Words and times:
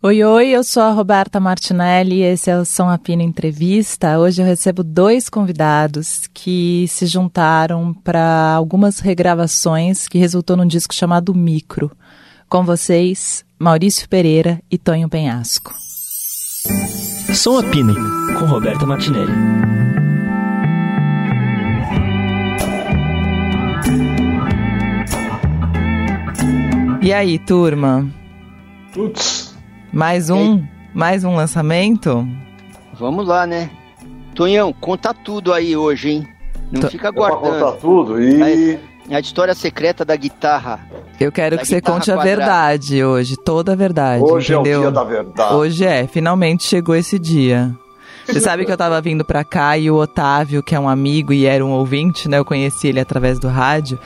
Oi, 0.00 0.22
oi, 0.22 0.50
eu 0.50 0.62
sou 0.62 0.84
a 0.84 0.92
Roberta 0.92 1.40
Martinelli 1.40 2.18
e 2.18 2.22
esse 2.22 2.48
é 2.48 2.56
o 2.56 2.64
São 2.64 2.88
Apino 2.88 3.20
Entrevista. 3.20 4.16
Hoje 4.20 4.40
eu 4.40 4.46
recebo 4.46 4.84
dois 4.84 5.28
convidados 5.28 6.28
que 6.32 6.86
se 6.86 7.04
juntaram 7.04 7.92
para 7.92 8.54
algumas 8.54 9.00
regravações 9.00 10.06
que 10.06 10.16
resultou 10.16 10.56
num 10.56 10.68
disco 10.68 10.94
chamado 10.94 11.34
Micro. 11.34 11.90
Com 12.48 12.64
vocês, 12.64 13.44
Maurício 13.58 14.08
Pereira 14.08 14.62
e 14.70 14.78
Tonho 14.78 15.08
Penhasco. 15.08 15.74
Som 17.34 17.58
Apino, 17.58 17.96
com 18.38 18.44
Roberta 18.46 18.86
Martinelli. 18.86 19.32
E 27.02 27.12
aí, 27.12 27.36
turma? 27.40 28.08
Putz, 28.92 29.47
mais 29.98 30.30
um, 30.30 30.62
mais 30.94 31.24
um 31.24 31.34
lançamento? 31.34 32.24
Vamos 32.94 33.26
lá, 33.26 33.48
né? 33.48 33.68
Tonhão, 34.32 34.72
conta 34.72 35.12
tudo 35.12 35.52
aí 35.52 35.76
hoje, 35.76 36.10
hein? 36.10 36.28
Não 36.70 36.82
Tô... 36.82 36.88
fica 36.88 37.10
guardando. 37.10 37.58
contar 37.58 37.72
tudo 37.80 38.22
e... 38.22 38.78
A, 39.10 39.16
a, 39.16 39.20
história 39.20 39.56
secreta 39.56 40.04
da 40.04 40.14
guitarra. 40.14 40.78
Eu 41.18 41.32
quero 41.32 41.58
que 41.58 41.66
você 41.66 41.80
conte 41.80 42.12
quadrada. 42.12 42.20
a 42.20 42.24
verdade 42.24 43.02
hoje, 43.02 43.36
toda 43.44 43.72
a 43.72 43.74
verdade, 43.74 44.22
hoje 44.22 44.54
entendeu? 44.54 44.72
é 44.72 44.78
o 44.78 44.80
dia 44.82 44.90
da 44.92 45.02
verdade. 45.02 45.54
Hoje 45.54 45.84
é, 45.84 46.06
finalmente 46.06 46.62
chegou 46.62 46.94
esse 46.94 47.18
dia. 47.18 47.74
Você 48.24 48.40
sabe 48.40 48.64
que 48.64 48.70
eu 48.70 48.76
tava 48.76 49.00
vindo 49.00 49.24
pra 49.24 49.42
cá 49.42 49.76
e 49.76 49.90
o 49.90 49.96
Otávio, 49.96 50.62
que 50.62 50.76
é 50.76 50.80
um 50.80 50.88
amigo 50.88 51.32
e 51.32 51.44
era 51.44 51.64
um 51.64 51.70
ouvinte, 51.70 52.28
né? 52.28 52.38
Eu 52.38 52.44
conheci 52.44 52.86
ele 52.86 53.00
através 53.00 53.40
do 53.40 53.48
rádio. 53.48 53.98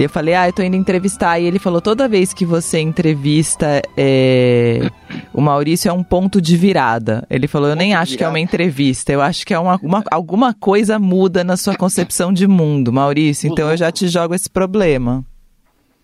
E 0.00 0.04
eu 0.04 0.08
falei, 0.08 0.32
ah, 0.32 0.48
eu 0.48 0.52
tô 0.54 0.62
indo 0.62 0.76
entrevistar. 0.76 1.38
E 1.38 1.44
ele 1.44 1.58
falou, 1.58 1.78
toda 1.78 2.08
vez 2.08 2.32
que 2.32 2.46
você 2.46 2.78
entrevista 2.80 3.82
é, 3.94 4.90
o 5.30 5.42
Maurício 5.42 5.90
é 5.90 5.92
um 5.92 6.02
ponto 6.02 6.40
de 6.40 6.56
virada. 6.56 7.26
Ele 7.28 7.46
falou, 7.46 7.68
eu 7.68 7.76
nem 7.76 7.92
acho 7.92 8.16
que 8.16 8.24
é 8.24 8.28
uma 8.28 8.40
entrevista, 8.40 9.12
eu 9.12 9.20
acho 9.20 9.44
que 9.44 9.52
é 9.52 9.58
uma, 9.58 9.78
uma, 9.82 10.02
alguma 10.10 10.54
coisa 10.54 10.98
muda 10.98 11.44
na 11.44 11.54
sua 11.54 11.76
concepção 11.76 12.32
de 12.32 12.46
mundo, 12.46 12.90
Maurício. 12.90 13.52
Então 13.52 13.70
eu 13.70 13.76
já 13.76 13.92
te 13.92 14.08
jogo 14.08 14.34
esse 14.34 14.48
problema. 14.48 15.22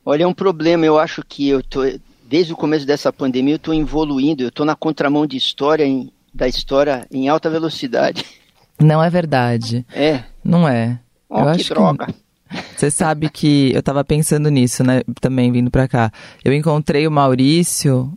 Olha, 0.04 0.24
é 0.24 0.26
um 0.26 0.34
problema, 0.34 0.84
eu 0.84 0.98
acho 0.98 1.22
que 1.26 1.48
eu 1.48 1.62
tô. 1.62 1.80
Desde 2.28 2.52
o 2.52 2.56
começo 2.56 2.86
dessa 2.86 3.10
pandemia 3.10 3.54
eu 3.54 3.56
estou 3.56 3.72
evoluindo, 3.72 4.42
eu 4.42 4.48
estou 4.48 4.66
na 4.66 4.76
contramão 4.76 5.26
de 5.26 5.38
história 5.38 5.86
em, 5.86 6.12
da 6.34 6.46
história 6.46 7.06
em 7.10 7.30
alta 7.30 7.48
velocidade. 7.48 8.26
Não 8.78 9.02
é 9.02 9.08
verdade. 9.08 9.86
É. 9.90 10.22
Não 10.44 10.68
é. 10.68 11.00
Oh, 11.30 11.38
eu 11.38 11.44
que 11.44 11.62
acho 11.62 11.72
droga. 11.72 12.06
Que... 12.06 12.25
Você 12.76 12.90
sabe 12.90 13.28
que 13.28 13.72
eu 13.74 13.82
tava 13.82 14.04
pensando 14.04 14.50
nisso, 14.50 14.84
né? 14.84 15.02
Também 15.20 15.50
vindo 15.50 15.70
pra 15.70 15.88
cá. 15.88 16.12
Eu 16.44 16.52
encontrei 16.52 17.06
o 17.06 17.10
Maurício 17.10 18.12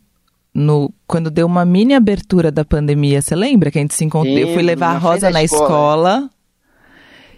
no, 0.53 0.91
quando 1.07 1.31
deu 1.31 1.47
uma 1.47 1.65
mini 1.65 1.93
abertura 1.93 2.51
da 2.51 2.65
pandemia. 2.65 3.21
Você 3.21 3.35
lembra 3.35 3.71
que 3.71 3.77
a 3.77 3.81
gente 3.81 3.93
se 3.93 4.03
encontrou? 4.03 4.37
Eu 4.37 4.53
fui 4.53 4.61
levar 4.61 4.95
a 4.95 4.97
Rosa 4.97 5.29
na 5.29 5.43
escola, 5.43 5.67
escola 5.69 6.29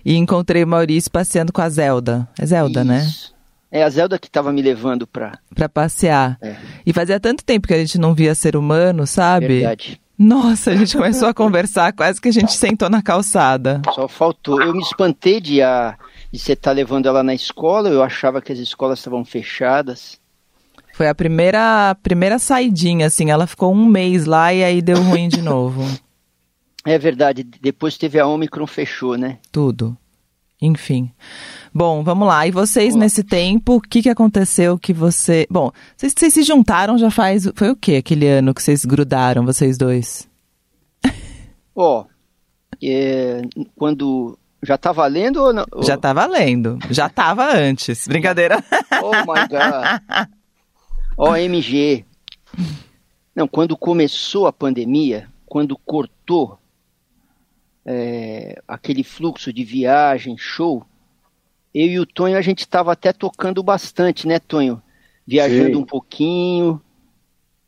e 0.04 0.16
encontrei 0.16 0.64
o 0.64 0.68
Maurício 0.68 1.12
passeando 1.12 1.54
com 1.54 1.62
a 1.62 1.70
Zelda. 1.70 2.28
É 2.40 2.46
Zelda, 2.46 2.84
né? 2.84 3.06
Isso. 3.06 3.32
né? 3.32 3.32
É 3.74 3.84
a 3.84 3.90
Zelda 3.90 4.20
que 4.20 4.28
estava 4.28 4.52
me 4.52 4.62
levando 4.62 5.08
pra... 5.08 5.40
Pra 5.56 5.70
passear. 5.70 6.38
É. 6.42 6.58
E 6.86 6.92
fazia 6.92 7.22
tanto 7.22 7.42
tempo 7.46 7.70
que 7.70 7.74
a 7.74 7.78
gente 7.78 7.98
não 7.98 8.14
via 8.14 8.36
ser 8.36 8.58
humano, 8.58 9.08
sabe? 9.08 9.60
Verdade. 9.60 10.02
Nossa, 10.20 10.72
a 10.72 10.76
gente 10.76 10.96
começou 10.96 11.30
a 11.30 11.34
conversar, 11.34 11.94
quase 11.94 12.20
que 12.20 12.28
a 12.28 12.34
gente 12.34 12.54
sentou 12.54 12.90
na 12.90 13.02
calçada. 13.02 13.82
Só 13.96 14.10
faltou. 14.10 14.62
Eu 14.62 14.74
me 14.74 14.82
espantei 14.82 15.40
de, 15.40 15.62
a, 15.62 15.96
de 16.32 16.40
você 16.40 16.56
tá 16.56 16.72
levando 16.72 17.08
ela 17.08 17.24
na 17.24 17.34
escola, 17.34 17.90
eu 17.90 18.02
achava 18.02 18.42
que 18.42 18.52
as 18.52 18.60
escolas 18.60 19.00
estavam 19.00 19.26
fechadas. 19.26 20.20
Foi 20.94 21.08
a 21.08 21.16
primeira, 21.16 21.96
primeira 22.02 22.38
saidinha, 22.40 23.08
assim, 23.08 23.30
ela 23.30 23.48
ficou 23.48 23.74
um 23.74 23.86
mês 23.86 24.26
lá 24.26 24.54
e 24.54 24.64
aí 24.64 24.82
deu 24.82 25.02
ruim 25.02 25.28
de 25.28 25.42
novo. 25.42 25.84
É 26.86 26.98
verdade, 26.98 27.44
depois 27.44 27.98
teve 27.98 28.20
a 28.20 28.26
Omicron, 28.26 28.66
fechou, 28.66 29.18
né? 29.18 29.38
Tudo. 29.52 29.96
Enfim. 30.62 31.12
Bom, 31.74 32.04
vamos 32.04 32.28
lá. 32.28 32.46
E 32.46 32.52
vocês, 32.52 32.96
nesse 32.96 33.24
tempo, 33.24 33.76
o 33.76 33.82
que, 33.82 34.04
que 34.04 34.10
aconteceu 34.10 34.78
que 34.78 34.94
você. 34.94 35.48
Bom, 35.50 35.72
vocês, 35.98 36.14
vocês 36.16 36.34
se 36.34 36.44
juntaram 36.44 36.98
já 37.00 37.10
faz. 37.10 37.50
Foi 37.56 37.72
o 37.72 37.76
que 37.76 37.96
aquele 37.96 38.28
ano 38.28 38.54
que 38.54 38.62
vocês 38.62 38.86
grudaram, 38.86 39.44
vocês 39.44 39.78
dois? 39.78 40.30
Ó, 41.76 42.02
oh, 42.02 42.06
é, 42.84 43.42
quando. 43.76 44.38
Já 44.64 44.78
tá 44.78 44.92
valendo 44.92 45.38
ou 45.38 45.54
não? 45.54 45.66
Já 45.82 45.98
tá 45.98 46.14
valendo. 46.14 46.78
Já 46.90 47.10
tava 47.10 47.52
antes. 47.52 48.08
Brincadeira. 48.08 48.64
Oh 49.02 49.12
my 49.12 49.48
god. 49.50 50.30
OMG. 51.18 52.06
Não, 53.36 53.48
quando 53.48 53.76
começou 53.76 54.46
a 54.46 54.54
pandemia, 54.54 55.28
quando 55.46 55.78
cortou 55.78 56.60
é, 57.86 58.62
aquele 58.68 59.04
fluxo 59.04 59.52
de 59.52 59.64
viagem, 59.64 60.38
show, 60.38 60.86
eu 61.74 61.88
e 61.88 62.00
o 62.00 62.06
Tonho 62.06 62.38
a 62.38 62.42
gente 62.42 62.60
estava 62.60 62.92
até 62.92 63.12
tocando 63.12 63.64
bastante, 63.64 64.28
né, 64.28 64.40
Tonho? 64.40 64.82
Viajando 65.26 65.76
Sim. 65.76 65.76
um 65.76 65.86
pouquinho. 65.86 66.82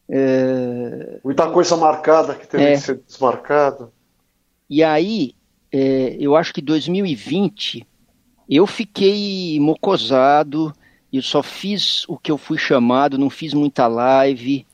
É... 0.10 1.20
Muita 1.24 1.50
coisa 1.50 1.78
marcada 1.78 2.36
que 2.36 2.46
teve 2.48 2.64
é. 2.64 2.72
que 2.74 2.78
ser 2.78 3.02
desmarcada. 3.06 3.90
E 4.70 4.84
aí, 4.84 5.34
é, 5.74 6.16
eu 6.20 6.36
acho 6.36 6.54
que 6.54 6.62
2020 6.62 7.88
eu 8.48 8.68
fiquei 8.68 9.60
mocosado, 9.60 10.72
eu 11.12 11.24
só 11.24 11.42
fiz 11.42 12.08
o 12.08 12.16
que 12.16 12.32
eu 12.32 12.38
fui 12.38 12.60
chamado, 12.60 13.18
não 13.18 13.30
fiz 13.30 13.56
muita 13.56 13.88
live, 13.88 14.68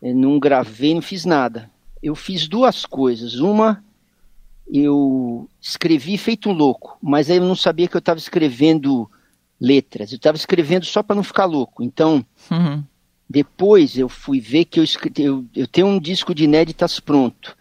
é, 0.00 0.14
não 0.14 0.38
gravei, 0.38 0.94
não 0.94 1.02
fiz 1.02 1.24
nada. 1.24 1.68
Eu 2.00 2.14
fiz 2.14 2.46
duas 2.46 2.86
coisas. 2.86 3.40
Uma, 3.40 3.82
eu 4.72 5.48
escrevi 5.60 6.16
feito 6.16 6.48
um 6.48 6.52
louco, 6.52 6.96
mas 7.02 7.28
aí 7.28 7.38
eu 7.38 7.44
não 7.44 7.56
sabia 7.56 7.88
que 7.88 7.96
eu 7.96 8.00
estava 8.00 8.20
escrevendo 8.20 9.10
letras, 9.60 10.12
eu 10.12 10.16
estava 10.16 10.36
escrevendo 10.36 10.86
só 10.86 11.02
para 11.02 11.16
não 11.16 11.24
ficar 11.24 11.46
louco. 11.46 11.82
Então, 11.82 12.24
uhum. 12.48 12.84
depois 13.28 13.98
eu 13.98 14.08
fui 14.08 14.38
ver 14.40 14.66
que 14.66 14.78
eu, 14.78 14.84
eu, 15.18 15.44
eu 15.56 15.66
tenho 15.66 15.88
um 15.88 15.98
disco 15.98 16.32
de 16.32 16.44
inéditas 16.44 17.00
pronto, 17.00 17.56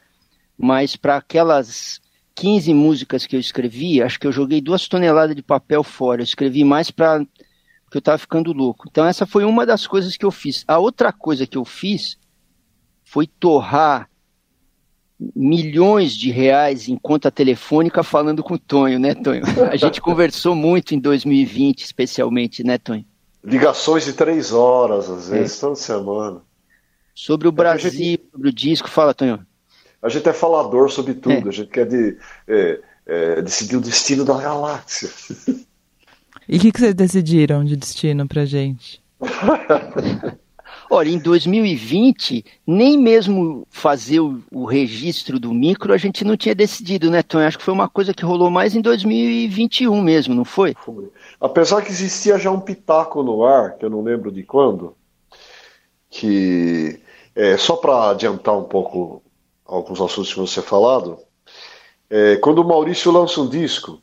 mas 0.56 0.96
para 0.96 1.18
aquelas 1.18 2.00
15 2.40 2.74
músicas 2.74 3.26
que 3.26 3.36
eu 3.36 3.40
escrevi, 3.40 4.02
acho 4.02 4.18
que 4.18 4.26
eu 4.26 4.32
joguei 4.32 4.62
duas 4.62 4.88
toneladas 4.88 5.36
de 5.36 5.44
papel 5.44 5.84
fora. 5.84 6.22
Eu 6.22 6.24
escrevi 6.24 6.64
mais 6.64 6.90
para 6.90 7.20
porque 7.84 7.98
eu 7.98 8.00
estava 8.00 8.18
ficando 8.18 8.54
louco. 8.54 8.86
Então 8.90 9.06
essa 9.06 9.26
foi 9.26 9.44
uma 9.44 9.66
das 9.66 9.86
coisas 9.86 10.16
que 10.16 10.26
eu 10.26 10.32
fiz. 10.32 10.64
A 10.66 10.78
outra 10.78 11.12
coisa 11.12 11.46
que 11.46 11.58
eu 11.58 11.66
fiz 11.66 12.18
foi 13.04 13.28
torrar 13.28 14.10
milhões 15.36 16.16
de 16.16 16.32
reais 16.32 16.88
em 16.88 16.96
conta 16.96 17.30
telefônica 17.30 18.04
falando 18.04 18.42
com 18.42 18.54
o 18.54 18.60
Tonho, 18.60 19.00
né, 19.00 19.14
Tonho? 19.16 19.44
A 19.70 19.76
gente 19.76 20.00
conversou 20.00 20.56
muito 20.56 20.96
em 20.96 21.00
2020, 21.00 21.82
especialmente, 21.82 22.64
né, 22.64 22.78
Tonho? 22.78 23.04
Ligações 23.44 24.06
de 24.06 24.14
três 24.14 24.54
horas, 24.54 25.10
às 25.10 25.28
vezes, 25.28 25.58
é. 25.58 25.60
toda 25.60 25.76
semana. 25.76 26.42
Sobre 27.14 27.50
o 27.50 27.52
Brasil, 27.52 27.92
gente, 27.92 28.30
sobre 28.32 28.48
o 28.48 28.54
disco, 28.54 28.90
fala, 28.90 29.14
Tonho. 29.14 29.46
A 30.02 30.10
gente 30.10 30.28
é 30.30 30.34
falador 30.34 30.90
sobre 30.90 31.14
tudo, 31.14 31.48
é. 31.48 31.50
a 31.50 31.52
gente 31.52 31.70
quer 31.70 31.86
de, 31.86 32.18
é, 32.48 32.80
é, 33.06 33.42
decidir 33.42 33.76
o 33.76 33.82
destino 33.82 34.24
da 34.24 34.40
galáxia. 34.40 35.10
E 36.48 36.58
o 36.58 36.60
que, 36.60 36.72
que 36.72 36.80
vocês 36.80 36.96
decidiram 36.96 37.64
de 37.64 37.76
destino 37.76 38.28
pra 38.28 38.46
gente? 38.46 39.02
Olha, 40.92 41.10
em 41.10 41.20
2020, 41.20 42.44
nem 42.66 42.98
mesmo 42.98 43.68
fazer 43.70 44.20
o, 44.20 44.42
o, 44.52 44.66
registro 44.66 45.40
do 45.40 45.54
micro 45.54 45.94
a 45.94 45.98
gente 45.98 46.26
não 46.26 46.36
tinha 46.36 46.56
decidido, 46.56 47.12
né, 47.12 47.22
Tom? 47.22 47.38
Acho 47.38 47.60
que 47.60 47.64
foi 47.64 47.74
uma 47.74 47.88
coisa 47.88 48.12
que 48.12 48.26
rolou 48.26 48.50
mais 48.50 48.76
em 48.76 48.82
2021 48.82 50.02
mesmo, 50.02 50.34
não 50.34 50.44
foi? 50.44 50.76
Foi. 50.84 51.12
Apesar 51.40 51.84
que 51.84 51.92
existia 51.92 52.40
já 52.40 52.50
um 52.50 52.60
pitaco 52.60 53.22
no 53.22 53.46
ar, 53.46 53.78
que 53.78 53.86
eu 53.86 53.90
não 53.90 54.02
lembro 54.02 54.32
de 54.32 54.42
quando, 54.42 54.96
que, 56.10 57.00
é, 57.36 57.56
só 57.56 57.76
para 57.76 58.10
adiantar 58.10 58.58
um 58.58 58.64
pouco 58.64 59.22
alguns 59.70 60.02
assuntos 60.02 60.34
que 60.34 60.40
você 60.40 60.62
falado, 60.62 61.20
é, 62.10 62.38
quando 62.38 62.60
o 62.60 62.68
Maurício 62.68 63.12
lança 63.12 63.40
um 63.40 63.48
disco, 63.48 64.02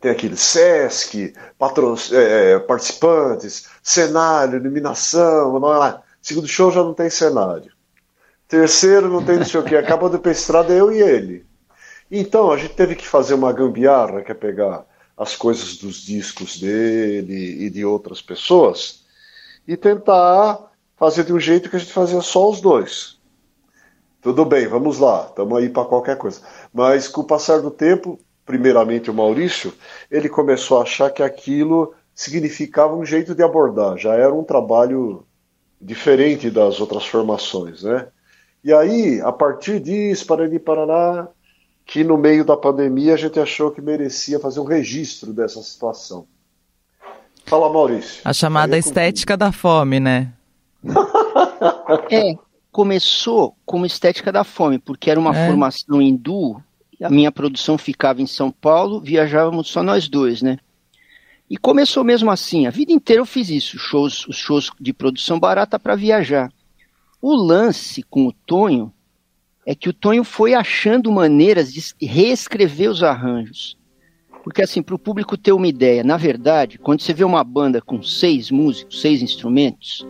tem 0.00 0.10
aquele 0.10 0.36
SESC, 0.36 1.32
patro, 1.58 1.94
é, 2.12 2.52
é, 2.52 2.58
participantes, 2.58 3.68
cenário, 3.82 4.58
iluminação, 4.58 5.58
não 5.58 5.72
é 5.72 5.78
lá. 5.78 6.02
Segundo 6.20 6.46
show 6.46 6.70
já 6.70 6.82
não 6.82 6.94
tem 6.94 7.08
cenário. 7.08 7.72
Terceiro 8.46 9.08
não 9.08 9.24
tem 9.24 9.36
não 9.36 9.44
sei 9.44 9.60
o 9.60 9.64
que, 9.64 9.74
acaba 9.76 10.08
de 10.10 10.30
estrada 10.30 10.72
eu 10.72 10.92
e 10.92 11.00
ele. 11.00 11.46
Então 12.10 12.50
a 12.50 12.56
gente 12.56 12.74
teve 12.74 12.94
que 12.94 13.06
fazer 13.06 13.34
uma 13.34 13.52
gambiarra, 13.52 14.22
que 14.22 14.32
é 14.32 14.34
pegar 14.34 14.84
as 15.16 15.36
coisas 15.36 15.76
dos 15.76 16.02
discos 16.02 16.58
dele 16.58 17.64
e 17.64 17.70
de 17.70 17.84
outras 17.84 18.22
pessoas 18.22 19.04
e 19.66 19.76
tentar 19.76 20.70
fazer 20.96 21.24
de 21.24 21.32
um 21.32 21.40
jeito 21.40 21.68
que 21.68 21.76
a 21.76 21.78
gente 21.78 21.92
fazia 21.92 22.20
só 22.20 22.48
os 22.48 22.60
dois. 22.60 23.17
Tudo 24.20 24.44
bem, 24.44 24.66
vamos 24.66 24.98
lá, 24.98 25.26
estamos 25.28 25.56
aí 25.56 25.68
para 25.68 25.84
qualquer 25.84 26.16
coisa. 26.16 26.40
Mas 26.72 27.06
com 27.06 27.20
o 27.20 27.24
passar 27.24 27.60
do 27.60 27.70
tempo, 27.70 28.18
primeiramente 28.44 29.10
o 29.10 29.14
Maurício, 29.14 29.72
ele 30.10 30.28
começou 30.28 30.78
a 30.78 30.82
achar 30.82 31.10
que 31.10 31.22
aquilo 31.22 31.94
significava 32.14 32.96
um 32.96 33.04
jeito 33.04 33.32
de 33.34 33.44
abordar, 33.44 33.96
já 33.96 34.14
era 34.14 34.34
um 34.34 34.42
trabalho 34.42 35.24
diferente 35.80 36.50
das 36.50 36.80
outras 36.80 37.06
formações, 37.06 37.84
né? 37.84 38.08
E 38.64 38.72
aí, 38.72 39.20
a 39.20 39.30
partir 39.30 39.78
disso, 39.78 40.26
Parani 40.26 40.58
Paraná, 40.58 41.28
que 41.86 42.02
no 42.02 42.18
meio 42.18 42.44
da 42.44 42.56
pandemia 42.56 43.14
a 43.14 43.16
gente 43.16 43.38
achou 43.38 43.70
que 43.70 43.80
merecia 43.80 44.40
fazer 44.40 44.58
um 44.58 44.64
registro 44.64 45.32
dessa 45.32 45.62
situação. 45.62 46.26
Fala, 47.46 47.72
Maurício. 47.72 48.20
A 48.24 48.32
chamada 48.32 48.76
estética 48.76 49.36
da 49.36 49.52
fome, 49.52 50.00
né? 50.00 50.32
é, 52.10 52.36
começou 52.78 53.56
como 53.66 53.84
estética 53.84 54.30
da 54.30 54.44
fome, 54.44 54.78
porque 54.78 55.10
era 55.10 55.18
uma 55.18 55.36
é. 55.36 55.48
formação 55.48 56.00
hindu, 56.00 56.62
a 57.02 57.10
minha 57.10 57.32
produção 57.32 57.76
ficava 57.76 58.22
em 58.22 58.26
São 58.26 58.52
Paulo, 58.52 59.00
viajávamos 59.00 59.66
só 59.66 59.82
nós 59.82 60.08
dois, 60.08 60.42
né? 60.42 60.58
E 61.50 61.56
começou 61.56 62.04
mesmo 62.04 62.30
assim, 62.30 62.68
a 62.68 62.70
vida 62.70 62.92
inteira 62.92 63.20
eu 63.20 63.26
fiz 63.26 63.48
isso, 63.48 63.76
shows, 63.80 64.28
os 64.28 64.36
shows 64.36 64.70
de 64.78 64.92
produção 64.92 65.40
barata 65.40 65.76
para 65.76 65.96
viajar. 65.96 66.52
O 67.20 67.34
lance 67.34 68.00
com 68.04 68.28
o 68.28 68.32
Tonho 68.32 68.92
é 69.66 69.74
que 69.74 69.88
o 69.88 69.92
Tonho 69.92 70.22
foi 70.22 70.54
achando 70.54 71.10
maneiras 71.10 71.72
de 71.72 71.82
reescrever 72.00 72.88
os 72.88 73.02
arranjos. 73.02 73.76
Porque, 74.44 74.62
assim, 74.62 74.82
para 74.82 74.94
o 74.94 75.00
público 75.00 75.36
ter 75.36 75.50
uma 75.50 75.66
ideia, 75.66 76.04
na 76.04 76.16
verdade, 76.16 76.78
quando 76.78 77.00
você 77.00 77.12
vê 77.12 77.24
uma 77.24 77.42
banda 77.42 77.82
com 77.82 78.00
seis 78.04 78.52
músicos, 78.52 79.00
seis 79.00 79.20
instrumentos, 79.20 80.06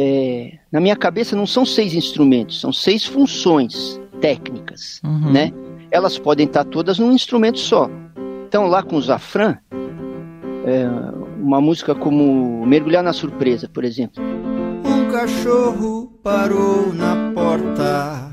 é, 0.00 0.52
na 0.70 0.78
minha 0.78 0.94
cabeça 0.94 1.34
não 1.34 1.44
são 1.44 1.66
seis 1.66 1.92
instrumentos, 1.92 2.60
são 2.60 2.72
seis 2.72 3.04
funções 3.04 4.00
técnicas, 4.20 5.00
uhum. 5.04 5.32
né? 5.32 5.52
Elas 5.90 6.16
podem 6.16 6.46
estar 6.46 6.62
todas 6.62 7.00
num 7.00 7.10
instrumento 7.10 7.58
só. 7.58 7.90
Então, 8.46 8.68
lá 8.68 8.80
com 8.80 8.94
o 8.94 9.02
Zafran, 9.02 9.58
é, 10.64 10.86
uma 11.40 11.60
música 11.60 11.96
como 11.96 12.64
Mergulhar 12.64 13.02
na 13.02 13.12
Surpresa, 13.12 13.68
por 13.68 13.84
exemplo. 13.84 14.22
Um 14.84 15.10
cachorro 15.10 16.12
parou 16.22 16.92
na 16.94 17.32
porta, 17.34 18.30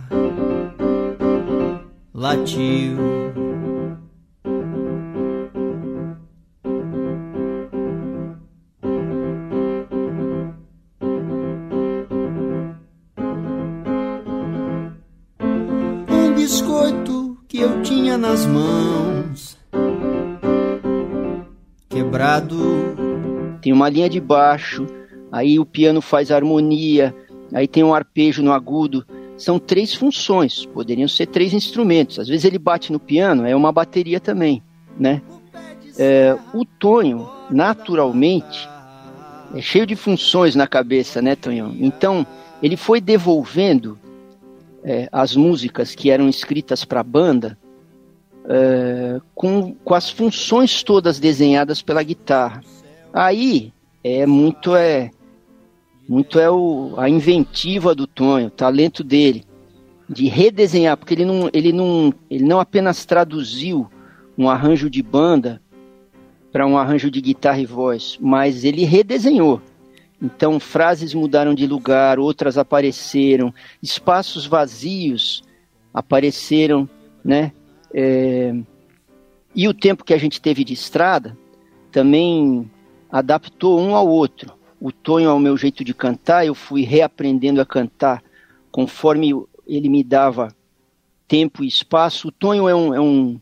latiu. 2.14 2.96
Nas 18.18 18.46
mãos, 18.46 19.58
quebrado. 21.90 22.58
Tem 23.62 23.74
uma 23.74 23.90
linha 23.90 24.10
de 24.10 24.20
baixo 24.20 24.86
aí 25.36 25.60
o 25.60 25.66
piano 25.66 26.02
faz 26.02 26.32
harmonia, 26.32 27.14
aí 27.54 27.68
tem 27.68 27.84
um 27.84 27.94
arpejo 27.94 28.42
no 28.42 28.54
agudo. 28.54 29.06
São 29.38 29.60
três 29.60 29.94
funções, 29.94 30.66
poderiam 30.66 31.10
ser 31.10 31.26
três 31.26 31.54
instrumentos. 31.54 32.20
Às 32.20 32.30
vezes 32.30 32.46
ele 32.46 32.58
bate 32.58 32.90
no 32.90 33.00
piano, 33.02 33.46
é 33.46 33.54
uma 33.54 33.70
bateria 33.70 34.18
também, 34.18 34.64
né? 34.98 35.22
É, 36.00 36.38
o 36.54 36.64
Tonho, 36.64 37.30
naturalmente, 37.52 38.66
é 39.54 39.62
cheio 39.62 39.86
de 39.86 39.98
funções 39.98 40.56
na 40.56 40.68
cabeça, 40.68 41.22
né, 41.22 41.36
Tonhão? 41.36 41.76
Então, 41.78 42.26
ele 42.64 42.78
foi 42.78 43.02
devolvendo 43.02 44.00
é, 44.86 45.10
as 45.12 45.36
músicas 45.36 45.94
que 45.94 46.10
eram 46.10 46.30
escritas 46.30 46.86
para 46.86 47.02
a 47.02 47.04
banda 47.04 47.58
é, 48.48 49.20
com, 49.34 49.74
com 49.74 49.94
as 49.94 50.10
funções 50.10 50.84
todas 50.84 51.20
desenhadas 51.20 51.82
pela 51.82 52.04
guitarra. 52.04 52.62
Aí 53.14 53.74
é 54.04 54.26
muito 54.26 54.76
é 54.76 55.12
muito 56.08 56.40
é 56.40 56.50
o, 56.50 56.94
a 56.98 57.10
inventiva 57.10 57.96
do 57.96 58.06
Tonho, 58.06 58.48
o 58.48 58.52
talento 58.52 59.04
dele 59.04 59.44
de 60.08 60.28
redesenhar, 60.28 60.96
porque 60.96 61.16
ele 61.16 61.26
não, 61.26 61.50
ele 61.52 61.74
não, 61.74 62.14
ele 62.30 62.44
não 62.44 62.60
apenas 62.60 63.06
traduziu 63.06 63.90
um 64.38 64.50
arranjo 64.50 64.90
de 64.90 65.02
banda 65.02 65.60
para 66.52 66.68
um 66.68 66.78
arranjo 66.78 67.10
de 67.10 67.20
guitarra 67.20 67.60
e 67.60 67.66
voz, 67.66 68.18
mas 68.22 68.64
ele 68.64 68.86
redesenhou. 68.86 69.62
Então 70.22 70.60
frases 70.60 71.14
mudaram 71.14 71.54
de 71.54 71.66
lugar, 71.66 72.20
outras 72.20 72.58
apareceram, 72.58 73.54
espaços 73.82 74.46
vazios 74.46 75.44
apareceram, 75.94 76.88
né? 77.24 77.52
É... 77.98 78.54
E 79.56 79.68
o 79.70 79.74
tempo 79.74 80.04
que 80.04 80.14
a 80.14 80.18
gente 80.18 80.42
teve 80.42 80.66
de 80.66 80.74
estrada 80.74 81.38
também 81.92 82.70
adaptou 83.10 83.80
um 83.80 83.96
ao 83.96 84.06
outro 84.06 84.54
o 84.86 84.92
Tonho 84.92 85.32
ao 85.32 85.40
meu 85.40 85.58
jeito 85.58 85.84
de 85.84 85.96
cantar, 85.96 86.46
eu 86.46 86.54
fui 86.54 86.84
reaprendendo 86.84 87.60
a 87.60 87.66
cantar 87.66 88.24
conforme 88.72 89.34
ele 89.66 89.90
me 89.90 90.04
dava 90.04 90.56
tempo 91.28 91.64
e 91.64 91.68
espaço. 91.68 92.28
O 92.28 92.32
Tonho 92.32 92.70
é 92.70 92.76
um, 92.76 92.94
é 92.94 93.02
um, 93.02 93.42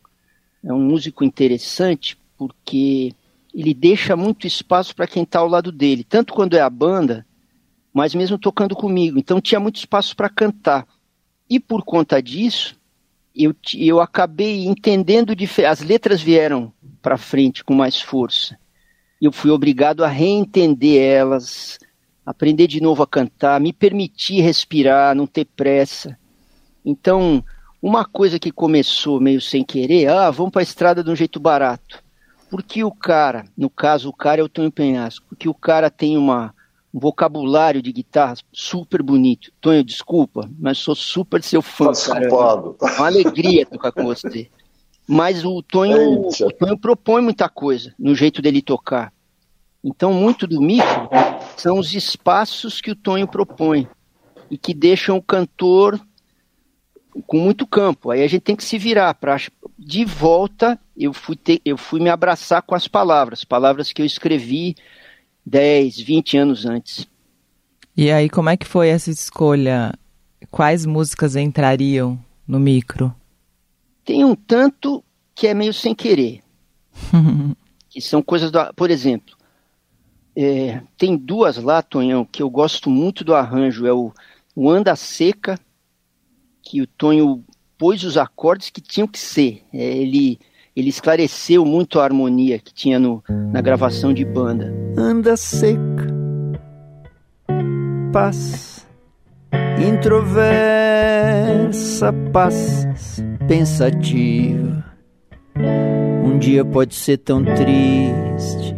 é 0.64 0.72
um 0.72 0.80
músico 0.80 1.22
interessante 1.22 2.16
porque 2.38 3.12
ele 3.54 3.74
deixa 3.74 4.16
muito 4.16 4.46
espaço 4.46 4.96
para 4.96 5.06
quem 5.06 5.22
está 5.22 5.40
ao 5.40 5.48
lado 5.48 5.70
dele, 5.70 6.02
tanto 6.02 6.32
quando 6.32 6.54
é 6.56 6.60
a 6.60 6.70
banda, 6.70 7.26
mas 7.92 8.14
mesmo 8.14 8.38
tocando 8.38 8.74
comigo. 8.74 9.18
Então 9.18 9.38
tinha 9.38 9.60
muito 9.60 9.76
espaço 9.76 10.16
para 10.16 10.30
cantar. 10.30 10.86
E 11.48 11.60
por 11.60 11.84
conta 11.84 12.22
disso, 12.22 12.74
eu, 13.34 13.54
eu 13.74 14.00
acabei 14.00 14.66
entendendo, 14.66 15.34
as 15.68 15.80
letras 15.80 16.20
vieram 16.20 16.72
para 17.02 17.18
frente 17.18 17.64
com 17.64 17.74
mais 17.74 18.00
força 18.00 18.56
eu 19.26 19.32
fui 19.32 19.50
obrigado 19.50 20.04
a 20.04 20.08
reentender 20.08 21.00
elas, 21.00 21.78
aprender 22.24 22.66
de 22.66 22.80
novo 22.80 23.02
a 23.02 23.06
cantar, 23.06 23.60
me 23.60 23.72
permitir 23.72 24.40
respirar, 24.42 25.14
não 25.14 25.26
ter 25.26 25.46
pressa. 25.46 26.18
Então, 26.84 27.42
uma 27.80 28.04
coisa 28.04 28.38
que 28.38 28.50
começou 28.50 29.20
meio 29.20 29.40
sem 29.40 29.64
querer, 29.64 30.08
ah, 30.08 30.30
vamos 30.30 30.52
para 30.52 30.60
a 30.60 30.64
estrada 30.64 31.02
de 31.02 31.10
um 31.10 31.16
jeito 31.16 31.40
barato. 31.40 32.02
Porque 32.50 32.84
o 32.84 32.90
cara, 32.90 33.46
no 33.56 33.70
caso 33.70 34.10
o 34.10 34.12
cara 34.12 34.40
é 34.40 34.44
o 34.44 34.48
Tonho 34.48 34.70
Penhasco, 34.70 35.24
porque 35.28 35.48
o 35.48 35.54
cara 35.54 35.90
tem 35.90 36.16
uma, 36.18 36.54
um 36.94 37.00
vocabulário 37.00 37.82
de 37.82 37.92
guitarra 37.92 38.34
super 38.52 39.02
bonito. 39.02 39.50
Tonho, 39.60 39.82
desculpa, 39.82 40.48
mas 40.56 40.78
sou 40.78 40.94
super 40.94 41.42
seu 41.42 41.60
fã. 41.60 41.90
Tá 41.90 42.14
cara. 42.14 42.26
É 42.26 42.98
uma 42.98 43.06
alegria 43.06 43.66
tocar 43.66 43.90
com 43.90 44.04
você. 44.04 44.48
Mas 45.04 45.44
o 45.44 45.60
Tonho, 45.60 46.28
o 46.28 46.52
Tonho 46.52 46.78
propõe 46.78 47.20
muita 47.20 47.48
coisa 47.48 47.92
no 47.98 48.14
jeito 48.14 48.40
dele 48.40 48.62
tocar. 48.62 49.12
Então, 49.82 50.12
muito 50.12 50.46
do 50.46 50.62
micro 50.62 51.10
são 51.56 51.78
os 51.80 51.92
espaços 51.92 52.80
que 52.80 52.92
o 52.92 52.96
Tonho 52.96 53.26
propõe 53.26 53.88
e 54.48 54.56
que 54.56 54.72
deixam 54.72 55.16
o 55.16 55.22
cantor 55.22 56.00
com 57.26 57.38
muito 57.38 57.66
campo. 57.66 58.12
Aí 58.12 58.22
a 58.22 58.28
gente 58.28 58.42
tem 58.42 58.56
que 58.56 58.64
se 58.64 58.78
virar 58.78 59.14
para 59.14 59.36
de 59.76 60.04
volta. 60.04 60.78
Eu 60.96 61.12
fui 61.12 61.34
ter, 61.34 61.60
eu 61.64 61.76
fui 61.76 62.00
me 62.00 62.08
abraçar 62.08 62.62
com 62.62 62.74
as 62.74 62.86
palavras, 62.86 63.44
palavras 63.44 63.92
que 63.92 64.00
eu 64.00 64.06
escrevi 64.06 64.76
10, 65.44 66.00
20 66.00 66.36
anos 66.36 66.66
antes. 66.66 67.06
E 67.96 68.10
aí, 68.10 68.28
como 68.28 68.50
é 68.50 68.56
que 68.56 68.66
foi 68.66 68.88
essa 68.88 69.10
escolha? 69.10 69.92
Quais 70.50 70.84
músicas 70.84 71.36
entrariam 71.36 72.18
no 72.46 72.58
micro? 72.58 73.14
Tem 74.04 74.24
um 74.24 74.34
tanto 74.34 75.02
que 75.34 75.46
é 75.46 75.54
meio 75.54 75.72
sem 75.72 75.94
querer. 75.94 76.42
que 77.88 78.00
são 78.00 78.22
coisas 78.22 78.50
do, 78.50 78.58
por 78.74 78.90
exemplo, 78.90 79.36
é, 80.36 80.82
tem 80.98 81.16
duas 81.16 81.56
lá, 81.56 81.80
Tonhão, 81.80 82.24
que 82.24 82.42
eu 82.42 82.50
gosto 82.50 82.90
muito 82.90 83.22
do 83.22 83.34
arranjo. 83.34 83.86
É 83.86 83.92
o, 83.92 84.12
o 84.54 84.68
Anda 84.68 84.96
Seca, 84.96 85.58
que 86.62 86.82
o 86.82 86.86
Tonho 86.86 87.44
pôs 87.78 88.02
os 88.02 88.16
acordes 88.16 88.70
que 88.70 88.80
tinham 88.80 89.06
que 89.06 89.18
ser. 89.18 89.62
É, 89.72 89.82
ele, 89.82 90.38
ele 90.76 90.88
esclareceu 90.88 91.64
muito 91.64 92.00
a 92.00 92.04
harmonia 92.04 92.58
que 92.58 92.74
tinha 92.74 92.98
no, 92.98 93.22
na 93.28 93.60
gravação 93.60 94.12
de 94.12 94.24
banda. 94.24 94.74
Anda 94.96 95.36
seca, 95.36 96.08
paz, 98.12 98.84
introversa, 99.78 100.42
paz, 102.32 102.86
pensativa. 103.46 104.84
Um 106.24 106.38
dia 106.38 106.64
pode 106.64 106.94
ser 106.94 107.18
tão 107.18 107.44
triste 107.44 108.74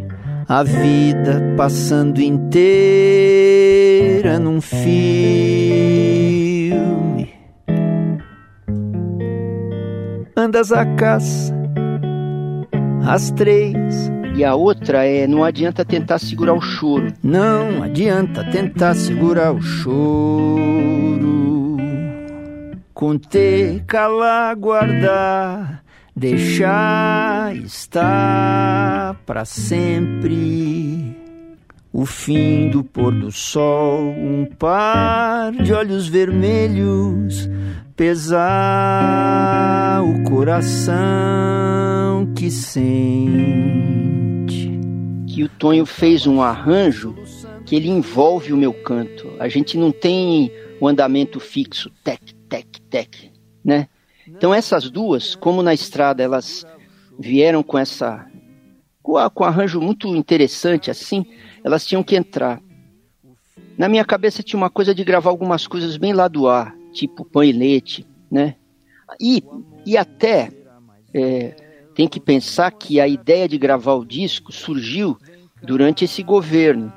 a 0.47 0.63
vida 0.63 1.41
passando 1.57 2.21
inteira 2.21 2.47
num 4.39 4.61
filme. 4.61 4.87
Andas 10.35 10.71
a 10.71 10.85
caça, 10.95 11.53
às 13.05 13.31
três. 13.31 14.11
E 14.35 14.43
a 14.43 14.55
outra 14.55 15.05
é 15.05 15.25
não 15.25 15.43
adianta 15.43 15.83
tentar 15.83 16.19
segurar 16.19 16.53
o 16.53 16.61
choro. 16.61 17.13
Não 17.23 17.83
adianta 17.83 18.43
tentar 18.43 18.93
segurar 18.93 19.51
o 19.51 19.61
choro. 19.61 20.67
Conter, 22.93 23.83
calar, 23.85 24.55
guardar 24.55 25.83
deixar 26.17 27.55
estar 27.55 29.15
para 29.23 29.45
sempre. 29.45 31.15
o 31.93 32.05
fim 32.05 32.69
do 32.69 32.83
pôr 32.83 33.13
do 33.13 33.31
sol, 33.31 34.09
um 34.09 34.45
par 34.45 35.51
de 35.51 35.73
olhos 35.73 36.07
vermelhos 36.07 37.49
pesar 37.95 38.43
o 40.03 40.23
coração 40.29 41.66
sente. 42.51 43.37
Que 45.27 45.43
o 45.43 45.49
Tonho 45.49 45.85
fez 45.85 46.25
um 46.25 46.41
arranjo 46.41 47.15
que 47.65 47.75
ele 47.75 47.89
envolve 47.89 48.53
o 48.53 48.57
meu 48.57 48.73
canto. 48.73 49.31
A 49.39 49.47
gente 49.47 49.77
não 49.77 49.91
tem 49.91 50.51
o 50.79 50.87
andamento 50.87 51.39
fixo, 51.39 51.89
tec, 52.03 52.21
tec, 52.47 52.79
tec, 52.89 53.31
né? 53.63 53.87
Então 54.27 54.53
essas 54.53 54.89
duas, 54.89 55.35
como 55.35 55.61
na 55.61 55.73
estrada 55.73 56.23
elas 56.23 56.65
vieram 57.19 57.63
com 57.63 57.77
essa 57.77 58.25
com 59.01 59.13
um 59.13 59.43
arranjo 59.45 59.79
muito 59.79 60.13
interessante 60.15 60.91
assim, 60.91 61.25
elas 61.63 61.85
tinham 61.85 62.03
que 62.03 62.15
entrar. 62.15 62.61
Na 63.77 63.87
minha 63.87 64.03
cabeça 64.03 64.43
tinha 64.43 64.57
uma 64.57 64.69
coisa 64.69 64.93
de 64.93 65.03
gravar 65.03 65.29
algumas 65.29 65.65
coisas 65.65 65.95
bem 65.97 66.11
lá 66.11 66.27
do 66.27 66.47
ar, 66.47 66.75
tipo 66.91 67.23
pão 67.23 67.43
e 67.43 67.51
leite, 67.51 68.05
né? 68.29 68.55
E, 69.19 69.41
e 69.85 69.95
até 69.95 70.51
é, 71.13 71.55
tem 71.97 72.07
que 72.07 72.19
pensar 72.19 72.69
que 72.69 73.01
a 73.01 73.07
ideia 73.07 73.49
de 73.49 73.57
gravar 73.57 73.95
o 73.95 74.05
disco 74.05 74.51
surgiu 74.51 75.17
durante 75.63 76.05
esse 76.05 76.21
governo, 76.21 76.93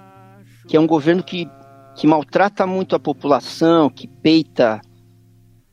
que 0.68 0.76
é 0.76 0.80
um 0.80 0.86
governo 0.86 1.22
que, 1.22 1.48
que 1.96 2.06
maltrata 2.06 2.66
muito 2.66 2.94
a 2.94 3.00
população, 3.00 3.88
que 3.88 4.06
peita 4.06 4.78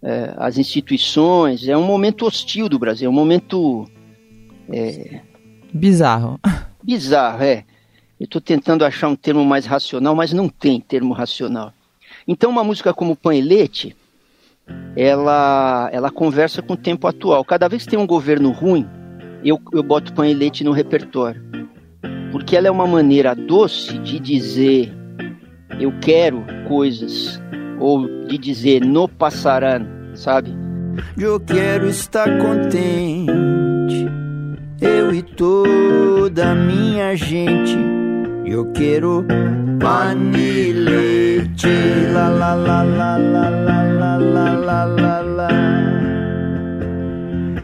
é, 0.02 0.34
as 0.38 0.58
instituições. 0.58 1.68
É 1.68 1.76
um 1.76 1.84
momento 1.84 2.26
hostil 2.26 2.70
do 2.70 2.80
Brasil, 2.80 3.08
é 3.08 3.10
um 3.10 3.14
momento. 3.14 3.86
É, 4.72 5.20
bizarro. 5.74 6.40
Bizarro, 6.82 7.44
é. 7.44 7.66
Eu 8.18 8.24
estou 8.24 8.40
tentando 8.40 8.86
achar 8.86 9.10
um 9.10 9.16
termo 9.18 9.44
mais 9.44 9.66
racional, 9.66 10.16
mas 10.16 10.32
não 10.32 10.48
tem 10.48 10.80
termo 10.80 11.14
racional. 11.14 11.74
Então, 12.26 12.50
uma 12.50 12.64
música 12.64 12.94
como 12.94 13.14
Pão 13.14 13.34
e 13.34 13.42
Leite 13.42 13.94
ela, 14.96 15.90
ela 15.92 16.12
conversa 16.12 16.62
com 16.62 16.74
o 16.74 16.78
tempo 16.78 17.08
atual. 17.08 17.44
Cada 17.44 17.68
vez 17.68 17.84
que 17.84 17.90
tem 17.90 18.00
um 18.00 18.08
governo 18.08 18.52
ruim, 18.52 18.88
eu, 19.50 19.60
eu 19.72 19.84
boto 19.84 20.14
pão 20.14 20.26
e 20.26 20.34
leite 20.34 20.64
no 20.64 20.72
repertório. 20.72 21.42
Porque 22.32 22.56
ela 22.56 22.68
é 22.68 22.72
uma 22.72 22.86
maneira 22.86 23.34
doce 23.34 23.98
de 24.00 24.20
dizer 24.20 24.94
eu 25.80 25.94
quero 26.02 26.44
coisas, 26.68 27.42
ou 27.80 28.26
de 28.26 28.38
dizer 28.38 28.84
no 28.84 29.08
passará, 29.08 29.80
sabe? 30.16 30.52
Eu 31.18 31.40
quero 31.40 31.88
estar 31.88 32.38
contente, 32.40 34.08
eu 34.82 35.14
e 35.14 35.22
toda 35.22 36.52
a 36.52 36.56
minha 36.56 37.16
gente. 37.16 37.78
Eu 38.46 38.72
quero 38.72 39.26
pane 39.80 40.72
leite, 40.74 41.68
la 42.14 42.30
la 42.30 42.56
la 42.56 42.84
la 42.84 43.18
la 43.18 43.50
la 43.50 44.18
la 44.18 44.18
la 44.18 44.86
la 44.86 45.22
la 45.22 45.67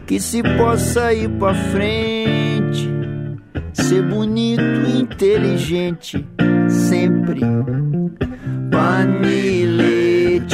que 0.06 0.20
se 0.20 0.42
possa 0.42 1.12
ir 1.14 1.30
pra 1.38 1.54
frente, 1.54 2.88
ser 3.72 4.02
bonito, 4.02 4.62
inteligente, 4.62 6.24
sempre. 6.68 7.40
Panilete, 8.70 10.44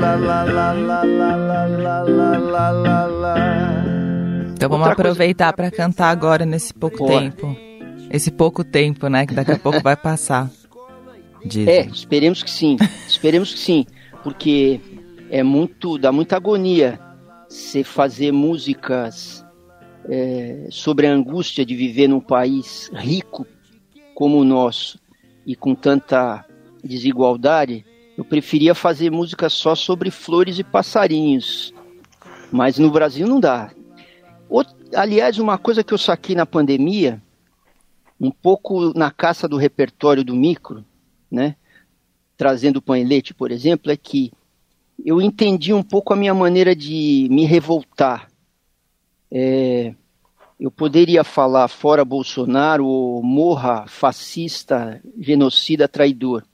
la 0.00 0.16
la 0.16 0.44
la 0.44 0.72
la 0.72 1.04
la 1.04 1.26
la 1.26 1.66
la 1.66 2.02
la 2.02 2.38
la 2.38 2.70
la 2.70 3.06
la. 3.06 3.34
Então 4.52 4.68
vamos 4.68 4.88
Outra 4.88 5.08
aproveitar 5.08 5.52
para 5.54 5.70
cantar 5.70 6.10
agora 6.10 6.44
nesse 6.44 6.74
pouco 6.74 7.06
tempo. 7.06 7.56
Esse 8.10 8.30
pouco 8.30 8.62
tempo, 8.62 9.08
né? 9.08 9.24
Que 9.24 9.34
daqui 9.34 9.52
a 9.52 9.58
pouco 9.58 9.80
vai 9.82 9.96
passar. 9.96 10.50
Dizem. 11.42 11.72
É, 11.72 11.86
esperemos 11.86 12.42
que 12.42 12.50
sim. 12.50 12.76
Esperemos 13.08 13.54
que 13.54 13.58
sim. 13.58 13.86
Porque 14.22 14.78
é 15.30 15.42
muito 15.42 15.96
dá 15.96 16.12
muita 16.12 16.36
agonia 16.36 17.00
se 17.50 17.82
fazer 17.82 18.30
músicas 18.30 19.44
é, 20.08 20.68
sobre 20.70 21.08
a 21.08 21.12
angústia 21.12 21.66
de 21.66 21.74
viver 21.74 22.06
num 22.06 22.20
país 22.20 22.88
rico 22.94 23.44
como 24.14 24.38
o 24.38 24.44
nosso 24.44 25.00
e 25.44 25.56
com 25.56 25.74
tanta 25.74 26.46
desigualdade. 26.82 27.84
Eu 28.16 28.24
preferia 28.24 28.72
fazer 28.72 29.10
música 29.10 29.48
só 29.48 29.74
sobre 29.74 30.12
flores 30.12 30.60
e 30.60 30.64
passarinhos, 30.64 31.74
mas 32.52 32.78
no 32.78 32.88
Brasil 32.88 33.26
não 33.26 33.40
dá. 33.40 33.72
aliás, 34.94 35.38
uma 35.38 35.58
coisa 35.58 35.82
que 35.82 35.92
eu 35.92 35.98
saquei 35.98 36.36
na 36.36 36.46
pandemia, 36.46 37.20
um 38.20 38.30
pouco 38.30 38.96
na 38.96 39.10
caça 39.10 39.48
do 39.48 39.56
repertório 39.56 40.22
do 40.22 40.36
micro, 40.36 40.84
né? 41.28 41.56
Trazendo 42.36 42.80
pão 42.80 42.96
e 42.96 43.02
leite, 43.02 43.34
por 43.34 43.50
exemplo, 43.50 43.90
é 43.90 43.96
que 43.96 44.30
eu 45.04 45.20
entendi 45.20 45.72
um 45.72 45.82
pouco 45.82 46.12
a 46.12 46.16
minha 46.16 46.34
maneira 46.34 46.74
de 46.74 47.28
me 47.30 47.44
revoltar. 47.44 48.30
É, 49.30 49.94
eu 50.58 50.70
poderia 50.70 51.24
falar 51.24 51.68
fora 51.68 52.04
Bolsonaro 52.04 52.86
ou 52.86 53.22
morra 53.22 53.86
fascista, 53.86 55.00
genocida, 55.18 55.88
traidor, 55.88 56.44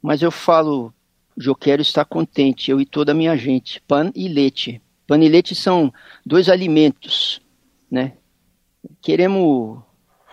mas 0.00 0.22
eu 0.22 0.30
falo, 0.30 0.92
eu 1.36 1.54
quero 1.54 1.82
estar 1.82 2.04
contente, 2.04 2.70
eu 2.70 2.80
e 2.80 2.86
toda 2.86 3.12
a 3.12 3.14
minha 3.14 3.36
gente. 3.36 3.80
Pan 3.86 4.10
e 4.14 4.28
leite. 4.28 4.80
Pan 5.06 5.22
e 5.22 5.28
leite 5.28 5.54
são 5.54 5.92
dois 6.24 6.48
alimentos, 6.48 7.40
né? 7.90 8.14
Queremos 9.00 9.80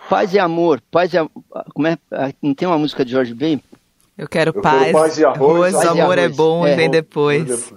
paz 0.08 0.34
e 0.34 0.38
amor, 0.38 0.82
paz 0.90 1.12
e 1.12 1.18
como 1.74 1.86
é? 1.86 1.98
Ah, 2.10 2.32
não 2.42 2.54
tem 2.54 2.66
uma 2.66 2.78
música 2.78 3.04
de 3.04 3.12
Jorge 3.12 3.34
Ben? 3.34 3.62
Eu 4.20 4.28
quero 4.28 4.50
eu 4.54 4.60
paz, 4.60 4.82
quero 4.82 4.98
paz 4.98 5.18
e 5.18 5.24
arroz. 5.24 5.74
arroz 5.74 5.88
amor 5.88 6.18
é 6.18 6.28
bom 6.28 6.66
é, 6.66 6.74
e 6.74 6.76
vem 6.76 6.90
depois. 6.90 7.72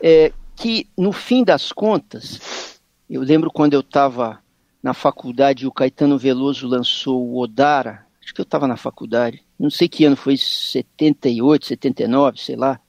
É, 0.00 0.32
que, 0.56 0.88
no 0.96 1.12
fim 1.12 1.44
das 1.44 1.72
contas, 1.72 2.80
eu 3.08 3.20
lembro 3.20 3.50
quando 3.50 3.74
eu 3.74 3.80
estava 3.80 4.38
na 4.82 4.94
faculdade 4.94 5.64
e 5.64 5.66
o 5.66 5.72
Caetano 5.72 6.16
Veloso 6.16 6.66
lançou 6.66 7.22
o 7.22 7.38
Odara, 7.38 8.06
acho 8.22 8.32
que 8.32 8.40
eu 8.40 8.44
estava 8.44 8.66
na 8.66 8.78
faculdade, 8.78 9.44
não 9.58 9.68
sei 9.68 9.86
que 9.86 10.06
ano 10.06 10.16
foi, 10.16 10.38
78, 10.38 11.66
79, 11.66 12.40
sei 12.40 12.56
lá. 12.56 12.80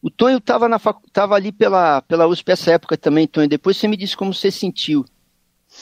O 0.00 0.08
Tonho 0.08 0.38
estava 0.38 0.78
facu... 0.78 1.02
ali 1.34 1.52
pela, 1.52 2.00
pela 2.00 2.26
USP 2.26 2.52
essa 2.52 2.72
época 2.72 2.96
também, 2.96 3.26
Tonho. 3.26 3.50
Depois 3.50 3.76
você 3.76 3.86
me 3.86 3.98
disse 3.98 4.16
como 4.16 4.32
você 4.32 4.50
sentiu. 4.50 5.04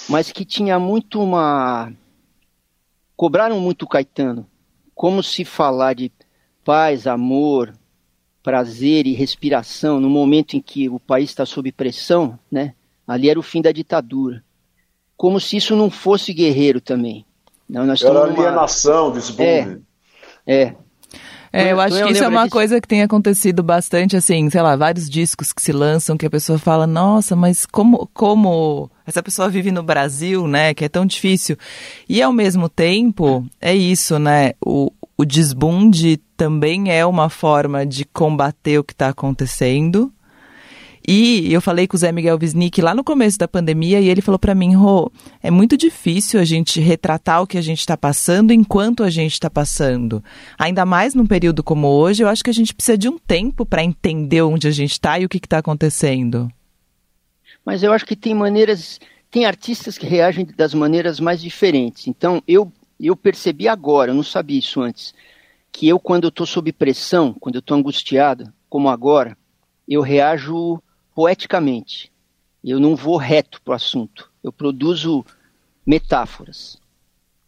Mas 0.08 0.32
que 0.32 0.44
tinha 0.44 0.76
muito 0.80 1.22
uma. 1.22 1.92
Cobraram 3.14 3.60
muito 3.60 3.84
o 3.84 3.88
Caetano. 3.88 4.44
Como 4.96 5.22
se 5.22 5.44
falar 5.44 5.94
de 5.94 6.10
paz, 6.64 7.06
amor, 7.06 7.74
prazer 8.42 9.06
e 9.06 9.12
respiração 9.12 10.00
no 10.00 10.08
momento 10.08 10.56
em 10.56 10.60
que 10.60 10.88
o 10.88 10.98
país 10.98 11.28
está 11.28 11.44
sob 11.44 11.70
pressão, 11.70 12.38
né? 12.50 12.74
Ali 13.06 13.28
era 13.28 13.38
o 13.38 13.42
fim 13.42 13.60
da 13.60 13.70
ditadura. 13.70 14.42
Como 15.14 15.38
se 15.38 15.58
isso 15.58 15.76
não 15.76 15.90
fosse 15.90 16.32
guerreiro 16.32 16.80
também. 16.80 17.26
Não, 17.68 17.84
nós 17.84 18.02
era 18.02 18.24
alienação, 18.24 19.08
numa... 19.08 19.14
desbunde. 19.14 19.82
É, 20.46 20.62
é. 20.62 20.76
É, 21.56 21.72
eu 21.72 21.80
acho 21.80 22.02
que 22.02 22.12
isso 22.12 22.24
é 22.24 22.28
uma 22.28 22.48
coisa 22.48 22.80
que 22.80 22.86
tem 22.86 23.02
acontecido 23.02 23.62
bastante, 23.62 24.16
assim, 24.16 24.48
sei 24.50 24.60
lá, 24.62 24.76
vários 24.76 25.08
discos 25.08 25.52
que 25.52 25.62
se 25.62 25.72
lançam 25.72 26.16
que 26.16 26.26
a 26.26 26.30
pessoa 26.30 26.58
fala, 26.58 26.86
nossa, 26.86 27.34
mas 27.34 27.64
como, 27.64 28.08
como 28.12 28.90
essa 29.06 29.22
pessoa 29.22 29.48
vive 29.48 29.70
no 29.70 29.82
Brasil, 29.82 30.46
né, 30.46 30.74
que 30.74 30.84
é 30.84 30.88
tão 30.88 31.06
difícil. 31.06 31.56
E 32.08 32.20
ao 32.20 32.32
mesmo 32.32 32.68
tempo, 32.68 33.46
é 33.60 33.74
isso, 33.74 34.18
né, 34.18 34.52
o, 34.64 34.92
o 35.16 35.24
desbunde 35.24 36.18
também 36.36 36.92
é 36.92 37.06
uma 37.06 37.30
forma 37.30 37.86
de 37.86 38.04
combater 38.04 38.78
o 38.78 38.84
que 38.84 38.92
está 38.92 39.08
acontecendo. 39.08 40.12
E 41.06 41.52
eu 41.52 41.60
falei 41.60 41.86
com 41.86 41.96
o 41.96 41.98
Zé 41.98 42.10
Miguel 42.10 42.36
Wisnik 42.40 42.82
lá 42.82 42.92
no 42.92 43.04
começo 43.04 43.38
da 43.38 43.46
pandemia 43.46 44.00
e 44.00 44.08
ele 44.08 44.20
falou 44.20 44.40
para 44.40 44.56
mim, 44.56 44.74
Rô, 44.74 45.12
é 45.40 45.52
muito 45.52 45.76
difícil 45.76 46.40
a 46.40 46.44
gente 46.44 46.80
retratar 46.80 47.42
o 47.42 47.46
que 47.46 47.56
a 47.56 47.62
gente 47.62 47.78
está 47.78 47.96
passando 47.96 48.52
enquanto 48.52 49.04
a 49.04 49.10
gente 49.10 49.34
está 49.34 49.48
passando. 49.48 50.22
Ainda 50.58 50.84
mais 50.84 51.14
num 51.14 51.24
período 51.24 51.62
como 51.62 51.86
hoje, 51.86 52.24
eu 52.24 52.28
acho 52.28 52.42
que 52.42 52.50
a 52.50 52.54
gente 52.54 52.74
precisa 52.74 52.98
de 52.98 53.08
um 53.08 53.18
tempo 53.18 53.64
para 53.64 53.84
entender 53.84 54.42
onde 54.42 54.66
a 54.66 54.72
gente 54.72 54.92
está 54.92 55.16
e 55.18 55.24
o 55.24 55.28
que 55.28 55.36
está 55.36 55.58
acontecendo. 55.58 56.50
Mas 57.64 57.84
eu 57.84 57.92
acho 57.92 58.04
que 58.04 58.16
tem 58.16 58.34
maneiras, 58.34 58.98
tem 59.30 59.44
artistas 59.44 59.96
que 59.96 60.06
reagem 60.06 60.44
das 60.56 60.74
maneiras 60.74 61.20
mais 61.20 61.40
diferentes. 61.40 62.08
Então 62.08 62.42
eu 62.48 62.72
eu 62.98 63.14
percebi 63.14 63.68
agora, 63.68 64.10
eu 64.10 64.14
não 64.14 64.22
sabia 64.22 64.58
isso 64.58 64.80
antes, 64.80 65.14
que 65.70 65.86
eu, 65.86 66.00
quando 66.00 66.24
eu 66.24 66.28
estou 66.30 66.46
sob 66.46 66.72
pressão, 66.72 67.34
quando 67.34 67.56
eu 67.56 67.60
estou 67.60 67.76
angustiado, 67.76 68.50
como 68.70 68.88
agora, 68.88 69.36
eu 69.86 70.00
reajo 70.00 70.82
poeticamente. 71.16 72.12
Eu 72.62 72.78
não 72.78 72.94
vou 72.94 73.16
reto 73.16 73.62
para 73.62 73.72
o 73.72 73.74
assunto. 73.74 74.30
Eu 74.44 74.52
produzo 74.52 75.24
metáforas. 75.86 76.76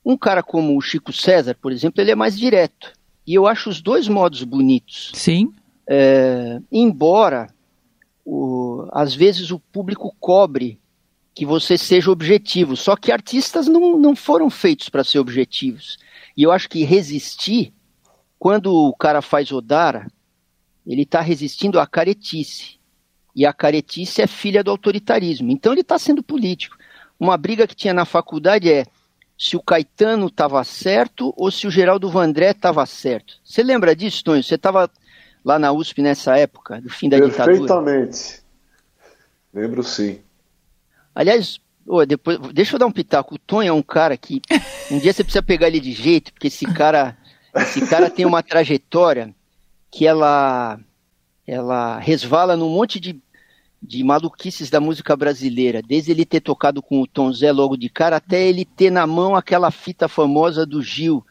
Um 0.03 0.17
cara 0.17 0.43
como 0.43 0.75
o 0.75 0.81
Chico 0.81 1.13
César, 1.13 1.55
por 1.61 1.71
exemplo, 1.71 2.01
ele 2.01 2.11
é 2.11 2.15
mais 2.15 2.39
direto. 2.39 2.95
E 3.27 3.35
eu 3.35 3.47
acho 3.47 3.69
os 3.69 3.83
dois 3.83 4.09
modos 4.09 4.43
bonitos. 4.43 5.13
Sim. 5.15 5.53
É, 5.87 6.59
embora, 6.73 7.53
o, 8.25 8.89
às 8.91 9.15
vezes, 9.15 9.51
o 9.51 9.59
público 9.59 10.17
cobre 10.19 10.81
que 11.35 11.45
você 11.45 11.77
seja 11.77 12.11
objetivo. 12.11 12.75
Só 12.75 12.97
que 12.97 13.13
artistas 13.13 13.69
não, 13.69 13.99
não 13.99 14.17
foram 14.17 14.49
feitos 14.49 14.89
para 14.89 15.05
ser 15.05 15.19
objetivos. 15.19 15.99
E 16.35 16.43
eu 16.43 16.51
acho 16.51 16.71
que 16.71 16.85
resistir, 16.85 17.75
quando 18.39 18.73
o 18.73 18.97
cara 18.97 19.21
faz 19.21 19.53
Odara, 19.53 20.11
ele 20.87 21.03
está 21.03 21.21
resistindo 21.21 21.79
à 21.79 21.87
caretice. 21.87 22.78
E 23.35 23.47
a 23.47 23.53
caretice 23.53 24.23
é 24.23 24.27
filha 24.27 24.65
do 24.65 24.71
autoritarismo. 24.71 25.51
Então 25.51 25.73
ele 25.73 25.83
está 25.83 25.99
sendo 25.99 26.23
político. 26.23 26.77
Uma 27.19 27.37
briga 27.37 27.67
que 27.67 27.75
tinha 27.75 27.95
na 27.95 28.05
faculdade 28.05 28.71
é 28.71 28.85
se 29.39 29.57
o 29.57 29.63
Caetano 29.63 30.27
estava 30.27 30.63
certo 30.65 31.33
ou 31.37 31.51
se 31.51 31.67
o 31.67 31.71
Geraldo 31.71 32.11
Vandré 32.11 32.51
estava 32.51 32.85
certo. 32.85 33.35
Você 33.45 33.63
lembra 33.63 33.95
disso, 33.95 34.25
Tonho? 34.25 34.43
Você 34.43 34.57
estava 34.57 34.91
lá 35.45 35.59
na 35.59 35.73
USP 35.73 36.03
nessa 36.03 36.37
época, 36.37 36.81
do 36.81 36.91
fim 36.91 37.09
da 37.09 37.19
ditadura? 37.19 37.47
Perfeitamente. 37.47 38.43
Lembro 39.55 39.83
sim. 39.85 40.21
Aliás, 41.15 41.61
oh, 41.87 42.05
depois, 42.05 42.39
deixa 42.53 42.75
eu 42.75 42.79
dar 42.79 42.87
um 42.87 42.93
pitaco. 42.93 43.37
O 43.37 43.39
Tonho 43.39 43.69
é 43.69 43.73
um 43.73 43.83
cara 43.83 44.17
que 44.17 44.43
um 44.91 44.99
dia 44.99 45.13
você 45.13 45.23
precisa 45.23 45.43
pegar 45.43 45.69
ele 45.69 45.81
de 45.81 45.93
jeito, 45.93 46.33
porque 46.33 46.49
esse 46.49 46.67
cara, 46.67 47.17
esse 47.55 47.87
cara 47.87 48.11
tem 48.11 48.27
uma 48.27 48.43
trajetória 48.43 49.35
que 49.91 50.07
ela, 50.07 50.79
ela 51.49 51.99
resvala 51.99 52.55
num 52.59 52.69
monte 52.69 53.01
de, 53.01 53.19
de 53.83 54.05
maluquices 54.05 54.69
da 54.69 54.79
música 54.79 55.17
brasileira. 55.17 55.81
Desde 55.81 56.11
ele 56.11 56.27
ter 56.27 56.41
tocado 56.41 56.83
com 56.83 57.01
o 57.01 57.07
Tom 57.07 57.33
Zé 57.33 57.51
logo 57.51 57.75
de 57.75 57.89
cara, 57.89 58.17
até 58.17 58.47
ele 58.47 58.67
ter 58.67 58.91
na 58.91 59.07
mão 59.07 59.35
aquela 59.35 59.71
fita 59.71 60.07
famosa 60.09 60.67
do 60.67 60.83
Gil, 60.83 61.25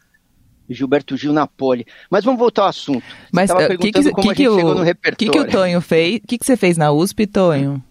Gilberto 0.67 1.15
Gil 1.15 1.31
Napoli. 1.31 1.85
Mas 2.09 2.25
vamos 2.25 2.39
voltar 2.39 2.63
ao 2.63 2.69
assunto. 2.69 3.05
Mas 3.31 3.51
o 3.51 3.53
uh, 3.53 3.77
que, 3.77 3.91
que, 3.91 3.91
que, 3.91 4.11
que, 4.11 4.49
o, 4.49 4.83
que, 5.15 5.29
que 5.29 5.39
o 5.39 5.47
Tonho 5.47 5.79
fez? 5.81 6.17
O 6.17 6.27
que, 6.27 6.39
que 6.39 6.45
você 6.45 6.57
fez 6.57 6.77
na 6.77 6.91
USP, 6.91 7.27
Tonho? 7.27 7.83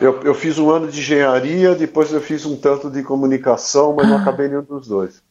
Eu, 0.00 0.20
eu 0.22 0.34
fiz 0.34 0.58
um 0.58 0.70
ano 0.70 0.90
de 0.90 0.98
engenharia, 0.98 1.76
depois 1.76 2.12
eu 2.12 2.20
fiz 2.20 2.44
um 2.44 2.56
tanto 2.56 2.90
de 2.90 3.04
comunicação, 3.04 3.94
mas 3.94 4.06
ah. 4.06 4.10
não 4.10 4.16
acabei 4.18 4.48
nenhum 4.48 4.64
dos 4.64 4.88
dois. 4.88 5.22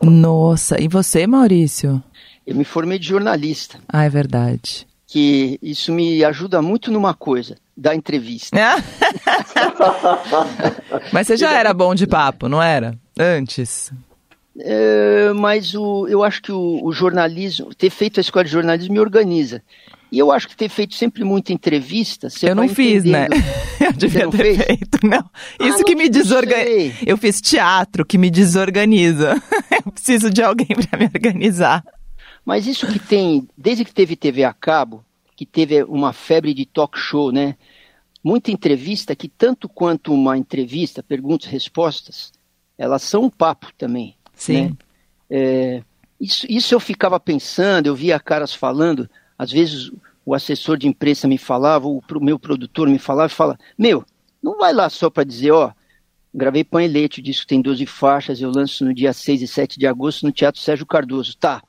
Nossa, 0.00 0.80
e 0.80 0.86
você, 0.86 1.26
Maurício? 1.26 2.00
Eu 2.46 2.54
me 2.54 2.64
formei 2.64 3.00
de 3.00 3.08
jornalista. 3.08 3.80
Ah, 3.88 4.04
é 4.04 4.08
verdade. 4.08 4.87
Que 5.10 5.58
isso 5.62 5.90
me 5.90 6.22
ajuda 6.22 6.60
muito 6.60 6.92
numa 6.92 7.14
coisa, 7.14 7.56
da 7.74 7.94
entrevista. 7.94 8.54
mas 11.12 11.26
você 11.26 11.36
já 11.36 11.52
era 11.52 11.72
bom 11.72 11.94
de 11.94 12.06
papo, 12.06 12.46
não 12.46 12.62
era? 12.62 12.94
Antes. 13.18 13.90
É, 14.60 15.32
mas 15.34 15.74
o, 15.74 16.06
eu 16.08 16.22
acho 16.22 16.42
que 16.42 16.52
o, 16.52 16.84
o 16.84 16.92
jornalismo, 16.92 17.74
ter 17.74 17.90
feito 17.90 18.18
a 18.18 18.20
escola 18.20 18.44
de 18.44 18.50
jornalismo 18.50 18.92
me 18.92 19.00
organiza. 19.00 19.62
E 20.10 20.18
eu 20.18 20.32
acho 20.32 20.48
que 20.48 20.56
ter 20.56 20.68
feito 20.68 20.94
sempre 20.94 21.22
muita 21.22 21.52
entrevista. 21.52 22.28
eu 22.42 22.54
não 22.54 22.68
fiz, 22.68 23.04
né? 23.04 23.28
Eu 23.78 23.92
devia 23.92 24.28
ter 24.28 24.36
fez? 24.36 24.56
feito, 24.56 24.98
não. 25.04 25.24
Isso 25.60 25.74
ah, 25.74 25.78
não 25.78 25.84
que 25.84 25.94
me 25.94 26.08
desorganiza. 26.08 26.96
Eu 27.06 27.16
fiz 27.16 27.40
teatro 27.40 28.04
que 28.04 28.18
me 28.18 28.28
desorganiza. 28.28 29.40
Eu 29.70 29.92
preciso 29.92 30.30
de 30.30 30.42
alguém 30.42 30.66
para 30.66 30.98
me 30.98 31.04
organizar. 31.04 31.84
Mas 32.48 32.66
isso 32.66 32.86
que 32.86 32.98
tem, 32.98 33.46
desde 33.54 33.84
que 33.84 33.92
teve 33.92 34.16
TV 34.16 34.42
a 34.42 34.54
cabo, 34.54 35.04
que 35.36 35.44
teve 35.44 35.84
uma 35.84 36.14
febre 36.14 36.54
de 36.54 36.64
talk 36.64 36.98
show, 36.98 37.30
né? 37.30 37.56
Muita 38.24 38.50
entrevista 38.50 39.14
que, 39.14 39.28
tanto 39.28 39.68
quanto 39.68 40.14
uma 40.14 40.34
entrevista, 40.34 41.02
perguntas 41.02 41.46
e 41.46 41.50
respostas, 41.50 42.32
elas 42.78 43.02
são 43.02 43.24
um 43.24 43.28
papo 43.28 43.66
também. 43.76 44.16
Sim. 44.32 44.62
Né? 44.62 44.76
É, 45.28 45.82
isso, 46.18 46.46
isso 46.48 46.74
eu 46.74 46.80
ficava 46.80 47.20
pensando, 47.20 47.86
eu 47.86 47.94
via 47.94 48.18
caras 48.18 48.54
falando 48.54 49.10
às 49.36 49.52
vezes 49.52 49.92
o 50.24 50.34
assessor 50.34 50.78
de 50.78 50.88
imprensa 50.88 51.28
me 51.28 51.36
falava, 51.36 51.86
o 51.86 52.02
meu 52.18 52.38
produtor 52.38 52.88
me 52.88 52.98
falava 52.98 53.30
e 53.30 53.36
fala: 53.36 53.58
Meu, 53.76 54.02
não 54.42 54.56
vai 54.56 54.72
lá 54.72 54.88
só 54.88 55.10
para 55.10 55.22
dizer, 55.22 55.50
ó, 55.50 55.70
gravei 56.32 56.64
Pão 56.64 56.80
e 56.80 56.88
Leite, 56.88 57.20
o 57.20 57.22
disco 57.22 57.46
tem 57.46 57.60
12 57.60 57.84
faixas, 57.84 58.40
eu 58.40 58.50
lanço 58.50 58.86
no 58.86 58.94
dia 58.94 59.12
6 59.12 59.42
e 59.42 59.46
7 59.46 59.78
de 59.78 59.86
agosto 59.86 60.24
no 60.24 60.32
Teatro 60.32 60.62
Sérgio 60.62 60.86
Cardoso. 60.86 61.36
Tá. 61.36 61.62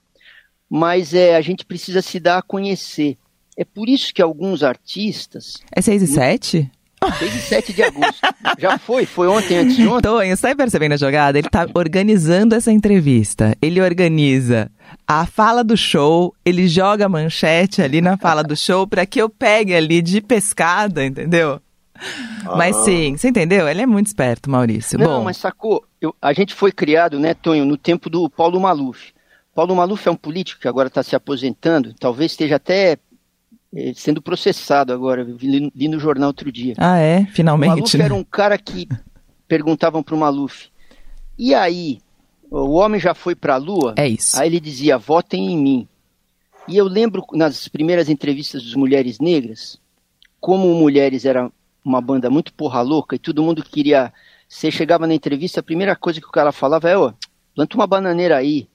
Mas 0.70 1.14
é, 1.14 1.36
a 1.36 1.42
gente 1.42 1.66
precisa 1.66 2.02
se 2.02 2.20
dar 2.20 2.38
a 2.38 2.42
conhecer. 2.42 3.18
É 3.58 3.66
por 3.66 3.90
isso 3.90 4.14
que 4.14 4.22
alguns 4.22 4.64
artistas. 4.64 5.56
É 5.72 5.82
6 5.82 6.04
e 6.04 6.08
7? 6.08 6.72
6 7.18 7.36
e 7.36 7.42
7 7.42 7.74
de 7.74 7.84
agosto. 7.84 8.22
Já 8.60 8.78
foi, 8.78 9.06
foi 9.06 9.28
ontem, 9.28 9.58
antes 9.58 9.76
de 9.76 9.88
ontem. 9.88 10.02
Tonho, 10.02 10.36
você 10.36 10.50
tá 10.50 10.56
percebendo 10.56 10.94
a 10.94 10.98
jogada? 10.98 11.38
Ele 11.38 11.50
tá 11.50 11.68
organizando 11.74 12.56
essa 12.56 12.72
entrevista. 12.72 13.56
Ele 13.62 13.82
organiza 13.82 14.70
a 15.08 15.26
fala 15.26 15.64
do 15.64 15.76
show, 15.76 16.34
ele 16.46 16.68
joga 16.68 17.06
a 17.06 17.10
manchete 17.10 17.82
ali 17.82 18.02
na 18.02 18.18
fala 18.18 18.44
do 18.44 18.56
show 18.56 18.86
para 18.86 19.06
que 19.06 19.22
eu 19.22 19.30
pegue 19.30 19.74
ali 19.74 20.02
de 20.02 20.22
pescada, 20.22 21.06
entendeu? 21.06 21.62
Ah. 22.46 22.56
Mas 22.56 22.76
sim, 22.78 23.18
você 23.18 23.30
entendeu? 23.30 23.68
Ele 23.68 23.82
é 23.82 23.86
muito 23.86 24.08
esperto, 24.08 24.50
Maurício. 24.50 24.98
Não, 24.98 25.06
Bom, 25.06 25.24
mas 25.24 25.38
sacou? 25.38 25.84
Eu, 26.00 26.16
a 26.22 26.32
gente 26.34 26.54
foi 26.54 26.72
criado, 26.72 27.20
né, 27.20 27.34
Tonho, 27.34 27.66
no 27.66 27.78
tempo 27.78 28.10
do 28.10 28.30
Paulo 28.30 28.60
Maluf. 28.60 29.12
Paulo 29.54 29.76
Maluf 29.76 30.08
é 30.08 30.12
um 30.12 30.16
político 30.16 30.62
que 30.62 30.68
agora 30.68 30.88
está 30.88 31.04
se 31.04 31.16
aposentando, 31.16 31.94
talvez 31.94 32.32
esteja 32.32 32.56
até 32.56 32.98
eh, 33.76 33.94
sendo 33.96 34.22
processado 34.22 34.94
agora. 34.94 35.24
Vi, 35.24 35.72
li 35.76 35.88
no 35.88 36.00
jornal 36.00 36.28
outro 36.28 36.52
dia. 36.52 36.76
Ah, 36.78 36.98
é? 36.98 37.26
Finalmente. 37.26 37.72
O 37.72 37.76
Maluf 37.76 37.98
né? 37.98 38.06
era 38.06 38.14
um 38.16 38.24
cara 38.24 38.58
que 38.58 38.88
perguntavam 39.48 40.02
para 40.02 40.16
o 40.16 40.18
Maluf: 40.18 40.70
e 41.40 41.56
aí, 41.56 42.00
o 42.52 42.74
homem 42.74 43.00
já 43.00 43.14
foi 43.14 43.34
para 43.34 43.54
a 43.54 43.58
Lua? 43.58 43.94
É 43.96 44.06
isso. 44.06 44.38
Aí 44.38 44.50
ele 44.50 44.60
dizia: 44.60 44.98
votem 44.98 45.54
em 45.54 45.58
mim. 45.58 45.88
E 46.68 46.76
eu 46.76 46.86
lembro 46.86 47.26
nas 47.32 47.70
primeiras 47.70 48.10
entrevistas 48.10 48.62
dos 48.62 48.76
Mulheres 48.76 49.20
Negras, 49.20 49.80
como 50.42 50.68
Mulheres 50.76 51.24
era 51.24 51.50
uma 51.84 52.02
banda 52.02 52.30
muito 52.30 52.54
porra 52.54 52.82
louca 52.82 53.16
e 53.16 53.20
todo 53.20 53.42
mundo 53.42 53.64
queria. 53.64 54.12
Você 54.50 54.70
chegava 54.70 55.08
na 55.08 55.14
entrevista, 55.14 55.62
a 55.62 55.64
primeira 55.64 55.96
coisa 55.96 56.20
que 56.20 56.28
o 56.28 56.32
cara 56.32 56.52
falava 56.52 56.90
é: 56.90 56.98
ó, 56.98 57.14
planta 57.56 57.76
uma 57.76 57.88
bananeira 57.88 58.36
aí. 58.36 58.68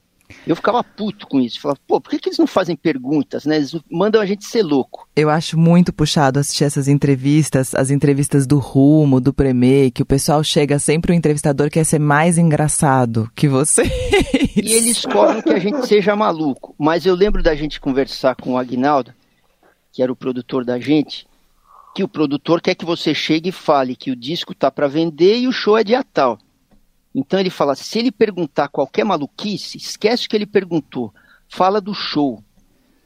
Eu 0.46 0.56
ficava 0.56 0.82
puto 0.82 1.26
com 1.26 1.40
isso. 1.40 1.60
Falava, 1.60 1.78
pô, 1.87 2.00
por 2.00 2.10
que, 2.10 2.18
que 2.18 2.28
eles 2.28 2.38
não 2.38 2.46
fazem 2.46 2.76
perguntas, 2.76 3.44
né? 3.44 3.56
Eles 3.56 3.76
mandam 3.90 4.20
a 4.20 4.26
gente 4.26 4.44
ser 4.44 4.62
louco. 4.62 5.08
Eu 5.14 5.30
acho 5.30 5.58
muito 5.58 5.92
puxado 5.92 6.38
assistir 6.38 6.64
essas 6.64 6.88
entrevistas, 6.88 7.74
as 7.74 7.90
entrevistas 7.90 8.46
do 8.46 8.58
Rumo, 8.58 9.20
do 9.20 9.32
Premê, 9.32 9.90
que 9.90 10.02
o 10.02 10.06
pessoal 10.06 10.42
chega 10.42 10.78
sempre 10.78 11.12
o 11.12 11.14
entrevistador 11.14 11.70
quer 11.70 11.84
ser 11.84 11.98
mais 11.98 12.38
engraçado 12.38 13.30
que 13.34 13.48
você. 13.48 13.82
E 14.56 14.72
eles 14.72 15.04
cobram 15.04 15.42
que 15.42 15.50
a 15.50 15.58
gente 15.58 15.87
seja 15.87 16.14
maluco. 16.14 16.74
Mas 16.78 17.04
eu 17.04 17.14
lembro 17.14 17.42
da 17.42 17.54
gente 17.54 17.80
conversar 17.80 18.37
com 18.37 18.52
o 18.52 18.58
Agnaldo, 18.58 19.12
que 19.92 20.02
era 20.02 20.12
o 20.12 20.16
produtor 20.16 20.64
da 20.64 20.78
gente, 20.78 21.26
que 21.94 22.02
o 22.02 22.08
produtor 22.08 22.60
quer 22.60 22.74
que 22.74 22.84
você 22.84 23.14
chegue 23.14 23.50
e 23.50 23.52
fale 23.52 23.94
que 23.94 24.10
o 24.10 24.16
disco 24.16 24.54
tá 24.54 24.70
para 24.70 24.88
vender 24.88 25.38
e 25.38 25.48
o 25.48 25.52
show 25.52 25.78
é 25.78 25.84
dia 25.84 26.02
tal. 26.02 26.38
Então 27.14 27.38
ele 27.38 27.50
fala: 27.50 27.74
se 27.74 27.98
ele 27.98 28.11
perguntar 28.11 28.68
qualquer 28.68 29.05
maluquice, 29.05 29.79
esquece 29.79 30.27
o 30.27 30.29
que 30.29 30.37
ele 30.37 30.46
perguntou. 30.46 31.14
Fala 31.48 31.81
do 31.81 31.94
show, 31.94 32.42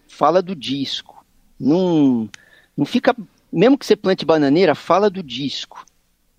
fala 0.09 0.40
do 0.40 0.55
disco. 0.55 1.25
Não, 1.61 2.29
não 2.77 2.87
fica. 2.87 3.14
Mesmo 3.53 3.77
que 3.77 3.85
você 3.85 3.97
plante 3.97 4.25
bananeira, 4.25 4.75
fala 4.75 5.11
do 5.11 5.23
disco. 5.23 5.85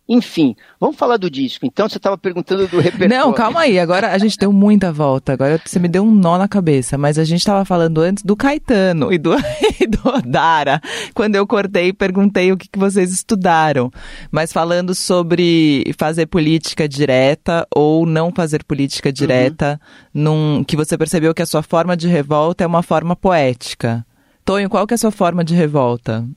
Enfim, 0.09 0.55
vamos 0.79 0.95
falar 0.95 1.17
do 1.17 1.29
disco. 1.29 1.67
Então 1.67 1.87
você 1.87 1.97
estava 1.97 2.17
perguntando 2.17 2.67
do 2.67 2.79
repertório. 2.79 3.15
Não, 3.15 3.31
calma 3.31 3.59
aí. 3.61 3.77
Agora 3.77 4.11
a 4.11 4.17
gente 4.17 4.37
deu 4.37 4.51
muita 4.51 4.91
volta. 4.91 5.33
Agora 5.33 5.61
você 5.63 5.77
me 5.77 5.87
deu 5.87 6.01
um 6.01 6.11
nó 6.11 6.35
na 6.35 6.47
cabeça. 6.47 6.97
Mas 6.97 7.19
a 7.19 7.23
gente 7.23 7.41
estava 7.41 7.63
falando 7.63 8.01
antes 8.01 8.23
do 8.23 8.35
Caetano 8.35 9.13
e 9.13 9.19
do, 9.19 9.35
e 9.79 9.85
do 9.85 10.09
Odara. 10.09 10.81
Quando 11.13 11.35
eu 11.35 11.45
cortei 11.45 11.89
e 11.89 11.93
perguntei 11.93 12.51
o 12.51 12.57
que, 12.57 12.67
que 12.67 12.79
vocês 12.79 13.13
estudaram. 13.13 13.91
Mas 14.31 14.51
falando 14.51 14.95
sobre 14.95 15.93
fazer 15.95 16.25
política 16.25 16.89
direta 16.89 17.67
ou 17.75 18.03
não 18.03 18.31
fazer 18.31 18.63
política 18.63 19.13
direta, 19.13 19.79
uhum. 20.15 20.23
num, 20.23 20.63
que 20.63 20.75
você 20.75 20.97
percebeu 20.97 21.35
que 21.35 21.43
a 21.43 21.45
sua 21.45 21.61
forma 21.61 21.95
de 21.95 22.07
revolta 22.07 22.63
é 22.63 22.67
uma 22.67 22.81
forma 22.81 23.15
poética. 23.15 24.03
Tonho, 24.43 24.67
qual 24.67 24.87
que 24.87 24.93
é 24.93 24.95
a 24.95 24.97
sua 24.97 25.11
forma 25.11 25.43
de 25.43 25.53
revolta? 25.53 26.27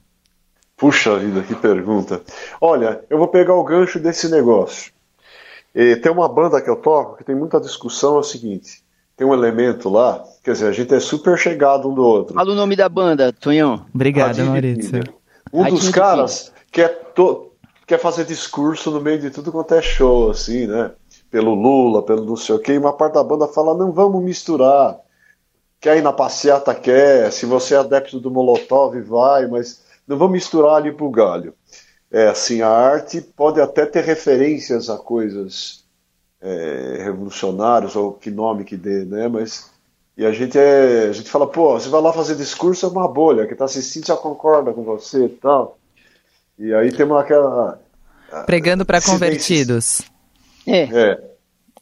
Puxa 0.83 1.17
vida, 1.17 1.43
que 1.43 1.55
pergunta. 1.55 2.23
Olha, 2.61 3.05
eu 3.09 3.17
vou 3.17 3.29
pegar 3.29 3.55
o 3.55 3.63
gancho 3.63 4.01
desse 4.01 4.29
negócio. 4.29 4.93
E 5.73 5.95
tem 5.95 6.11
uma 6.11 6.29
banda 6.29 6.61
que 6.61 6.69
eu 6.69 6.75
toco 6.75 7.19
que 7.19 7.23
tem 7.23 7.37
muita 7.37 7.61
discussão, 7.61 8.17
é 8.17 8.19
o 8.19 8.23
seguinte. 8.25 8.83
Tem 9.17 9.25
um 9.25 9.33
elemento 9.33 9.89
lá, 9.89 10.25
quer 10.43 10.55
dizer, 10.55 10.67
a 10.67 10.73
gente 10.73 10.93
é 10.93 10.99
super 10.99 11.39
chegado 11.39 11.89
um 11.89 11.95
do 11.95 12.03
outro. 12.03 12.35
Fala 12.35 12.51
o 12.51 12.57
nome 12.57 12.75
da 12.75 12.89
banda, 12.89 13.33
Tonhão. 13.33 13.87
Obrigado, 13.95 14.45
Maurício. 14.45 15.05
Um 15.53 15.69
dos 15.71 15.89
caras 15.91 16.53
quer, 16.73 16.89
to... 17.15 17.53
quer 17.87 18.01
fazer 18.01 18.25
discurso 18.25 18.91
no 18.91 19.01
meio 19.01 19.21
de 19.21 19.31
tudo 19.31 19.53
quanto 19.53 19.75
é 19.75 19.81
show, 19.83 20.33
assim, 20.33 20.67
né? 20.67 20.91
Pelo 21.31 21.55
Lula, 21.55 22.03
pelo 22.03 22.25
não 22.25 22.35
sei 22.37 22.57
o 22.57 22.59
quê, 22.59 22.73
e 22.73 22.79
uma 22.79 22.93
parte 22.93 23.15
da 23.15 23.23
banda 23.23 23.47
fala, 23.47 23.73
não 23.73 23.93
vamos 23.93 24.21
misturar. 24.21 24.99
Quer 25.81 25.99
ir 25.99 26.03
na 26.03 26.13
passeata, 26.13 26.75
quer. 26.75 27.31
Se 27.31 27.47
você 27.47 27.77
é 27.77 27.79
adepto 27.79 28.19
do 28.19 28.33
Molotov, 28.33 29.01
vai, 29.03 29.47
mas 29.47 29.81
não 30.07 30.17
vou 30.17 30.29
misturar 30.29 30.77
alho 30.77 30.95
pro 30.95 31.11
galho. 31.11 31.55
É 32.11 32.29
assim, 32.29 32.61
a 32.61 32.69
arte 32.69 33.21
pode 33.21 33.61
até 33.61 33.87
ter 33.87 34.05
referências 34.05 34.91
a 34.91 34.99
coisas 34.99 35.85
é, 36.41 36.99
revolucionárias 37.05 37.97
ou 37.97 38.13
que 38.13 38.31
nome 38.31 38.65
que 38.65 38.77
dê, 38.77 39.05
né? 39.05 39.29
Mas 39.29 39.71
e 40.17 40.27
a 40.27 40.33
gente 40.33 40.59
é, 40.59 41.09
a 41.09 41.13
gente 41.13 41.31
fala, 41.31 41.47
pô, 41.47 41.73
você 41.73 41.89
vai 41.89 42.03
lá 42.03 42.13
fazer 42.13 42.37
discurso 42.37 42.85
é 42.85 42.89
uma 42.89 43.09
bolha, 43.09 43.47
que 43.47 43.55
está 43.55 43.65
assistindo 43.65 44.07
já 44.07 44.17
concorda 44.17 44.73
com 44.73 44.83
você 44.83 45.25
e 45.25 45.29
tal. 45.31 45.79
E 46.59 46.75
aí 46.75 46.93
tem 46.93 47.07
uma, 47.07 47.21
aquela 47.21 47.81
Pregando 48.47 48.85
para 48.85 49.01
convertidos. 49.01 50.03
É, 50.67 50.83
É. 50.93 51.33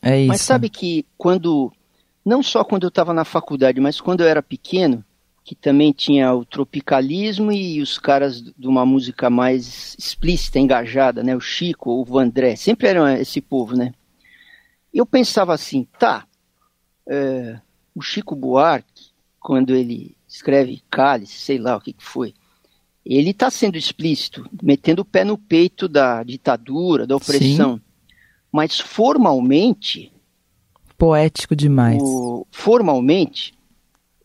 É 0.03 0.19
isso. 0.19 0.29
mas 0.29 0.41
sabe 0.41 0.71
que 0.71 1.05
quando, 1.17 1.71
não 2.25 2.43
só 2.43 2.65
quando 2.65 2.85
eu 2.85 2.89
estava 2.89 3.13
na 3.13 3.25
faculdade, 3.25 3.79
mas 3.81 4.01
quando 4.01 4.23
eu 4.23 4.27
era 4.27 4.43
pequeno, 4.43 5.05
que 5.51 5.57
também 5.57 5.91
tinha 5.91 6.33
o 6.33 6.45
tropicalismo 6.45 7.51
e 7.51 7.83
os 7.83 7.99
caras 7.99 8.41
de 8.41 8.69
uma 8.69 8.87
música 8.87 9.29
mais 9.29 9.97
explícita, 9.99 10.61
engajada, 10.61 11.25
né? 11.25 11.35
O 11.35 11.41
Chico, 11.41 11.91
o 11.91 12.05
Vandré, 12.05 12.55
sempre 12.55 12.87
eram 12.87 13.09
esse 13.09 13.41
povo, 13.41 13.77
né? 13.77 13.93
Eu 14.95 15.05
pensava 15.05 15.53
assim, 15.53 15.89
tá, 15.99 16.25
é, 17.05 17.59
o 17.93 18.01
Chico 18.01 18.37
Buarque, 18.37 19.07
quando 19.41 19.75
ele 19.75 20.17
escreve 20.29 20.81
Cálice, 20.89 21.33
sei 21.41 21.59
lá 21.59 21.77
o 21.77 21.81
que, 21.81 21.95
que 21.95 22.05
foi, 22.05 22.33
ele 23.05 23.31
está 23.31 23.51
sendo 23.51 23.77
explícito, 23.77 24.49
metendo 24.63 25.03
o 25.03 25.05
pé 25.05 25.25
no 25.25 25.37
peito 25.37 25.89
da 25.89 26.23
ditadura, 26.23 27.09
da 27.09 27.17
opressão. 27.17 27.81
Mas 28.53 28.79
formalmente, 28.79 30.13
Poético 30.97 31.57
demais. 31.57 32.01
o- 32.01 32.47
formalmente, 32.53 33.53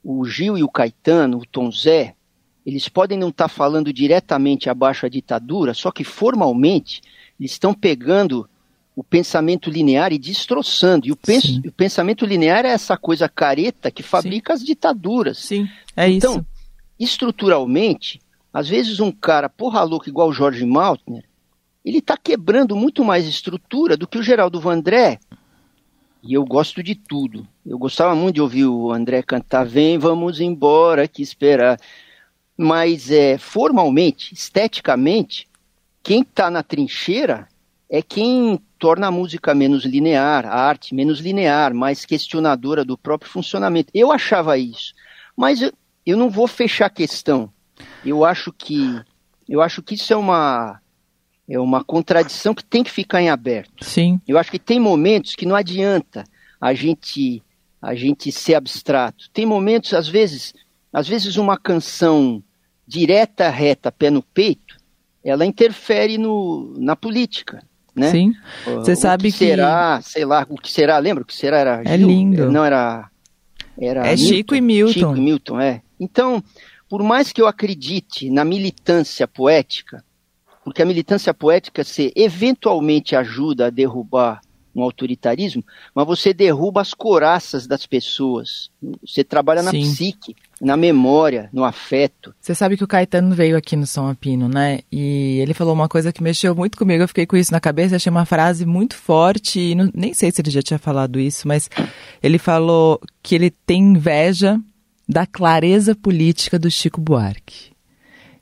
o 0.07 0.23
Gil 0.25 0.55
e 0.57 0.63
o 0.63 0.69
Caetano, 0.69 1.39
o 1.39 1.45
Tom 1.45 1.71
Zé, 1.71 2.13
eles 2.65 2.87
podem 2.87 3.17
não 3.17 3.29
estar 3.29 3.47
falando 3.47 3.91
diretamente 3.91 4.69
abaixo 4.69 5.05
a 5.05 5.09
ditadura, 5.09 5.73
só 5.73 5.91
que 5.91 6.03
formalmente 6.03 7.01
eles 7.39 7.51
estão 7.53 7.73
pegando 7.73 8.47
o 8.95 9.03
pensamento 9.03 9.69
linear 9.69 10.13
e 10.13 10.17
destroçando. 10.19 11.07
E 11.07 11.11
o, 11.11 11.15
pens- 11.15 11.43
Sim. 11.43 11.61
o 11.65 11.71
pensamento 11.71 12.25
linear 12.25 12.65
é 12.65 12.69
essa 12.69 12.95
coisa 12.95 13.27
careta 13.27 13.89
que 13.91 14.03
fabrica 14.03 14.53
as 14.53 14.63
ditaduras. 14.63 15.39
Sim, 15.39 15.67
é 15.97 16.07
Então, 16.07 16.35
isso. 16.35 16.45
estruturalmente, 16.99 18.21
às 18.53 18.69
vezes 18.69 18.99
um 18.99 19.11
cara 19.11 19.49
porra 19.49 19.83
louco 19.83 20.07
igual 20.07 20.29
o 20.29 20.33
Jorge 20.33 20.65
Maltner, 20.65 21.23
ele 21.83 21.97
está 21.99 22.15
quebrando 22.17 22.75
muito 22.75 23.03
mais 23.03 23.27
estrutura 23.27 23.95
do 23.97 24.07
que 24.07 24.17
o 24.17 24.23
Geraldo 24.23 24.59
Vandré. 24.59 25.19
E 26.25 26.33
eu 26.33 26.43
gosto 26.43 26.81
de 26.81 26.95
tudo. 26.95 27.47
Eu 27.63 27.77
gostava 27.77 28.15
muito 28.15 28.35
de 28.35 28.41
ouvir 28.41 28.65
o 28.65 28.91
André 28.91 29.21
cantar 29.21 29.63
Vem, 29.63 29.99
vamos 29.99 30.39
embora, 30.39 31.07
que 31.07 31.21
esperar. 31.21 31.79
Mas 32.57 33.11
é, 33.11 33.37
formalmente, 33.37 34.33
esteticamente, 34.33 35.47
quem 36.01 36.21
está 36.21 36.49
na 36.49 36.63
trincheira 36.63 37.47
é 37.87 38.01
quem 38.01 38.59
torna 38.79 39.07
a 39.07 39.11
música 39.11 39.53
menos 39.53 39.85
linear, 39.85 40.47
a 40.47 40.55
arte 40.55 40.95
menos 40.95 41.19
linear, 41.19 41.75
mais 41.75 42.05
questionadora 42.05 42.83
do 42.83 42.97
próprio 42.97 43.29
funcionamento. 43.29 43.91
Eu 43.93 44.11
achava 44.11 44.57
isso. 44.57 44.95
Mas 45.37 45.61
eu, 45.61 45.71
eu 46.05 46.17
não 46.17 46.29
vou 46.29 46.47
fechar 46.47 46.87
a 46.87 46.89
questão. 46.89 47.51
Eu 48.03 48.25
acho 48.25 48.51
que 48.51 48.99
eu 49.47 49.61
acho 49.61 49.83
que 49.83 49.93
isso 49.93 50.11
é 50.11 50.15
uma 50.15 50.81
é 51.47 51.59
uma 51.59 51.83
contradição 51.83 52.53
que 52.55 52.63
tem 52.63 52.83
que 52.83 52.91
ficar 52.91 53.21
em 53.21 53.29
aberto. 53.29 53.83
Sim, 53.83 54.19
Eu 54.27 54.37
acho 54.37 54.49
que 54.51 54.59
tem 54.59 54.79
momentos 54.79 55.35
que 55.35 55.45
não 55.45 55.55
adianta 55.55 56.23
a 56.59 56.73
gente 56.73 57.41
a 57.81 57.93
gente 57.93 58.31
ser 58.31 58.55
abstrato. 58.55 59.29
Tem 59.31 59.45
momentos, 59.45 59.93
às 59.93 60.07
vezes, 60.07 60.55
às 60.91 61.07
vezes 61.07 61.35
uma 61.37 61.55
canção 61.55 62.41
direta, 62.87 63.47
reta, 63.49 63.91
pé 63.91 64.09
no 64.09 64.23
peito, 64.23 64.75
ela 65.23 65.45
interfere 65.45 66.17
no, 66.17 66.73
na 66.79 66.95
política, 66.95 67.61
né? 67.95 68.09
sim. 68.09 68.33
Você 68.65 68.93
o 68.93 68.95
sabe 68.95 69.25
que 69.25 69.31
que- 69.31 69.37
será, 69.37 70.01
sei 70.01 70.25
lá, 70.25 70.45
o 70.49 70.55
que 70.57 70.71
será, 70.71 70.97
lembra 70.97 71.21
o 71.23 71.25
que 71.27 71.35
será 71.35 71.57
era 71.59 71.81
É 71.85 71.95
Gil? 71.97 72.07
lindo. 72.07 72.51
Não 72.51 72.65
era 72.65 73.07
era 73.79 74.07
É 74.07 74.17
Chico 74.17 74.55
e 74.55 74.61
Milton. 74.61 74.93
Chico 74.93 75.17
e 75.17 75.21
Milton, 75.21 75.59
é. 75.59 75.81
Então, 75.99 76.43
por 76.89 77.03
mais 77.03 77.31
que 77.31 77.39
eu 77.41 77.45
acredite 77.47 78.31
na 78.31 78.43
militância 78.43 79.27
poética, 79.27 80.03
porque 80.65 80.81
a 80.81 80.85
militância 80.85 81.33
poética 81.33 81.83
se 81.83 82.11
eventualmente 82.15 83.15
ajuda 83.15 83.67
a 83.67 83.69
derrubar 83.69 84.41
um 84.75 84.81
autoritarismo, 84.83 85.63
mas 85.93 86.05
você 86.05 86.33
derruba 86.33 86.81
as 86.81 86.93
coraças 86.93 87.65
das 87.65 87.85
pessoas. 87.85 88.69
Você 89.05 89.23
trabalha 89.23 89.63
na 89.63 89.71
Sim. 89.71 89.79
psique, 89.79 90.35
na 90.59 90.75
memória, 90.75 91.49
no 91.53 91.63
afeto. 91.63 92.35
Você 92.41 92.53
sabe 92.53 92.75
que 92.75 92.83
o 92.83 92.87
Caetano 92.87 93.33
veio 93.33 93.55
aqui 93.55 93.77
no 93.77 93.87
Som 93.87 94.09
Apino, 94.09 94.49
né? 94.49 94.79
E 94.91 95.37
ele 95.39 95.53
falou 95.53 95.73
uma 95.73 95.87
coisa 95.87 96.11
que 96.11 96.21
mexeu 96.21 96.53
muito 96.53 96.77
comigo. 96.77 97.01
Eu 97.03 97.07
fiquei 97.07 97.25
com 97.25 97.37
isso 97.37 97.53
na 97.53 97.59
cabeça, 97.61 97.95
achei 97.95 98.09
uma 98.11 98.25
frase 98.25 98.65
muito 98.65 98.97
forte. 98.97 99.61
E 99.61 99.75
não- 99.75 99.89
nem 99.93 100.13
sei 100.13 100.29
se 100.29 100.41
ele 100.41 100.51
já 100.51 100.61
tinha 100.61 100.79
falado 100.79 101.21
isso, 101.21 101.47
mas 101.47 101.69
ele 102.21 102.37
falou 102.37 102.99
que 103.23 103.33
ele 103.33 103.51
tem 103.51 103.81
inveja 103.81 104.59
da 105.07 105.25
clareza 105.25 105.95
política 105.95 106.59
do 106.59 106.69
Chico 106.69 106.99
Buarque. 106.99 107.74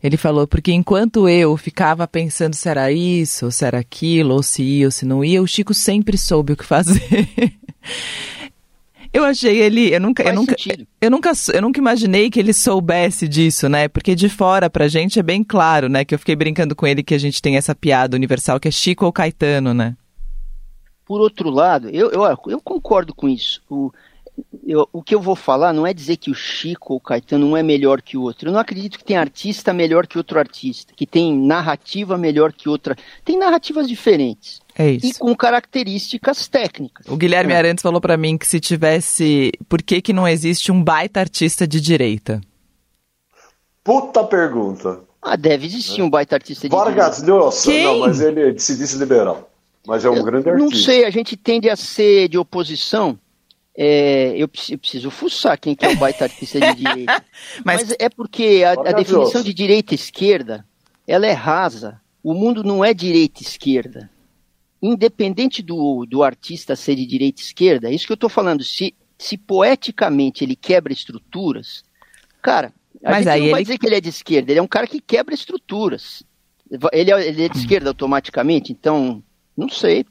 Ele 0.04 0.18
falou, 0.18 0.46
porque 0.46 0.74
enquanto 0.74 1.30
eu 1.30 1.56
ficava 1.56 2.06
pensando 2.06 2.56
se 2.56 2.68
era 2.68 2.92
isso, 2.92 3.46
ou 3.46 3.52
se 3.52 3.64
era 3.64 3.80
aquilo, 3.80 4.34
ou 4.34 4.44
se 4.44 4.62
ia, 4.62 4.88
ou 4.88 4.92
se 4.92 5.06
não 5.06 5.24
ia, 5.24 5.42
o 5.42 5.48
Chico 5.48 5.74
sempre 5.74 6.18
soube 6.18 6.52
o 6.52 6.58
que 6.58 6.66
fazer. 6.66 7.02
eu 9.14 9.24
achei 9.24 9.62
ele. 9.62 9.96
Eu 9.96 10.02
nunca, 10.02 10.24
eu 10.24 10.36
nunca, 10.36 10.58
sentido. 10.58 10.86
eu 11.00 11.10
nunca, 11.10 11.32
eu 11.54 11.62
nunca 11.62 11.80
imaginei 11.80 12.30
que 12.30 12.38
ele 12.38 12.52
soubesse 12.52 13.30
disso, 13.30 13.70
né? 13.70 13.88
Porque 13.88 14.14
de 14.14 14.28
fora 14.28 14.70
pra 14.70 14.90
gente 14.90 15.20
é 15.20 15.24
bem 15.24 15.42
claro, 15.42 15.88
né? 15.88 16.04
Que 16.04 16.14
eu 16.14 16.20
fiquei 16.20 16.36
brincando 16.36 16.76
com 16.76 16.86
ele 16.86 17.02
que 17.02 17.14
a 17.14 17.20
gente 17.20 17.42
tem 17.42 17.56
essa 17.56 17.74
piada 17.74 18.18
universal 18.18 18.60
que 18.60 18.68
é 18.68 18.72
Chico 18.72 19.06
ou 19.06 19.14
Caetano, 19.14 19.74
né? 19.74 19.96
Por 21.06 21.22
outro 21.22 21.50
lado, 21.50 21.90
eu, 21.90 22.12
eu, 22.12 22.24
eu 22.48 22.62
concordo 22.62 23.16
com 23.16 23.30
isso. 23.30 23.62
O, 23.70 23.90
eu- 24.66 24.88
o 24.92 25.04
que 25.04 25.14
eu 25.14 25.22
vou 25.22 25.36
falar 25.36 25.74
não 25.74 25.86
é 25.86 25.94
dizer 25.94 26.18
que 26.18 26.32
o 26.32 26.34
Chico 26.36 26.94
ou 26.94 26.98
o 26.98 27.02
Caetano 27.02 27.46
um 27.48 27.56
é 27.58 27.62
melhor 27.64 28.02
que 28.02 28.18
o 28.18 28.22
outro. 28.22 28.50
Eu 28.50 28.54
não 28.54 28.60
acredito 28.60 28.98
que 28.98 29.04
tem 29.04 29.18
artista 29.18 29.74
melhor 29.74 30.08
que 30.08 30.18
outro 30.18 30.40
artista, 30.40 30.94
que 30.96 31.06
tem 31.06 31.38
narrativa 31.38 32.18
melhor 32.18 32.52
que 32.54 32.68
outra. 32.70 32.96
Tem 33.24 33.38
narrativas 33.38 33.88
diferentes 33.88 34.62
É 34.76 34.90
e 34.92 34.98
isso. 34.98 35.20
com 35.20 35.36
características 35.36 36.48
técnicas. 36.48 37.06
O 37.08 37.16
Guilherme 37.18 37.54
Arantes 37.54 37.82
falou 37.82 38.02
pra 38.02 38.18
mim 38.18 38.38
que 38.38 38.48
se 38.48 38.60
tivesse. 38.60 39.52
Por 39.70 39.82
que, 39.84 40.02
que 40.02 40.14
não 40.14 40.28
existe 40.28 40.72
um 40.72 40.84
baita 40.84 41.20
artista 41.20 41.68
de 41.68 41.80
direita? 41.80 42.42
Puta 43.84 44.24
pergunta. 44.24 45.02
Ah, 45.22 45.36
deve 45.36 45.66
existir 45.66 46.02
um 46.02 46.10
baita 46.10 46.36
artista 46.36 46.68
de 46.68 46.76
Vargas 46.76 47.18
direita. 47.18 47.34
Llosa. 47.34 47.72
Quem? 47.72 47.84
Não, 47.86 48.00
mas 48.00 48.22
ele 48.22 48.58
se 48.60 48.78
disse 48.78 48.98
liberal. 48.98 49.50
Mas 49.86 50.06
é 50.06 50.10
um 50.10 50.24
grande 50.24 50.50
Não 50.52 50.66
artista. 50.66 50.86
sei, 50.92 51.06
a 51.06 51.10
gente 51.10 51.36
tende 51.36 51.70
a 51.70 51.76
ser 51.76 52.30
de 52.30 52.38
oposição. 52.38 53.20
É, 53.76 54.34
eu, 54.38 54.48
preciso, 54.48 54.74
eu 54.74 54.78
preciso 54.78 55.10
fuçar 55.12 55.58
quem 55.60 55.76
que 55.76 55.86
é 55.86 55.90
o 55.90 55.96
baita 55.98 56.26
artista 56.26 56.60
de 56.60 56.76
direita. 56.76 57.24
Mas- 57.66 57.90
Mas, 57.90 57.96
é 58.00 58.08
porque 58.10 58.64
a, 58.66 58.72
a 58.74 58.92
definição 58.94 59.42
de 59.42 59.54
direita 59.54 59.94
e 59.94 59.96
esquerda, 59.96 60.66
ela 61.08 61.26
é 61.26 61.32
rasa. 61.34 62.00
O 62.24 62.34
mundo 62.34 62.64
não 62.64 62.86
é 62.86 62.94
direita 62.94 63.42
e 63.42 63.46
esquerda. 63.46 64.10
Independente 64.82 65.62
do, 65.64 66.06
do 66.06 66.24
artista 66.24 66.76
ser 66.76 66.96
de 66.96 67.06
direita 67.06 67.42
e 67.42 67.46
esquerda, 67.46 67.90
é 67.90 67.94
isso 67.94 68.06
que 68.06 68.12
eu 68.12 68.16
estou 68.16 68.30
falando. 68.30 68.64
Se, 68.64 68.94
se 69.18 69.38
poeticamente 69.38 70.44
ele 70.44 70.56
quebra 70.56 70.92
estruturas, 70.92 71.84
cara, 72.42 72.74
a 73.04 73.12
Mas 73.12 73.20
gente 73.20 73.30
aí 73.30 73.42
não 73.44 73.52
vai 73.52 73.60
ele- 73.62 73.66
dizer 73.66 73.78
que 73.78 73.86
ele 73.88 73.96
é 73.96 74.02
de 74.02 74.10
esquerda, 74.10 74.52
ele 74.52 74.60
é 74.60 74.64
um 74.64 74.68
cara 74.68 74.86
que 74.86 75.00
quebra 75.00 75.34
estruturas. 75.34 76.22
Ele 76.92 77.12
é, 77.12 77.28
ele 77.28 77.44
é 77.46 77.50
de 77.50 77.58
esquerda 77.58 77.90
automaticamente, 77.90 78.72
então, 78.72 79.24
não 79.56 79.70
sei. 79.70 80.06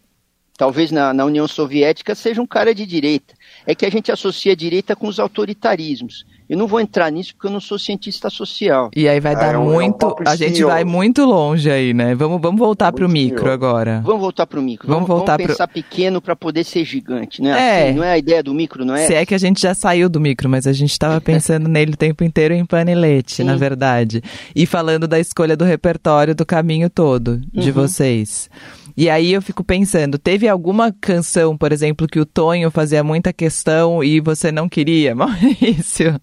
Talvez 0.56 0.90
na, 0.92 1.12
na 1.14 1.24
União 1.24 1.48
Soviética 1.48 2.14
seja 2.14 2.40
um 2.40 2.46
cara 2.46 2.74
de 2.74 2.84
direita. 2.86 3.34
É 3.66 3.74
que 3.74 3.86
a 3.86 3.90
gente 3.90 4.12
associa 4.12 4.52
a 4.52 4.56
direita 4.56 4.94
com 4.94 5.06
os 5.08 5.18
autoritarismos. 5.18 6.24
Eu 6.48 6.58
não 6.58 6.66
vou 6.66 6.80
entrar 6.80 7.10
nisso 7.10 7.34
porque 7.34 7.46
eu 7.46 7.50
não 7.50 7.60
sou 7.60 7.78
cientista 7.78 8.28
social. 8.28 8.90
E 8.94 9.08
aí 9.08 9.18
vai 9.20 9.32
É, 9.32 9.36
dar 9.36 9.54
é 9.54 9.58
um- 9.58 9.62
é 9.62 9.66
um 9.68 9.72
muito. 9.72 10.14
a 10.26 10.36
gente 10.36 10.62
vai 10.62 10.84
muito 10.84 11.24
longe 11.24 11.70
aí, 11.70 11.94
né? 11.94 12.14
Vamos, 12.14 12.40
vamos 12.42 12.58
voltar 12.58 12.92
pro 12.92 13.08
Muito 13.08 13.12
micro 13.32 13.50
agora. 13.50 14.02
Vamos 14.04 14.20
voltar 14.20 14.46
para 14.46 14.60
o 14.60 14.62
micro. 14.62 14.86
Vamos 14.86 15.08
voltar 15.08 15.38
pro- 15.38 15.46
pensar 15.46 15.66
pequeno 15.68 16.20
para 16.20 16.36
poder 16.36 16.64
ser 16.64 16.84
gigante, 16.84 17.40
né? 17.40 17.50
É. 17.58 17.88
Assim, 17.88 17.96
não 17.96 18.04
é 18.04 18.12
a 18.12 18.18
ideia 18.18 18.42
do 18.42 18.52
micro, 18.52 18.84
não 18.84 18.94
é? 18.94 19.06
Se 19.06 19.14
é 19.14 19.24
que 19.24 19.34
a 19.34 19.38
gente 19.38 19.62
já 19.62 19.72
saiu 19.74 20.10
do 20.10 20.20
micro, 20.20 20.48
mas 20.48 20.66
a 20.66 20.72
gente 20.72 20.90
estava 20.90 21.18
pensando 21.20 21.66
nele 21.70 21.92
o 21.94 21.96
tempo 21.96 22.22
inteiro 22.22 22.52
em 22.52 22.66
panelete, 22.66 23.36
Sim. 23.36 23.44
na 23.44 23.56
verdade. 23.56 24.22
E 24.54 24.66
falando 24.66 25.08
da 25.08 25.18
escolha 25.18 25.56
do 25.56 25.64
repertório 25.64 26.34
do 26.34 26.44
caminho 26.44 26.90
todo 26.90 27.40
de 27.50 27.68
Uhum. 27.70 27.74
vocês. 27.74 28.50
E 28.96 29.08
aí 29.08 29.32
eu 29.32 29.40
fico 29.40 29.64
pensando, 29.64 30.18
teve 30.18 30.48
alguma 30.48 30.92
canção, 30.92 31.56
por 31.56 31.72
exemplo, 31.72 32.06
que 32.06 32.20
o 32.20 32.26
Tonho 32.26 32.70
fazia 32.70 33.02
muita 33.02 33.32
questão 33.32 34.04
e 34.04 34.20
você 34.20 34.52
não 34.52 34.68
queria, 34.68 35.14
Maurício? 35.16 36.20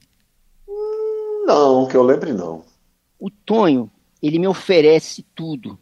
Não, 1.46 1.88
que 1.88 1.98
eu 1.98 2.04
lembre, 2.04 2.32
não. 2.32 2.64
O 3.20 3.30
Tonho, 3.30 3.90
ele 4.22 4.38
me 4.38 4.48
oferece 4.48 5.26
tudo. 5.36 5.78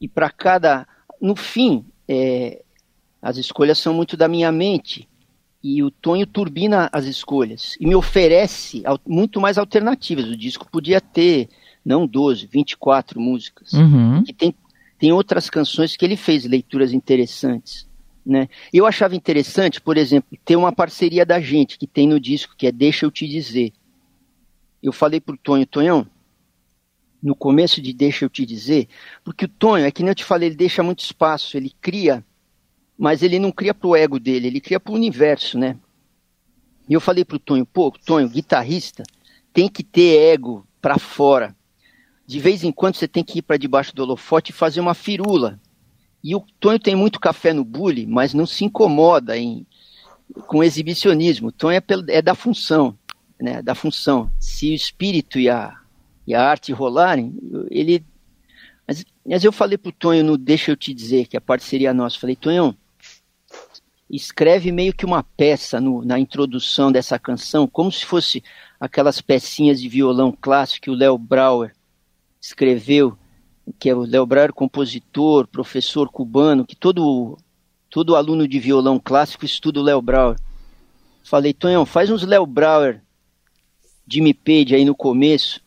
E 0.00 0.08
para 0.08 0.30
cada. 0.30 0.86
No 1.20 1.36
fim, 1.36 1.84
é, 2.08 2.62
as 3.20 3.36
escolhas 3.36 3.78
são 3.78 3.92
muito 3.92 4.16
da 4.16 4.28
minha 4.28 4.50
mente. 4.50 5.08
E 5.62 5.82
o 5.82 5.90
Tonho 5.90 6.26
turbina 6.26 6.88
as 6.92 7.04
escolhas. 7.04 7.76
E 7.78 7.86
me 7.86 7.94
oferece 7.94 8.82
muito 9.06 9.40
mais 9.40 9.58
alternativas. 9.58 10.26
O 10.26 10.36
disco 10.36 10.66
podia 10.70 11.00
ter, 11.00 11.48
não 11.84 12.06
12, 12.06 12.46
24 12.46 13.20
músicas. 13.20 13.72
Uhum. 13.72 14.22
que 14.24 14.32
tem, 14.32 14.54
tem 15.00 15.12
outras 15.12 15.48
canções 15.48 15.96
que 15.96 16.04
ele 16.04 16.14
fez 16.14 16.44
leituras 16.44 16.92
interessantes. 16.92 17.88
Né? 18.24 18.50
Eu 18.70 18.84
achava 18.84 19.16
interessante, 19.16 19.80
por 19.80 19.96
exemplo, 19.96 20.38
ter 20.44 20.56
uma 20.56 20.70
parceria 20.70 21.24
da 21.24 21.40
gente 21.40 21.78
que 21.78 21.86
tem 21.86 22.06
no 22.06 22.20
disco, 22.20 22.54
que 22.54 22.66
é 22.66 22.72
Deixa 22.72 23.06
Eu 23.06 23.10
Te 23.10 23.26
Dizer. 23.26 23.72
Eu 24.82 24.92
falei 24.92 25.18
pro 25.18 25.38
Tonho, 25.38 25.64
Tonhão, 25.66 26.06
no 27.22 27.34
começo 27.34 27.80
de 27.80 27.94
Deixa 27.94 28.26
Eu 28.26 28.28
Te 28.28 28.44
Dizer, 28.44 28.88
porque 29.24 29.46
o 29.46 29.48
Tonho, 29.48 29.86
é 29.86 29.90
que 29.90 30.02
nem 30.02 30.10
eu 30.10 30.14
te 30.14 30.22
falei, 30.24 30.50
ele 30.50 30.56
deixa 30.56 30.82
muito 30.82 31.02
espaço, 31.02 31.56
ele 31.56 31.72
cria, 31.80 32.22
mas 32.98 33.22
ele 33.22 33.38
não 33.38 33.50
cria 33.50 33.72
pro 33.72 33.96
ego 33.96 34.20
dele, 34.20 34.48
ele 34.48 34.60
cria 34.60 34.78
pro 34.78 34.92
universo, 34.92 35.58
né? 35.58 35.78
E 36.86 36.92
eu 36.92 37.00
falei 37.00 37.24
pro 37.24 37.38
Tonho, 37.38 37.64
pô, 37.64 37.90
Tonho, 37.90 38.28
guitarrista, 38.28 39.02
tem 39.50 39.66
que 39.66 39.82
ter 39.82 40.34
ego 40.34 40.66
para 40.78 40.98
fora. 40.98 41.56
De 42.30 42.38
vez 42.38 42.62
em 42.62 42.70
quando 42.70 42.94
você 42.94 43.08
tem 43.08 43.24
que 43.24 43.40
ir 43.40 43.42
para 43.42 43.56
debaixo 43.56 43.92
do 43.92 44.04
holofote 44.04 44.52
e 44.52 44.54
fazer 44.54 44.78
uma 44.78 44.94
firula. 44.94 45.58
E 46.22 46.36
o 46.36 46.44
Tonho 46.60 46.78
tem 46.78 46.94
muito 46.94 47.18
café 47.18 47.52
no 47.52 47.64
bule, 47.64 48.06
mas 48.06 48.32
não 48.32 48.46
se 48.46 48.64
incomoda 48.64 49.36
em, 49.36 49.66
com 50.46 50.62
exibicionismo. 50.62 51.48
O 51.48 51.52
Tonho 51.52 51.76
é, 51.76 51.82
é 52.16 52.22
da 52.22 52.36
função, 52.36 52.96
né? 53.40 53.60
Da 53.60 53.74
função. 53.74 54.30
Se 54.38 54.70
o 54.70 54.74
espírito 54.74 55.40
e 55.40 55.48
a, 55.50 55.76
e 56.24 56.32
a 56.32 56.48
arte 56.48 56.70
rolarem, 56.70 57.34
ele. 57.68 58.04
Mas, 58.86 59.04
mas 59.26 59.42
eu 59.42 59.50
falei 59.50 59.76
pro 59.76 59.90
Tonho 59.90 60.22
no 60.22 60.38
Deixa 60.38 60.70
Eu 60.70 60.76
Te 60.76 60.94
Dizer, 60.94 61.26
que 61.26 61.36
a 61.36 61.40
parceria 61.40 61.92
nossa, 61.92 62.16
falei, 62.16 62.36
Tonhão, 62.36 62.76
escreve 64.08 64.70
meio 64.70 64.94
que 64.94 65.04
uma 65.04 65.24
peça 65.24 65.80
no, 65.80 66.04
na 66.04 66.16
introdução 66.16 66.92
dessa 66.92 67.18
canção, 67.18 67.66
como 67.66 67.90
se 67.90 68.06
fosse 68.06 68.40
aquelas 68.78 69.20
pecinhas 69.20 69.80
de 69.80 69.88
violão 69.88 70.30
clássico 70.40 70.84
que 70.84 70.90
o 70.90 70.94
Léo 70.94 71.18
Brauer 71.18 71.74
escreveu, 72.40 73.16
que 73.78 73.90
é 73.90 73.94
o 73.94 74.02
Léo 74.02 74.26
Brauer 74.26 74.52
compositor, 74.52 75.46
professor 75.46 76.10
cubano, 76.10 76.64
que 76.64 76.74
todo 76.74 77.36
todo 77.88 78.14
aluno 78.14 78.46
de 78.46 78.58
violão 78.60 79.00
clássico 79.00 79.44
estuda 79.44 79.80
o 79.80 79.82
Léo 79.82 80.00
Brauer. 80.00 80.36
Falei, 81.24 81.52
Tonhão, 81.52 81.84
faz 81.84 82.08
uns 82.10 82.22
Léo 82.22 82.46
Brauer 82.46 83.02
Jimmy 84.10 84.34
Page 84.34 84.74
aí 84.74 84.84
no 84.84 84.94
começo. 84.94 85.60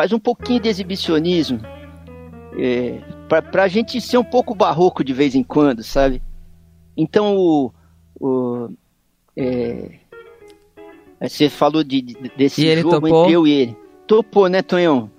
Faz 0.00 0.14
um 0.14 0.18
pouquinho 0.18 0.60
de 0.60 0.68
exibicionismo. 0.70 1.60
É, 2.58 3.02
pra, 3.28 3.42
pra 3.42 3.68
gente 3.68 4.00
ser 4.00 4.16
um 4.16 4.24
pouco 4.24 4.54
barroco 4.54 5.04
de 5.04 5.12
vez 5.12 5.34
em 5.34 5.42
quando, 5.42 5.82
sabe? 5.82 6.22
Então 6.96 7.36
o. 7.36 7.70
o 8.18 8.70
é, 9.36 9.98
você 11.20 11.50
falou 11.50 11.84
de, 11.84 12.00
de 12.00 12.14
desse 12.34 12.62
jogo 12.80 12.90
topou? 12.94 13.20
entre 13.20 13.32
eu 13.34 13.46
e 13.46 13.52
ele. 13.52 13.76
Topou, 14.06 14.48
né, 14.48 14.62
Tonhão? 14.62 15.10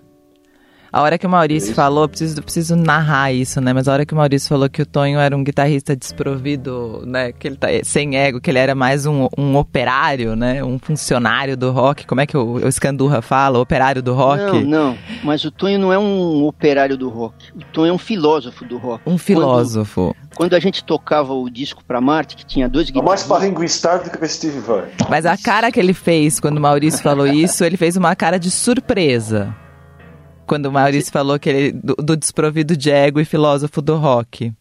A 0.94 1.02
hora 1.02 1.18
que 1.18 1.26
o 1.26 1.30
Maurício 1.30 1.74
falou, 1.74 2.10
preciso, 2.10 2.44
preciso 2.44 2.76
narrar 2.76 3.32
isso, 3.32 3.62
né? 3.62 3.72
Mas 3.72 3.88
a 3.88 3.94
hora 3.94 4.06
que 4.06 4.14
o 4.14 4.18
Maurício 4.18 4.50
falou 4.50 4.70
que 4.70 4.82
o 4.82 4.86
Tonho 4.86 5.20
era 5.20 5.36
um 5.36 5.42
guitarrista 5.42 5.96
desprovido, 5.96 7.04
né? 7.06 7.32
Que 7.32 7.48
ele 7.48 7.56
tá 7.56 7.68
sem 7.82 8.18
ego, 8.18 8.42
que 8.42 8.52
ele 8.52 8.60
era 8.60 8.76
mais 8.76 9.06
um, 9.06 9.30
um 9.38 9.56
operário, 9.56 10.36
né? 10.36 10.62
Um 10.62 10.78
funcionário 10.78 11.56
do 11.56 11.72
rock. 11.72 12.06
Como 12.06 12.20
é 12.20 12.26
que 12.26 12.36
o, 12.36 12.56
o 12.56 12.72
Scandurra 12.72 13.22
fala? 13.22 13.58
Operário 13.58 14.02
do 14.02 14.14
rock? 14.14 14.44
Não, 14.44 14.62
não. 14.62 14.98
Mas 15.24 15.46
o 15.46 15.52
Tonho 15.52 15.80
não 15.80 15.94
é 15.94 15.98
um 15.98 16.44
operário 16.44 16.98
do 16.98 17.08
rock. 17.08 17.36
O 17.56 17.64
Tonho 17.72 17.92
é 17.92 17.94
um 17.94 17.98
filósofo 17.98 18.66
do 18.66 18.78
rock. 18.78 19.02
Um 19.06 19.18
filósofo. 19.18 20.14
Quando, 20.14 20.36
quando 20.36 20.54
a 20.56 20.60
gente 20.60 20.84
tocava 20.84 21.34
o 21.34 21.50
disco 21.50 21.82
pra 21.88 22.02
Marte, 22.02 22.36
que 22.36 22.46
tinha 22.46 22.68
dois 22.68 22.90
guitarristas... 22.90 23.26
É 23.26 23.30
mais 23.30 23.42
para 23.42 23.50
Ringo 23.50 23.64
Starr 23.64 24.04
do 24.04 24.10
que 24.10 24.18
para 24.18 24.28
Steve 24.28 24.60
Vai. 24.60 24.90
Mas 25.10 25.26
a 25.26 25.38
cara 25.38 25.72
que 25.72 25.80
ele 25.80 25.94
fez 25.94 26.38
quando 26.38 26.58
o 26.58 26.62
Maurício 26.62 27.02
falou 27.02 27.28
isso, 27.28 27.64
ele 27.64 27.78
fez 27.78 27.96
uma 27.96 28.14
cara 28.14 28.38
de 28.38 28.52
surpresa 28.52 29.56
quando 30.52 30.66
o 30.66 30.72
Maurício 30.74 31.14
falou 31.14 31.40
que 31.40 31.50
ele 31.50 31.72
do, 31.72 31.96
do, 31.96 32.18
desprovido 32.18 32.76
de 32.76 32.92
ego 32.92 33.22
e 33.22 33.24
filósofo 33.24 33.82
do 33.82 33.96
rock. 33.96 34.52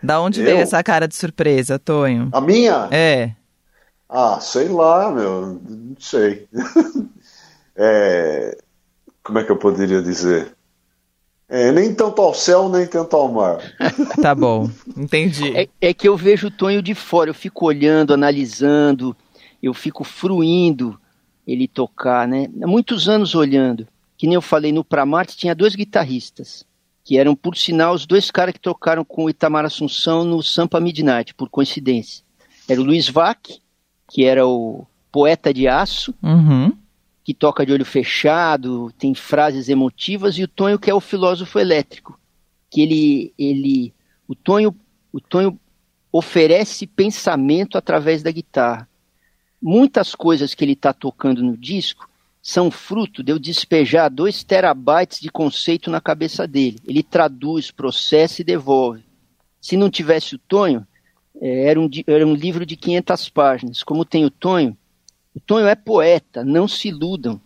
Da 0.00 0.20
onde 0.20 0.38
eu? 0.38 0.46
veio 0.46 0.58
essa 0.58 0.80
cara 0.80 1.08
de 1.08 1.16
surpresa, 1.16 1.76
Tonho? 1.76 2.28
A 2.30 2.40
minha? 2.40 2.86
É. 2.92 3.32
Ah, 4.08 4.38
sei 4.40 4.68
lá, 4.68 5.10
meu, 5.10 5.60
não 5.68 5.96
sei. 5.98 6.46
é, 7.74 8.56
como 9.24 9.40
é 9.40 9.42
que 9.42 9.50
eu 9.50 9.56
poderia 9.56 10.00
dizer? 10.00 10.54
É, 11.48 11.72
nem 11.72 11.92
tanto 11.92 12.22
ao 12.22 12.32
céu, 12.32 12.68
nem 12.68 12.86
tanto 12.86 13.16
ao 13.16 13.26
mar. 13.26 13.58
tá 14.22 14.36
bom, 14.36 14.70
entendi. 14.96 15.52
É, 15.56 15.68
é, 15.80 15.92
que 15.92 16.06
eu 16.06 16.16
vejo 16.16 16.46
o 16.46 16.52
Tonho 16.52 16.80
de 16.80 16.94
fora, 16.94 17.30
eu 17.30 17.34
fico 17.34 17.66
olhando, 17.66 18.14
analisando, 18.14 19.16
eu 19.60 19.74
fico 19.74 20.04
fruindo 20.04 20.96
ele 21.44 21.66
tocar, 21.66 22.28
né? 22.28 22.46
Muitos 22.54 23.08
anos 23.08 23.34
olhando 23.34 23.84
que 24.16 24.26
nem 24.26 24.34
eu 24.34 24.42
falei 24.42 24.72
no 24.72 24.84
Pra 24.84 25.04
Marte, 25.04 25.36
tinha 25.36 25.54
dois 25.54 25.74
guitarristas, 25.74 26.64
que 27.04 27.18
eram, 27.18 27.36
por 27.36 27.56
sinal, 27.56 27.94
os 27.94 28.06
dois 28.06 28.30
caras 28.30 28.52
que 28.52 28.60
tocaram 28.60 29.04
com 29.04 29.24
o 29.24 29.30
Itamar 29.30 29.64
Assunção 29.64 30.24
no 30.24 30.42
Sampa 30.42 30.80
Midnight, 30.80 31.34
por 31.34 31.48
coincidência. 31.48 32.24
Era 32.68 32.80
o 32.80 32.84
Luiz 32.84 33.08
Vac, 33.08 33.60
que 34.10 34.24
era 34.24 34.46
o 34.46 34.86
poeta 35.12 35.52
de 35.52 35.68
aço, 35.68 36.14
uhum. 36.22 36.72
que 37.22 37.32
toca 37.32 37.64
de 37.64 37.72
olho 37.72 37.84
fechado, 37.84 38.92
tem 38.98 39.14
frases 39.14 39.68
emotivas, 39.68 40.38
e 40.38 40.42
o 40.42 40.48
Tonho, 40.48 40.78
que 40.78 40.90
é 40.90 40.94
o 40.94 41.00
filósofo 41.00 41.58
elétrico, 41.58 42.18
que 42.70 42.80
ele, 42.80 43.32
ele 43.38 43.94
o 44.26 44.34
Tonho, 44.34 44.74
o 45.12 45.20
Tonho 45.20 45.58
oferece 46.10 46.86
pensamento 46.86 47.76
através 47.76 48.22
da 48.22 48.30
guitarra. 48.30 48.88
Muitas 49.60 50.14
coisas 50.14 50.54
que 50.54 50.64
ele 50.64 50.72
está 50.72 50.92
tocando 50.92 51.42
no 51.42 51.56
disco 51.56 52.08
são 52.46 52.70
fruto 52.70 53.24
de 53.24 53.32
eu 53.32 53.40
despejar 53.40 54.08
dois 54.08 54.44
terabytes 54.44 55.18
de 55.18 55.28
conceito 55.28 55.90
na 55.90 56.00
cabeça 56.00 56.46
dele. 56.46 56.78
Ele 56.86 57.02
traduz, 57.02 57.72
processa 57.72 58.40
e 58.40 58.44
devolve. 58.44 59.02
Se 59.60 59.76
não 59.76 59.90
tivesse 59.90 60.36
o 60.36 60.38
Tonho, 60.38 60.86
é, 61.40 61.64
era, 61.64 61.80
um, 61.80 61.90
era 62.06 62.24
um 62.24 62.34
livro 62.34 62.64
de 62.64 62.76
500 62.76 63.28
páginas. 63.30 63.82
Como 63.82 64.04
tem 64.04 64.24
o 64.24 64.30
Tonho, 64.30 64.76
o 65.34 65.40
Tonho 65.40 65.66
é 65.66 65.74
poeta, 65.74 66.44
não 66.44 66.68
se 66.68 66.86
iludam. 66.86 67.40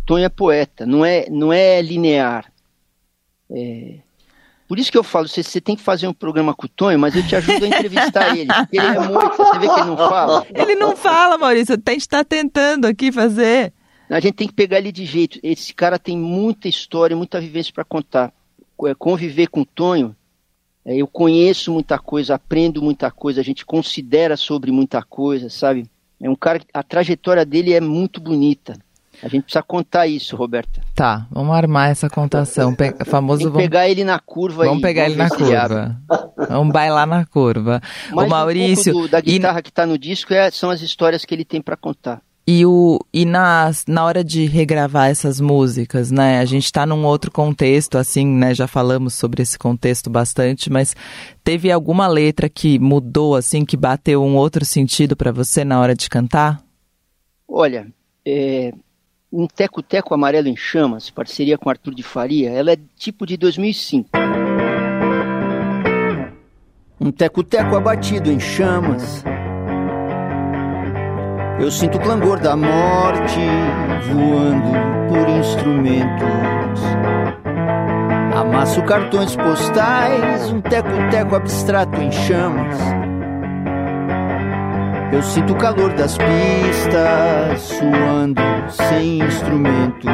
O 0.00 0.02
Tonho 0.06 0.24
é 0.24 0.30
poeta, 0.30 0.86
não 0.86 1.04
é, 1.04 1.28
não 1.28 1.52
é 1.52 1.82
linear. 1.82 2.50
É... 3.50 3.98
Por 4.66 4.78
isso 4.78 4.90
que 4.90 4.96
eu 4.96 5.04
falo, 5.04 5.28
você, 5.28 5.42
você 5.42 5.60
tem 5.60 5.76
que 5.76 5.82
fazer 5.82 6.08
um 6.08 6.14
programa 6.14 6.54
com 6.54 6.64
o 6.64 6.70
Tonho, 6.70 6.98
mas 6.98 7.14
eu 7.14 7.26
te 7.26 7.36
ajudo 7.36 7.66
a 7.66 7.68
entrevistar 7.68 8.32
ele. 8.34 8.50
Ele 8.72 8.86
é 8.86 8.98
muito, 8.98 9.36
você 9.36 9.58
vê 9.58 9.68
que 9.68 9.78
ele 9.78 9.90
não 9.90 9.96
fala. 9.98 10.46
Ele 10.54 10.74
não 10.74 10.96
fala, 10.96 11.36
Maurício, 11.36 11.74
a 11.74 11.90
gente 11.90 12.00
está 12.00 12.24
tentando 12.24 12.86
aqui 12.86 13.12
fazer. 13.12 13.74
A 14.10 14.18
gente 14.18 14.34
tem 14.34 14.48
que 14.48 14.54
pegar 14.54 14.78
ele 14.78 14.90
de 14.90 15.04
jeito. 15.04 15.38
Esse 15.42 15.72
cara 15.72 15.98
tem 15.98 16.18
muita 16.18 16.68
história, 16.68 17.16
muita 17.16 17.40
vivência 17.40 17.72
para 17.72 17.84
contar. 17.84 18.32
É, 18.84 18.94
conviver 18.94 19.46
com 19.46 19.60
o 19.60 19.66
Tonho, 19.66 20.16
é, 20.84 20.96
eu 20.96 21.06
conheço 21.06 21.72
muita 21.72 21.98
coisa, 21.98 22.34
aprendo 22.34 22.82
muita 22.82 23.10
coisa, 23.10 23.40
a 23.40 23.44
gente 23.44 23.64
considera 23.64 24.36
sobre 24.36 24.72
muita 24.72 25.02
coisa, 25.02 25.48
sabe? 25.48 25.86
É 26.20 26.28
um 26.28 26.34
cara, 26.34 26.60
a 26.74 26.82
trajetória 26.82 27.44
dele 27.44 27.72
é 27.72 27.80
muito 27.80 28.20
bonita. 28.20 28.76
A 29.22 29.28
gente 29.28 29.44
precisa 29.44 29.62
contar 29.62 30.06
isso, 30.06 30.34
Roberta. 30.34 30.80
Tá, 30.94 31.26
vamos 31.30 31.54
armar 31.54 31.90
essa 31.90 32.08
contação. 32.08 32.74
Pe 32.74 32.94
famoso. 33.04 33.44
Vamos 33.44 33.58
pegar 33.58 33.88
ele 33.88 34.02
na 34.02 34.18
curva. 34.18 34.64
Vamos 34.64 34.80
pegar 34.80 35.06
ele 35.06 35.16
na 35.16 35.28
curva. 35.28 36.00
vamos 36.48 36.72
bailar 36.72 37.06
na 37.06 37.26
curva. 37.26 37.82
Mas 38.12 38.26
o 38.26 38.28
Maurício. 38.30 38.96
Um 38.96 39.02
do, 39.02 39.08
da 39.08 39.20
guitarra 39.20 39.60
e... 39.60 39.62
que 39.62 39.68
está 39.68 39.84
no 39.84 39.98
disco 39.98 40.32
é, 40.32 40.50
são 40.50 40.70
as 40.70 40.80
histórias 40.80 41.24
que 41.24 41.34
ele 41.34 41.44
tem 41.44 41.60
para 41.60 41.76
contar. 41.76 42.22
E, 42.52 42.66
o, 42.66 42.98
e 43.14 43.24
na, 43.24 43.70
na 43.86 44.04
hora 44.04 44.24
de 44.24 44.44
regravar 44.44 45.08
essas 45.08 45.40
músicas, 45.40 46.10
né? 46.10 46.40
A 46.40 46.44
gente 46.44 46.64
está 46.64 46.84
num 46.84 47.06
outro 47.06 47.30
contexto, 47.30 47.96
assim, 47.96 48.26
né? 48.26 48.52
Já 48.52 48.66
falamos 48.66 49.14
sobre 49.14 49.40
esse 49.40 49.56
contexto 49.56 50.10
bastante, 50.10 50.68
mas 50.68 50.96
teve 51.44 51.70
alguma 51.70 52.08
letra 52.08 52.48
que 52.48 52.76
mudou, 52.80 53.36
assim, 53.36 53.64
que 53.64 53.76
bateu 53.76 54.24
um 54.24 54.34
outro 54.34 54.64
sentido 54.64 55.14
para 55.14 55.30
você 55.30 55.64
na 55.64 55.78
hora 55.78 55.94
de 55.94 56.10
cantar? 56.10 56.60
Olha, 57.46 57.86
é, 58.26 58.74
um 59.32 59.46
Teco 59.46 59.80
Teco 59.80 60.12
Amarelo 60.12 60.48
em 60.48 60.56
Chamas, 60.56 61.08
parceria 61.08 61.56
com 61.56 61.70
Arthur 61.70 61.94
de 61.94 62.02
Faria, 62.02 62.50
ela 62.50 62.72
é 62.72 62.78
tipo 62.96 63.24
de 63.26 63.36
2005. 63.36 64.10
Um 67.00 67.12
teco-teco 67.12 67.76
abatido 67.76 68.28
em 68.28 68.40
chamas 68.40 69.22
eu 71.60 71.70
sinto 71.70 71.98
o 71.98 72.00
clangor 72.00 72.40
da 72.40 72.56
morte 72.56 73.38
voando 74.08 74.72
por 75.08 75.28
instrumentos. 75.28 76.80
Amasso 78.34 78.82
cartões 78.84 79.36
postais, 79.36 80.50
um 80.50 80.62
teco-teco 80.62 81.36
abstrato 81.36 82.00
em 82.00 82.10
chamas. 82.10 82.78
Eu 85.12 85.22
sinto 85.22 85.52
o 85.52 85.58
calor 85.58 85.92
das 85.92 86.16
pistas 86.16 87.60
suando 87.60 88.40
sem 88.70 89.18
instrumentos. 89.18 90.10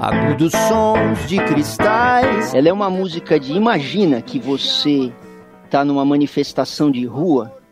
agudos 0.00 0.52
sons 0.68 1.28
de 1.28 1.38
cristais. 1.44 2.52
Ela 2.52 2.68
é 2.68 2.72
uma 2.72 2.90
música 2.90 3.38
de 3.38 3.52
imagina 3.52 4.20
que 4.20 4.40
você 4.40 5.12
tá 5.70 5.84
numa 5.84 6.04
manifestação 6.04 6.90
de 6.90 7.06
rua 7.06 7.63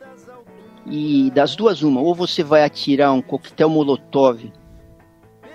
e 0.87 1.31
das 1.31 1.55
duas 1.55 1.83
uma, 1.83 2.01
ou 2.01 2.15
você 2.15 2.43
vai 2.43 2.65
atirar 2.65 3.13
um 3.13 3.23
coquetel 3.23 3.69
molotov 3.69 4.53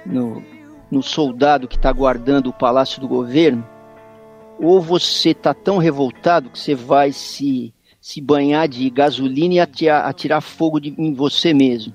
no, 0.06 0.44
no 0.90 1.04
soldado 1.04 1.68
que 1.68 1.76
está 1.76 1.92
guardando 1.92 2.48
o 2.48 2.54
palácio 2.54 3.02
do 3.02 3.08
governo, 3.08 3.68
ou 4.60 4.82
você 4.82 5.34
tá 5.34 5.54
tão 5.54 5.78
revoltado 5.78 6.50
que 6.50 6.58
você 6.58 6.74
vai 6.74 7.12
se, 7.12 7.74
se 8.00 8.22
banhar 8.22 8.68
de 8.68 8.90
gasolina 8.90 9.56
e 9.56 9.60
atirar, 9.60 10.06
atirar 10.06 10.42
fogo 10.42 10.80
de, 10.80 10.96
em 10.98 11.13
você 11.13 11.54
mesmo. 11.54 11.94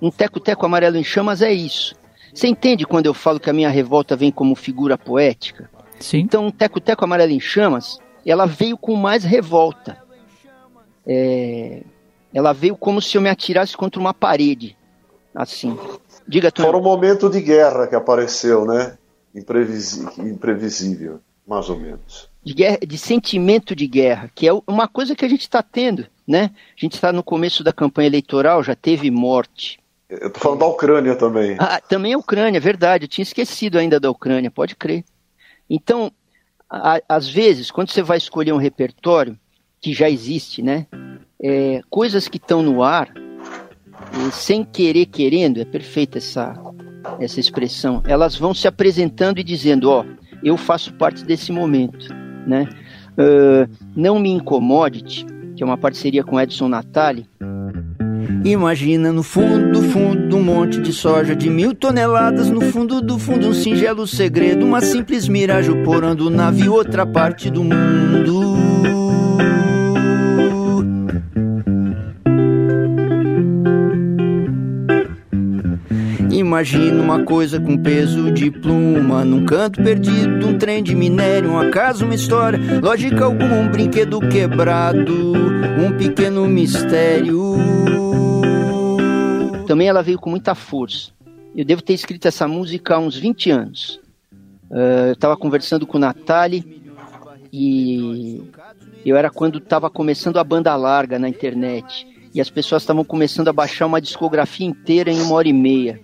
Um 0.00 0.10
teco-teco 0.10 0.64
amarelo 0.64 0.96
em 0.96 1.04
chamas 1.04 1.42
é 1.42 1.52
isso. 1.52 1.94
Você 2.32 2.48
entende 2.48 2.84
quando 2.86 3.06
eu 3.06 3.14
falo 3.14 3.38
que 3.38 3.50
a 3.50 3.52
minha 3.52 3.68
revolta 3.68 4.16
vem 4.16 4.30
como 4.32 4.54
figura 4.54 4.98
poética? 4.98 5.70
Sim. 6.00 6.18
Então, 6.18 6.46
um 6.46 6.50
teco-teco 6.50 7.04
amarelo 7.04 7.32
em 7.32 7.40
chamas, 7.40 7.98
ela 8.26 8.46
veio 8.46 8.76
com 8.76 8.96
mais 8.96 9.24
revolta. 9.24 10.02
É, 11.06 11.82
ela 12.34 12.52
veio 12.52 12.76
como 12.76 13.00
se 13.00 13.16
eu 13.16 13.22
me 13.22 13.30
atirasse 13.30 13.76
contra 13.76 13.98
uma 14.00 14.12
parede. 14.12 14.76
Assim. 15.34 15.78
Diga, 16.28 16.50
Tony. 16.52 16.66
Fora 16.66 16.78
o 16.78 16.82
momento 16.82 17.30
de 17.30 17.40
guerra 17.40 17.86
que 17.86 17.94
apareceu, 17.94 18.64
né? 18.66 18.98
Imprevisi- 19.34 20.06
imprevisível, 20.18 21.20
mais 21.46 21.68
ou 21.70 21.78
menos. 21.78 22.28
de, 22.42 22.52
guerra, 22.54 22.78
de 22.86 22.98
sentimento 22.98 23.74
de 23.74 23.86
guerra, 23.86 24.30
que 24.34 24.46
é 24.46 24.52
uma 24.66 24.86
coisa 24.86 25.16
que 25.16 25.24
a 25.24 25.28
gente 25.28 25.40
está 25.40 25.62
tendo, 25.62 26.06
né? 26.26 26.50
A 26.76 26.80
gente 26.80 26.92
está 26.94 27.10
no 27.12 27.22
começo 27.22 27.64
da 27.64 27.72
campanha 27.72 28.06
eleitoral, 28.08 28.62
já 28.62 28.74
teve 28.74 29.10
morte. 29.10 29.78
Eu 30.08 30.30
tô 30.30 30.38
falando 30.38 30.60
da 30.60 30.66
Ucrânia 30.66 31.16
também. 31.16 31.56
Ah, 31.58 31.80
também 31.80 32.12
a 32.12 32.18
Ucrânia, 32.18 32.58
é 32.58 32.60
verdade, 32.60 33.04
eu 33.04 33.08
tinha 33.08 33.22
esquecido 33.22 33.78
ainda 33.78 33.98
da 33.98 34.10
Ucrânia, 34.10 34.50
pode 34.50 34.76
crer. 34.76 35.02
Então, 35.68 36.12
a- 36.70 37.00
às 37.08 37.28
vezes, 37.28 37.70
quando 37.70 37.90
você 37.90 38.02
vai 38.02 38.18
escolher 38.18 38.52
um 38.52 38.58
repertório, 38.58 39.38
que 39.84 39.92
já 39.92 40.08
existe, 40.08 40.62
né? 40.62 40.86
É, 41.42 41.82
coisas 41.90 42.26
que 42.26 42.38
estão 42.38 42.62
no 42.62 42.82
ar, 42.82 43.12
sem 44.32 44.64
querer 44.64 45.04
querendo, 45.04 45.60
é 45.60 45.64
perfeita 45.66 46.16
essa, 46.16 46.58
essa 47.20 47.38
expressão, 47.38 48.02
elas 48.06 48.34
vão 48.34 48.54
se 48.54 48.66
apresentando 48.66 49.40
e 49.40 49.44
dizendo, 49.44 49.90
ó, 49.90 50.02
eu 50.42 50.56
faço 50.56 50.94
parte 50.94 51.22
desse 51.22 51.52
momento, 51.52 52.08
né? 52.46 52.66
Ah, 53.18 53.68
não 53.94 54.18
me 54.18 54.30
incomode, 54.30 55.26
que 55.54 55.62
é 55.62 55.66
uma 55.66 55.76
parceria 55.76 56.24
com 56.24 56.40
Edson 56.40 56.66
Natali, 56.66 57.28
Imagina 58.42 59.10
no 59.10 59.22
fundo 59.22 59.72
do 59.72 59.82
fundo 59.82 60.36
um 60.36 60.42
monte 60.42 60.80
de 60.80 60.92
soja 60.92 61.34
de 61.34 61.48
mil 61.48 61.74
toneladas. 61.74 62.50
No 62.50 62.60
fundo 62.60 63.00
do 63.00 63.18
fundo 63.18 63.48
um 63.48 63.54
singelo 63.54 64.06
segredo, 64.06 64.66
uma 64.66 64.82
simples 64.82 65.28
miragem 65.28 65.82
porando 65.82 66.26
o 66.26 66.30
navio 66.30 66.74
outra 66.74 67.06
parte 67.06 67.50
do 67.50 67.64
mundo. 67.64 68.73
Imagina 76.54 77.02
uma 77.02 77.24
coisa 77.24 77.58
com 77.58 77.76
peso 77.76 78.30
de 78.30 78.48
pluma 78.48 79.24
Num 79.24 79.44
canto 79.44 79.82
perdido, 79.82 80.46
um 80.46 80.56
trem 80.56 80.84
de 80.84 80.94
minério 80.94 81.50
Um 81.50 81.58
acaso, 81.58 82.04
uma 82.04 82.14
história, 82.14 82.60
lógica 82.80 83.24
alguma 83.24 83.56
Um 83.56 83.68
brinquedo 83.68 84.20
quebrado, 84.20 85.32
um 85.84 85.98
pequeno 85.98 86.46
mistério 86.46 87.56
também 89.66 89.88
ela 89.88 90.02
veio 90.02 90.18
com 90.18 90.28
muita 90.28 90.54
força. 90.54 91.10
Eu 91.56 91.64
devo 91.64 91.80
ter 91.80 91.94
escrito 91.94 92.26
essa 92.28 92.46
música 92.46 92.94
há 92.94 92.98
uns 92.98 93.16
20 93.16 93.50
anos. 93.50 93.98
Eh, 94.70 95.08
eu 95.08 95.12
estava 95.14 95.38
conversando 95.38 95.86
com 95.86 95.96
o 95.96 96.00
Natali 96.00 96.82
e 97.50 98.42
eu 99.06 99.16
era 99.16 99.30
quando 99.30 99.56
estava 99.56 99.88
começando 99.88 100.36
a 100.36 100.44
banda 100.44 100.76
larga 100.76 101.18
na 101.18 101.30
internet. 101.30 102.06
E 102.34 102.42
as 102.42 102.50
pessoas 102.50 102.82
estavam 102.82 103.04
começando 103.04 103.48
a 103.48 103.54
baixar 103.54 103.86
uma 103.86 104.02
discografia 104.02 104.66
inteira 104.66 105.10
em 105.10 105.20
uma 105.20 105.34
hora 105.34 105.48
e 105.48 105.52
meia. 105.52 106.03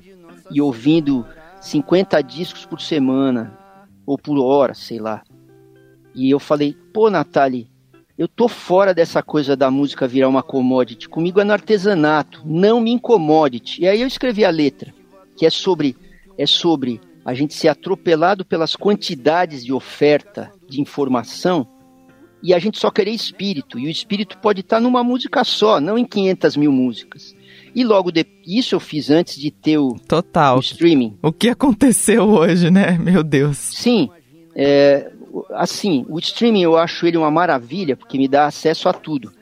E 0.51 0.61
ouvindo 0.61 1.27
50 1.61 2.21
discos 2.23 2.65
por 2.65 2.81
semana. 2.81 3.57
Ou 4.07 4.19
por 4.19 4.39
hora, 4.39 4.75
sei 4.75 4.99
lá. 4.99 5.23
E 6.15 6.31
eu 6.31 6.41
falei, 6.41 6.77
pô, 6.93 7.09
Natali, 7.09 7.71
eu 8.19 8.29
tô 8.29 8.49
fora 8.49 8.93
dessa 8.93 9.23
coisa 9.23 9.57
da 9.57 9.71
música 9.71 10.07
virar 10.07 10.29
uma 10.29 10.43
commodity. 10.43 11.09
Comigo 11.09 11.41
é 11.41 11.45
no 11.45 11.53
artesanato, 11.53 12.43
não 12.45 12.81
me 12.81 12.91
incomodite. 12.91 13.81
E 13.81 13.89
aí 13.89 14.01
eu 14.01 14.07
escrevi 14.07 14.45
a 14.45 14.51
letra, 14.51 14.93
que 15.37 15.47
é 15.47 15.51
sobre 15.51 15.97
é 16.37 16.47
sobre 16.47 17.01
a 17.25 17.35
gente 17.35 17.55
ser 17.55 17.69
atropelado 17.69 18.45
pelas 18.45 18.75
quantidades 18.75 19.65
de 19.65 19.73
oferta 19.73 20.51
de 20.69 20.81
informação 20.81 21.67
e 22.43 22.55
a 22.55 22.59
gente 22.59 22.79
só 22.79 22.91
querer 22.91 23.11
espírito. 23.11 23.79
E 23.79 23.87
o 23.87 23.91
espírito 23.91 24.39
pode 24.39 24.61
estar 24.61 24.81
numa 24.81 25.05
música 25.05 25.45
só, 25.45 25.81
não 25.81 25.99
em 25.99 26.05
500 26.05 26.57
mil 26.57 26.73
músicas. 26.73 27.35
E 27.75 27.85
logo 27.85 28.11
de... 28.11 28.27
isso 28.47 28.75
eu 28.75 28.81
fiz 28.81 29.11
antes 29.11 29.37
de 29.37 29.51
ter 29.51 29.79
o, 29.79 29.89
o 29.89 30.01
Total. 30.01 30.59
streaming. 30.61 31.17
O 31.23 31.33
que 31.33 31.49
aconteceu 31.49 32.29
hoje, 32.29 32.71
né? 32.71 32.99
Meu 33.03 33.23
Deus. 33.23 33.57
Sim, 33.57 34.11
é, 34.55 35.11
assim, 35.53 36.05
o 36.09 36.19
streaming 36.19 36.63
eu 36.63 36.77
acho 36.77 37.07
ele 37.07 37.17
uma 37.17 37.31
maravilha, 37.31 37.97
porque 37.97 38.19
me 38.19 38.29
dá 38.29 38.47
acesso 38.47 38.89
a 38.89 38.93
tudo. 38.93 39.33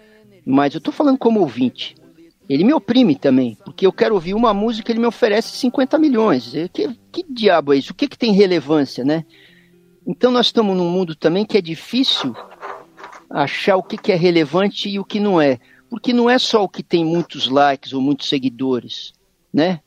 Mas 0.44 0.74
eu 0.74 0.80
tô 0.80 0.92
falando 0.92 1.18
como 1.18 1.40
ouvinte. 1.40 1.94
Ele 2.48 2.64
me 2.64 2.72
oprime 2.72 3.14
também, 3.14 3.58
porque 3.62 3.86
eu 3.86 3.92
quero 3.92 4.14
ouvir 4.14 4.32
uma 4.32 4.54
música 4.54 4.90
e 4.90 4.92
ele 4.92 5.00
me 5.00 5.06
oferece 5.06 5.54
50 5.56 5.98
milhões. 5.98 6.52
Que, 6.72 6.88
que 7.12 7.24
diabo 7.28 7.74
é 7.74 7.76
isso? 7.76 7.92
O 7.92 7.94
que, 7.94 8.08
que 8.08 8.16
tem 8.16 8.32
relevância, 8.32 9.04
né? 9.04 9.24
Então 10.06 10.30
nós 10.30 10.46
estamos 10.46 10.74
num 10.74 10.88
mundo 10.88 11.14
também 11.14 11.44
que 11.44 11.58
é 11.58 11.60
difícil 11.60 12.34
achar 13.28 13.76
o 13.76 13.82
que, 13.82 13.98
que 13.98 14.10
é 14.10 14.16
relevante 14.16 14.88
e 14.88 14.98
o 14.98 15.04
que 15.04 15.20
não 15.20 15.38
é. 15.38 15.58
Porque 15.90 16.12
não 16.12 16.28
é 16.28 16.38
só 16.38 16.64
o 16.64 16.68
que 16.68 16.82
tem 16.82 17.04
muitos 17.04 17.48
likes 17.48 17.92
ou 17.92 18.00
muitos 18.00 18.28
seguidores, 18.28 19.12
né? 19.52 19.80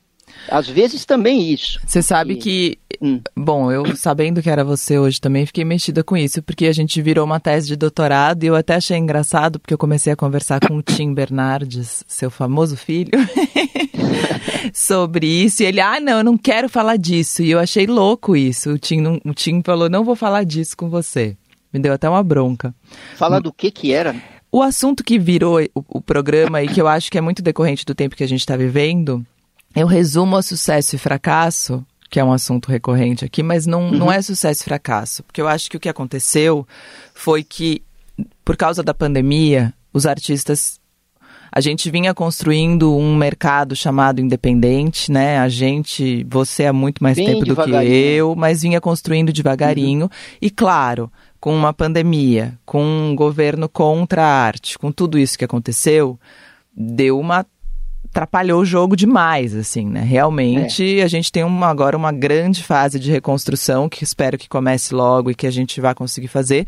Às 0.48 0.66
vezes 0.66 1.04
também 1.04 1.52
isso. 1.52 1.78
Você 1.86 2.02
sabe 2.02 2.34
E- 2.34 2.36
que. 2.36 2.78
Hum. 3.00 3.20
Bom, 3.36 3.70
eu 3.70 3.94
sabendo 3.96 4.40
que 4.40 4.48
era 4.48 4.64
você 4.64 4.98
hoje 4.98 5.20
também, 5.20 5.44
fiquei 5.44 5.64
mexida 5.64 6.02
com 6.02 6.16
isso, 6.16 6.42
porque 6.42 6.66
a 6.66 6.72
gente 6.72 7.02
virou 7.02 7.24
uma 7.24 7.38
tese 7.40 7.66
de 7.68 7.76
doutorado 7.76 8.42
e 8.42 8.46
eu 8.46 8.54
até 8.56 8.76
achei 8.76 8.96
engraçado, 8.96 9.58
porque 9.60 9.74
eu 9.74 9.78
comecei 9.78 10.12
a 10.12 10.16
conversar 10.16 10.60
com 10.66 10.76
o 10.78 10.82
Tim 10.82 11.12
Bernardes, 11.12 12.02
seu 12.06 12.30
famoso 12.30 12.76
filho, 12.76 13.10
sobre 14.72 15.26
isso. 15.26 15.62
E 15.62 15.66
ele, 15.66 15.80
ah, 15.80 16.00
não, 16.00 16.18
eu 16.18 16.24
não 16.24 16.38
quero 16.38 16.68
falar 16.68 16.96
disso. 16.96 17.42
E 17.42 17.50
eu 17.50 17.58
achei 17.58 17.86
louco 17.86 18.36
isso. 18.36 18.70
O 18.70 18.78
Tim, 18.78 19.00
não- 19.00 19.20
o 19.24 19.34
Tim 19.34 19.62
falou, 19.64 19.88
não 19.90 20.04
vou 20.04 20.16
falar 20.16 20.44
disso 20.44 20.76
com 20.76 20.88
você. 20.88 21.36
Me 21.72 21.80
deu 21.80 21.92
até 21.92 22.08
uma 22.08 22.22
bronca. 22.22 22.74
Falar 23.16 23.40
do 23.40 23.52
que 23.52 23.70
que 23.70 23.92
era? 23.92 24.14
O 24.54 24.60
assunto 24.60 25.02
que 25.02 25.18
virou 25.18 25.62
o, 25.74 25.82
o 25.88 26.00
programa 26.02 26.62
e 26.62 26.68
que 26.68 26.78
eu 26.78 26.86
acho 26.86 27.10
que 27.10 27.16
é 27.16 27.22
muito 27.22 27.40
decorrente 27.40 27.86
do 27.86 27.94
tempo 27.94 28.14
que 28.14 28.22
a 28.22 28.28
gente 28.28 28.40
está 28.40 28.54
vivendo, 28.54 29.24
eu 29.74 29.86
resumo 29.86 30.36
a 30.36 30.42
sucesso 30.42 30.94
e 30.94 30.98
fracasso, 30.98 31.82
que 32.10 32.20
é 32.20 32.24
um 32.24 32.30
assunto 32.30 32.70
recorrente 32.70 33.24
aqui, 33.24 33.42
mas 33.42 33.64
não, 33.64 33.90
não 33.90 34.12
é 34.12 34.20
sucesso 34.20 34.60
e 34.60 34.64
fracasso. 34.64 35.22
Porque 35.22 35.40
eu 35.40 35.48
acho 35.48 35.70
que 35.70 35.76
o 35.78 35.80
que 35.80 35.88
aconteceu 35.88 36.68
foi 37.14 37.42
que, 37.42 37.82
por 38.44 38.54
causa 38.54 38.82
da 38.82 38.92
pandemia, 38.92 39.72
os 39.90 40.04
artistas. 40.04 40.78
A 41.54 41.60
gente 41.60 41.90
vinha 41.90 42.14
construindo 42.14 42.96
um 42.96 43.14
mercado 43.14 43.76
chamado 43.76 44.22
independente, 44.22 45.12
né? 45.12 45.38
A 45.38 45.50
gente, 45.50 46.24
você 46.30 46.64
há 46.64 46.72
muito 46.72 47.02
mais 47.02 47.16
Bem 47.16 47.26
tempo 47.26 47.44
do 47.44 47.54
que 47.54 47.70
eu, 47.70 48.34
mas 48.34 48.62
vinha 48.62 48.80
construindo 48.80 49.34
devagarinho. 49.34 50.10
E 50.40 50.48
claro, 50.48 51.12
com 51.38 51.54
uma 51.54 51.74
pandemia, 51.74 52.58
com 52.64 52.82
um 52.82 53.14
governo 53.14 53.68
contra 53.68 54.22
a 54.22 54.44
arte, 54.44 54.78
com 54.78 54.90
tudo 54.90 55.18
isso 55.18 55.36
que 55.36 55.44
aconteceu, 55.44 56.18
deu 56.74 57.20
uma 57.20 57.44
atrapalhou 58.12 58.60
o 58.60 58.64
jogo 58.64 58.94
demais, 58.94 59.54
assim, 59.54 59.86
né? 59.86 60.02
Realmente, 60.02 61.00
a 61.00 61.08
gente 61.08 61.32
tem 61.32 61.42
uma, 61.42 61.68
agora 61.68 61.96
uma 61.96 62.12
grande 62.12 62.62
fase 62.62 63.00
de 63.00 63.10
reconstrução 63.10 63.88
que 63.88 64.04
espero 64.04 64.36
que 64.36 64.50
comece 64.50 64.94
logo 64.94 65.30
e 65.30 65.34
que 65.34 65.46
a 65.46 65.50
gente 65.50 65.80
vá 65.80 65.94
conseguir 65.94 66.28
fazer, 66.28 66.66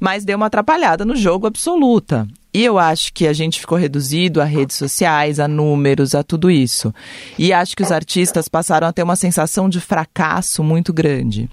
mas 0.00 0.24
deu 0.24 0.38
uma 0.38 0.46
atrapalhada 0.46 1.04
no 1.04 1.14
jogo 1.14 1.46
absoluta. 1.46 2.26
E 2.52 2.64
eu 2.64 2.78
acho 2.78 3.12
que 3.12 3.26
a 3.26 3.34
gente 3.34 3.60
ficou 3.60 3.76
reduzido 3.76 4.40
a 4.40 4.44
redes 4.44 4.76
sociais, 4.76 5.38
a 5.38 5.46
números, 5.46 6.14
a 6.14 6.22
tudo 6.22 6.50
isso. 6.50 6.94
E 7.38 7.52
acho 7.52 7.76
que 7.76 7.82
os 7.82 7.92
artistas 7.92 8.48
passaram 8.48 8.88
a 8.88 8.92
ter 8.92 9.02
uma 9.02 9.16
sensação 9.16 9.68
de 9.68 9.78
fracasso 9.78 10.64
muito 10.64 10.94
grande. 10.94 11.50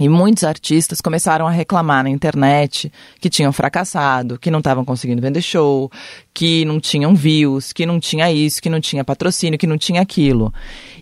E 0.00 0.08
muitos 0.08 0.44
artistas 0.44 1.00
começaram 1.00 1.46
a 1.46 1.50
reclamar 1.50 2.02
na 2.02 2.08
internet 2.10 2.90
que 3.20 3.28
tinham 3.28 3.52
fracassado, 3.52 4.38
que 4.38 4.50
não 4.50 4.60
estavam 4.60 4.84
conseguindo 4.84 5.20
vender 5.20 5.42
show, 5.42 5.90
que 6.32 6.64
não 6.64 6.80
tinham 6.80 7.14
views, 7.14 7.70
que 7.72 7.84
não 7.84 8.00
tinha 8.00 8.32
isso, 8.32 8.62
que 8.62 8.70
não 8.70 8.80
tinha 8.80 9.04
patrocínio, 9.04 9.58
que 9.58 9.66
não 9.66 9.76
tinha 9.76 10.00
aquilo. 10.00 10.52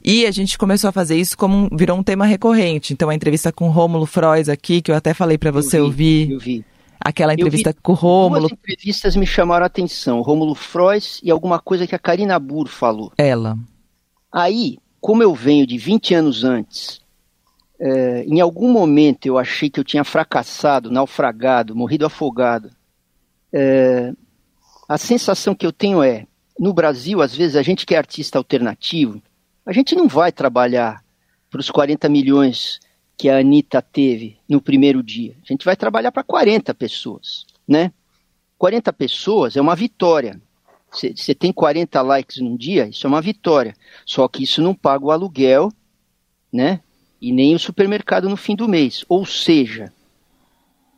E 0.04 0.26
a 0.26 0.30
gente 0.32 0.58
começou 0.58 0.88
a 0.88 0.92
fazer 0.92 1.16
isso 1.16 1.38
como 1.38 1.56
um- 1.56 1.76
virou 1.76 1.96
um 1.96 2.02
tema 2.02 2.26
recorrente. 2.26 2.92
Então 2.92 3.08
a 3.08 3.14
entrevista 3.14 3.52
com 3.52 3.68
o 3.68 3.70
Rômulo 3.70 4.04
Frois 4.04 4.48
aqui, 4.48 4.82
que 4.82 4.90
eu 4.90 4.96
até 4.96 5.14
falei 5.14 5.38
para 5.38 5.50
você 5.52 5.78
Eu 5.78 5.84
vi, 5.90 6.22
ouvir, 6.24 6.30
Eu 6.32 6.38
vi. 6.40 6.64
aquela 7.00 7.32
Eu 7.32 7.36
vi 7.36 7.42
entrevista 7.42 7.72
com 7.80 7.92
o 7.92 7.94
Rômulo, 7.94 8.48
Duas 8.48 8.52
entrevistas 8.52 9.14
me 9.14 9.26
chamaram 9.26 9.62
a 9.62 9.68
atenção. 9.68 10.20
Rômulo 10.22 10.56
Frois 10.56 11.20
e 11.22 11.30
alguma 11.30 11.60
coisa 11.60 11.86
que 11.86 11.94
a 11.94 11.98
Karina 12.00 12.36
Burr 12.38 12.66
falou. 12.68 13.12
ela. 13.16 13.56
Aí, 14.32 14.76
como 15.00 15.22
eu 15.22 15.34
venho 15.34 15.66
de 15.66 15.78
20 15.78 16.14
anos 16.14 16.42
antes, 16.44 17.00
é, 17.80 18.24
em 18.24 18.40
algum 18.40 18.70
momento 18.70 19.26
eu 19.26 19.38
achei 19.38 19.70
que 19.70 19.78
eu 19.78 19.84
tinha 19.84 20.04
fracassado, 20.04 20.90
naufragado, 20.90 21.76
morrido 21.76 22.06
afogado. 22.06 22.70
É, 23.52 24.12
a 24.88 24.98
sensação 24.98 25.54
que 25.54 25.66
eu 25.66 25.72
tenho 25.72 26.02
é, 26.02 26.26
no 26.58 26.72
Brasil, 26.72 27.22
às 27.22 27.34
vezes, 27.34 27.54
a 27.54 27.62
gente 27.62 27.86
que 27.86 27.94
é 27.94 27.98
artista 27.98 28.38
alternativo, 28.38 29.22
a 29.64 29.72
gente 29.72 29.94
não 29.94 30.08
vai 30.08 30.32
trabalhar 30.32 31.04
para 31.50 31.60
os 31.60 31.70
40 31.70 32.08
milhões 32.08 32.80
que 33.16 33.28
a 33.28 33.38
Anitta 33.38 33.80
teve 33.80 34.38
no 34.48 34.60
primeiro 34.60 35.02
dia. 35.02 35.36
A 35.42 35.46
gente 35.46 35.64
vai 35.64 35.76
trabalhar 35.76 36.10
para 36.10 36.24
40 36.24 36.74
pessoas, 36.74 37.44
né? 37.66 37.92
40 38.56 38.92
pessoas 38.92 39.56
é 39.56 39.60
uma 39.60 39.76
vitória. 39.76 40.40
Você 40.90 41.34
tem 41.34 41.52
40 41.52 42.00
likes 42.00 42.38
num 42.38 42.56
dia, 42.56 42.88
isso 42.88 43.06
é 43.06 43.08
uma 43.08 43.20
vitória. 43.20 43.74
Só 44.06 44.26
que 44.26 44.42
isso 44.42 44.62
não 44.62 44.74
paga 44.74 45.04
o 45.04 45.10
aluguel, 45.10 45.70
né? 46.52 46.80
E 47.20 47.32
nem 47.32 47.54
o 47.54 47.58
supermercado 47.58 48.28
no 48.28 48.36
fim 48.36 48.54
do 48.54 48.68
mês. 48.68 49.04
Ou 49.08 49.26
seja, 49.26 49.92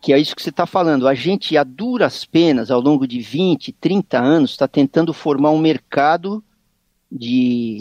que 0.00 0.12
é 0.12 0.18
isso 0.18 0.34
que 0.34 0.42
você 0.42 0.50
está 0.50 0.66
falando, 0.66 1.06
a 1.06 1.14
gente, 1.14 1.56
a 1.56 1.64
duras 1.64 2.24
penas, 2.24 2.70
ao 2.70 2.80
longo 2.80 3.06
de 3.06 3.20
20, 3.20 3.72
30 3.72 4.18
anos, 4.18 4.50
está 4.52 4.66
tentando 4.66 5.12
formar 5.12 5.50
um 5.50 5.58
mercado 5.58 6.42
de 7.10 7.78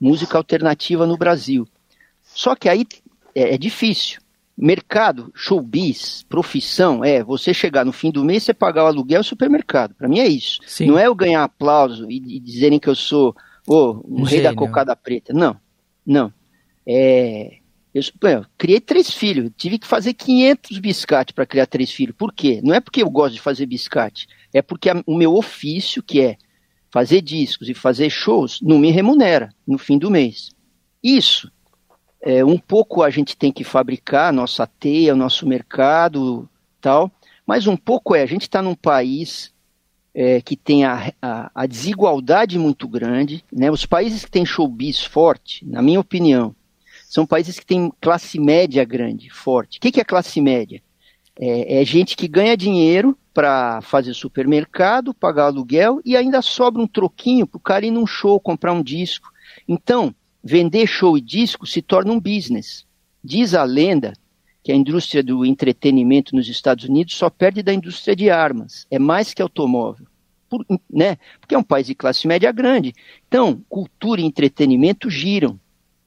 música 0.00 0.36
alternativa 0.36 1.06
no 1.06 1.16
Brasil. 1.16 1.66
Só 2.22 2.54
que 2.54 2.68
aí 2.68 2.86
é, 3.34 3.54
é 3.54 3.58
difícil. 3.58 4.20
Mercado, 4.56 5.30
showbiz, 5.34 6.24
profissão, 6.28 7.04
é 7.04 7.22
você 7.22 7.54
chegar 7.54 7.84
no 7.84 7.92
fim 7.92 8.10
do 8.10 8.24
mês 8.24 8.48
e 8.48 8.52
pagar 8.52 8.84
o 8.84 8.86
aluguel 8.88 9.20
e 9.20 9.22
o 9.22 9.24
supermercado. 9.24 9.94
Para 9.94 10.08
mim 10.08 10.18
é 10.18 10.26
isso. 10.26 10.60
Sim. 10.66 10.86
Não 10.86 10.98
é 10.98 11.06
eu 11.06 11.14
ganhar 11.14 11.44
aplauso 11.44 12.10
e, 12.10 12.16
e 12.16 12.40
dizerem 12.40 12.80
que 12.80 12.88
eu 12.88 12.94
sou 12.94 13.34
oh, 13.66 14.02
um, 14.04 14.20
um 14.20 14.22
rei 14.24 14.42
da 14.42 14.52
cocada 14.52 14.96
preta. 14.96 15.32
Não, 15.32 15.56
não. 16.04 16.32
É, 16.84 17.57
eu, 17.98 18.30
eu, 18.30 18.46
criei 18.56 18.80
três 18.80 19.12
filhos, 19.12 19.50
tive 19.56 19.78
que 19.78 19.86
fazer 19.86 20.14
500 20.14 20.78
biscates 20.78 21.34
para 21.34 21.46
criar 21.46 21.66
três 21.66 21.90
filhos. 21.90 22.14
Por 22.16 22.32
quê? 22.32 22.60
Não 22.62 22.74
é 22.74 22.80
porque 22.80 23.02
eu 23.02 23.10
gosto 23.10 23.34
de 23.34 23.40
fazer 23.40 23.66
biscate, 23.66 24.26
é 24.52 24.62
porque 24.62 24.90
a, 24.90 25.02
o 25.06 25.16
meu 25.16 25.34
ofício, 25.34 26.02
que 26.02 26.20
é 26.20 26.36
fazer 26.90 27.20
discos 27.20 27.68
e 27.68 27.74
fazer 27.74 28.10
shows, 28.10 28.60
não 28.62 28.78
me 28.78 28.90
remunera 28.90 29.50
no 29.66 29.78
fim 29.78 29.98
do 29.98 30.10
mês. 30.10 30.50
Isso 31.02 31.50
é, 32.20 32.44
um 32.44 32.58
pouco 32.58 33.02
a 33.02 33.10
gente 33.10 33.36
tem 33.36 33.52
que 33.52 33.64
fabricar 33.64 34.28
a 34.28 34.32
nossa 34.32 34.66
teia, 34.66 35.14
o 35.14 35.16
nosso 35.16 35.46
mercado 35.46 36.48
tal, 36.80 37.10
mas 37.46 37.66
um 37.66 37.76
pouco 37.76 38.14
é, 38.14 38.22
a 38.22 38.26
gente 38.26 38.42
está 38.42 38.60
num 38.62 38.74
país 38.74 39.52
é, 40.14 40.40
que 40.40 40.56
tem 40.56 40.84
a, 40.84 41.12
a, 41.20 41.50
a, 41.54 41.66
desigualdade 41.66 42.58
muito 42.58 42.88
grande, 42.88 43.44
né? 43.52 43.70
os 43.70 43.86
países 43.86 44.24
que 44.24 44.30
têm 44.30 44.44
showbiz 44.44 45.04
forte, 45.04 45.64
na 45.64 45.80
minha 45.80 46.00
opinião, 46.00 46.54
são 47.08 47.26
países 47.26 47.58
que 47.58 47.64
têm 47.64 47.90
classe 48.00 48.38
média 48.38 48.84
grande, 48.84 49.30
forte. 49.30 49.78
O 49.78 49.80
que, 49.80 49.90
que 49.90 50.00
é 50.00 50.04
classe 50.04 50.40
média? 50.42 50.82
É, 51.40 51.80
é 51.80 51.84
gente 51.84 52.14
que 52.14 52.28
ganha 52.28 52.54
dinheiro 52.54 53.16
para 53.32 53.80
fazer 53.80 54.12
supermercado, 54.12 55.14
pagar 55.14 55.44
aluguel 55.44 56.00
e 56.04 56.16
ainda 56.16 56.42
sobra 56.42 56.82
um 56.82 56.86
troquinho 56.86 57.46
para 57.46 57.56
o 57.56 57.60
cara 57.60 57.86
ir 57.86 57.90
num 57.90 58.06
show, 58.06 58.38
comprar 58.38 58.74
um 58.74 58.82
disco. 58.82 59.28
Então, 59.66 60.14
vender 60.44 60.86
show 60.86 61.16
e 61.16 61.20
disco 61.20 61.66
se 61.66 61.80
torna 61.80 62.12
um 62.12 62.20
business. 62.20 62.84
Diz 63.24 63.54
a 63.54 63.64
lenda 63.64 64.12
que 64.62 64.70
a 64.70 64.76
indústria 64.76 65.22
do 65.22 65.46
entretenimento 65.46 66.36
nos 66.36 66.46
Estados 66.46 66.84
Unidos 66.84 67.14
só 67.14 67.30
perde 67.30 67.62
da 67.62 67.72
indústria 67.72 68.14
de 68.14 68.28
armas, 68.28 68.86
é 68.90 68.98
mais 68.98 69.32
que 69.32 69.40
automóvel. 69.40 70.06
Por, 70.50 70.64
né? 70.90 71.16
Porque 71.40 71.54
é 71.54 71.58
um 71.58 71.62
país 71.62 71.86
de 71.86 71.94
classe 71.94 72.26
média 72.26 72.52
grande. 72.52 72.92
Então, 73.26 73.62
cultura 73.68 74.20
e 74.20 74.24
entretenimento 74.24 75.08
giram. 75.08 75.58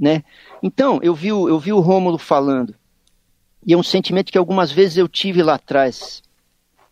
Né? 0.02 0.24
Então, 0.64 1.00
eu 1.04 1.14
vi, 1.14 1.28
eu 1.28 1.60
vi 1.60 1.72
o 1.72 1.80
Rômulo 1.80 2.18
falando, 2.18 2.74
e 3.64 3.72
é 3.72 3.78
um 3.78 3.84
sentimento 3.84 4.32
que 4.32 4.38
algumas 4.38 4.72
vezes 4.72 4.98
eu 4.98 5.08
tive 5.08 5.44
lá 5.44 5.54
atrás. 5.54 6.24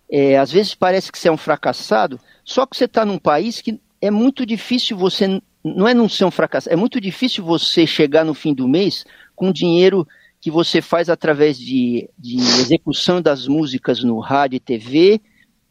É, 0.08 0.38
às 0.38 0.52
vezes 0.52 0.76
parece 0.76 1.12
que 1.12 1.18
você 1.18 1.28
é 1.28 1.32
um 1.32 1.38
fracassado, 1.38 2.20
só 2.46 2.68
que 2.68 2.78
você 2.78 2.86
está 2.86 3.04
num 3.04 3.18
país 3.18 3.62
que 3.62 3.82
é 4.00 4.12
muito 4.12 4.46
difícil 4.46 4.96
você 4.96 5.42
não 5.64 5.88
é 5.88 5.94
não 5.94 6.08
ser 6.08 6.26
um 6.26 6.32
fracasso, 6.32 6.70
é 6.70 6.76
muito 6.76 7.02
difícil 7.02 7.44
você 7.44 7.86
chegar 7.86 8.24
no 8.24 8.34
fim 8.36 8.54
do 8.54 8.68
mês 8.68 9.06
com 9.36 9.52
dinheiro 9.52 10.08
que 10.40 10.52
você 10.52 10.82
faz 10.82 11.10
através 11.10 11.58
de, 11.58 12.10
de 12.18 12.38
execução 12.38 13.22
das 13.22 13.48
músicas 13.48 14.04
no 14.04 14.20
rádio 14.20 14.58
e 14.58 14.60
TV 14.60 15.20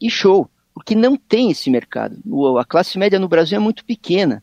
e 0.01 0.11
show, 0.11 0.51
porque 0.75 0.95
não 0.95 1.17
tem 1.17 1.51
esse 1.53 1.71
mercado. 1.71 2.19
A 2.59 2.65
classe 2.65 2.99
média 2.99 3.19
no 3.19 3.29
Brasil 3.29 3.57
é 3.57 3.61
muito 3.61 3.85
pequena. 3.85 4.43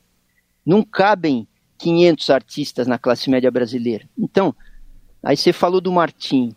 Não 0.66 0.82
cabem 0.82 1.48
500 1.78 2.30
artistas 2.30 2.88
na 2.88 2.98
classe 2.98 3.30
média 3.30 3.52
brasileira. 3.52 4.08
Então, 4.18 4.56
aí 5.24 5.36
você 5.36 5.52
falou 5.52 5.82
do 5.82 5.92
Martim. 5.92 6.54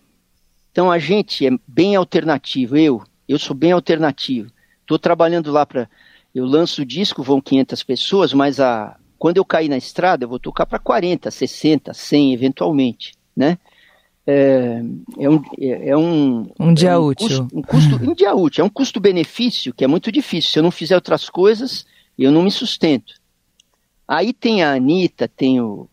Então 0.72 0.90
a 0.90 0.98
gente 0.98 1.46
é 1.46 1.50
bem 1.66 1.96
alternativo, 1.96 2.76
eu, 2.76 3.02
eu 3.28 3.38
sou 3.38 3.56
bem 3.56 3.72
alternativo. 3.72 4.50
Estou 4.80 4.98
trabalhando 4.98 5.50
lá 5.50 5.66
para 5.66 5.88
eu 6.34 6.44
lanço 6.44 6.82
o 6.82 6.84
disco, 6.84 7.22
vão 7.22 7.40
500 7.40 7.82
pessoas, 7.82 8.32
mas 8.32 8.60
a, 8.60 8.96
quando 9.18 9.38
eu 9.38 9.44
cair 9.44 9.68
na 9.68 9.76
estrada, 9.76 10.24
eu 10.24 10.28
vou 10.28 10.38
tocar 10.38 10.66
para 10.66 10.78
40, 10.78 11.30
60, 11.30 11.92
100 11.92 12.32
eventualmente, 12.32 13.12
né? 13.36 13.58
É, 14.30 14.82
é, 15.18 15.30
um, 15.30 15.42
é, 15.58 15.88
é 15.88 15.96
um, 15.96 16.46
um 16.60 16.74
dia 16.74 16.90
é 16.90 16.98
um 16.98 17.06
útil. 17.06 17.28
Custo, 17.28 17.58
um, 17.58 17.62
custo, 17.62 18.10
um 18.10 18.14
dia 18.14 18.34
útil. 18.34 18.62
É 18.62 18.64
um 18.66 18.68
custo-benefício 18.68 19.72
que 19.72 19.82
é 19.82 19.86
muito 19.86 20.12
difícil. 20.12 20.50
Se 20.50 20.58
eu 20.58 20.62
não 20.62 20.70
fizer 20.70 20.94
outras 20.94 21.30
coisas, 21.30 21.86
eu 22.18 22.30
não 22.30 22.42
me 22.42 22.50
sustento. 22.50 23.14
Aí 24.08 24.32
tem 24.32 24.62
a 24.62 24.72
Anitta, 24.72 25.28
tem 25.28 25.60
o, 25.60 25.86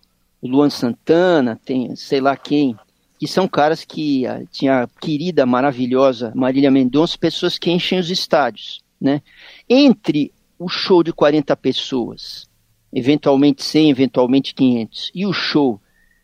Luan 0.47 0.69
Santana, 0.69 1.59
tem 1.65 1.95
sei 1.95 2.21
lá 2.21 2.37
quem, 2.37 2.75
que 3.19 3.27
são 3.27 3.47
caras 3.47 3.83
que 3.83 4.25
a, 4.25 4.45
tinha 4.45 4.83
a 4.83 4.87
querida, 4.87 5.45
maravilhosa 5.45 6.31
Marília 6.35 6.71
Mendonça, 6.71 7.17
pessoas 7.17 7.57
que 7.57 7.71
enchem 7.71 7.99
os 7.99 8.09
estádios. 8.09 8.81
Né? 8.99 9.21
Entre 9.69 10.31
o 10.57 10.69
show 10.69 11.03
de 11.03 11.11
40 11.11 11.55
pessoas, 11.57 12.47
eventualmente 12.93 13.63
100, 13.63 13.89
eventualmente 13.89 14.53
500, 14.53 15.11
e 15.13 15.25
o 15.25 15.33
show 15.33 15.81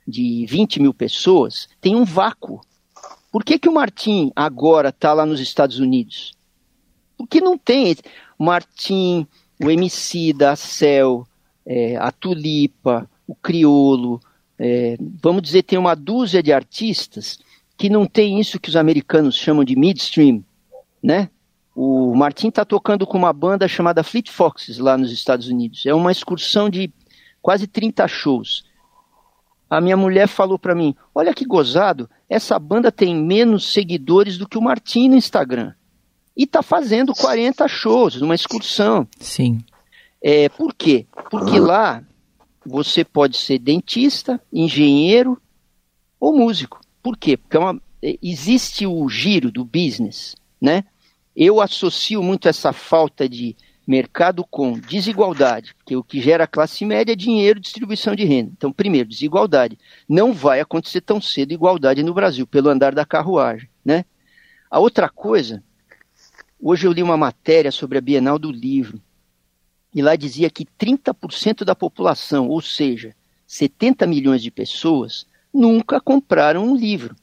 de 0.07 0.45
20 0.47 0.81
mil 0.81 0.93
pessoas, 0.93 1.67
tem 1.79 1.95
um 1.95 2.05
vácuo. 2.05 2.61
Por 3.31 3.43
que, 3.43 3.59
que 3.59 3.69
o 3.69 3.73
Martim 3.73 4.31
agora 4.35 4.89
está 4.89 5.13
lá 5.13 5.25
nos 5.25 5.39
Estados 5.39 5.79
Unidos? 5.79 6.33
Porque 7.17 7.39
não 7.39 7.57
tem. 7.57 7.95
Martim, 8.37 9.27
o 9.63 9.69
MC 9.69 10.33
da 10.33 10.55
Cel, 10.55 11.25
é, 11.65 11.95
a 11.97 12.11
Tulipa, 12.11 13.09
o 13.27 13.35
Criolo, 13.35 14.19
é, 14.59 14.97
vamos 15.21 15.41
dizer, 15.41 15.63
tem 15.63 15.79
uma 15.79 15.95
dúzia 15.95 16.43
de 16.43 16.53
artistas 16.53 17.39
que 17.77 17.89
não 17.89 18.05
tem 18.05 18.39
isso 18.39 18.59
que 18.59 18.69
os 18.69 18.75
americanos 18.75 19.35
chamam 19.35 19.63
de 19.63 19.75
midstream, 19.75 20.43
né? 21.01 21.29
O 21.75 22.13
Martin 22.13 22.49
está 22.49 22.63
tocando 22.63 23.07
com 23.07 23.17
uma 23.17 23.33
banda 23.33 23.67
chamada 23.67 24.03
Fleet 24.03 24.29
Foxes 24.29 24.77
lá 24.77 24.97
nos 24.97 25.11
Estados 25.11 25.47
Unidos. 25.47 25.85
É 25.85 25.93
uma 25.93 26.11
excursão 26.11 26.69
de 26.69 26.93
quase 27.41 27.65
30 27.65 28.07
shows. 28.07 28.63
A 29.69 29.79
minha 29.79 29.95
mulher 29.97 30.27
falou 30.27 30.59
para 30.59 30.75
mim: 30.75 30.95
Olha 31.15 31.33
que 31.33 31.45
gozado, 31.45 32.09
essa 32.29 32.59
banda 32.59 32.91
tem 32.91 33.15
menos 33.15 33.71
seguidores 33.71 34.37
do 34.37 34.47
que 34.47 34.57
o 34.57 34.61
Martin 34.61 35.09
no 35.09 35.15
Instagram. 35.15 35.73
E 36.35 36.43
está 36.43 36.61
fazendo 36.61 37.13
40 37.13 37.67
shows 37.67 38.19
numa 38.21 38.35
excursão. 38.35 39.07
Sim. 39.19 39.63
É, 40.21 40.49
por 40.49 40.73
quê? 40.73 41.07
Porque 41.29 41.59
lá 41.59 42.03
você 42.65 43.03
pode 43.03 43.37
ser 43.37 43.57
dentista, 43.57 44.39
engenheiro 44.53 45.41
ou 46.19 46.37
músico. 46.37 46.79
Por 47.01 47.17
quê? 47.17 47.35
Porque 47.35 47.57
é 47.57 47.59
uma, 47.59 47.81
existe 48.21 48.85
o 48.85 49.09
giro 49.09 49.51
do 49.51 49.65
business, 49.65 50.35
né? 50.59 50.83
Eu 51.35 51.61
associo 51.61 52.21
muito 52.21 52.47
essa 52.47 52.71
falta 52.71 53.27
de 53.27 53.55
mercado 53.87 54.45
com 54.49 54.73
desigualdade, 54.73 55.73
porque 55.75 55.95
o 55.95 56.03
que 56.03 56.21
gera 56.21 56.45
classe 56.45 56.85
média 56.85 57.13
é 57.13 57.15
dinheiro 57.15 57.57
e 57.57 57.61
distribuição 57.61 58.15
de 58.15 58.23
renda. 58.23 58.51
Então, 58.55 58.71
primeiro, 58.71 59.09
desigualdade. 59.09 59.77
Não 60.07 60.33
vai 60.33 60.59
acontecer 60.59 61.01
tão 61.01 61.19
cedo 61.19 61.51
igualdade 61.51 62.03
no 62.03 62.13
Brasil, 62.13 62.45
pelo 62.45 62.69
andar 62.69 62.93
da 62.93 63.05
carruagem. 63.05 63.67
Né? 63.83 64.05
A 64.69 64.79
outra 64.79 65.09
coisa, 65.09 65.63
hoje 66.59 66.85
eu 66.85 66.91
li 66.91 67.01
uma 67.01 67.17
matéria 67.17 67.71
sobre 67.71 67.97
a 67.97 68.01
Bienal 68.01 68.37
do 68.37 68.51
Livro, 68.51 69.01
e 69.93 70.01
lá 70.01 70.15
dizia 70.15 70.49
que 70.49 70.65
30% 70.65 71.63
da 71.63 71.75
população, 71.75 72.47
ou 72.47 72.61
seja, 72.61 73.13
70 73.45 74.07
milhões 74.07 74.41
de 74.41 74.49
pessoas, 74.49 75.25
nunca 75.53 75.99
compraram 75.99 76.65
um 76.65 76.75
livro. 76.75 77.15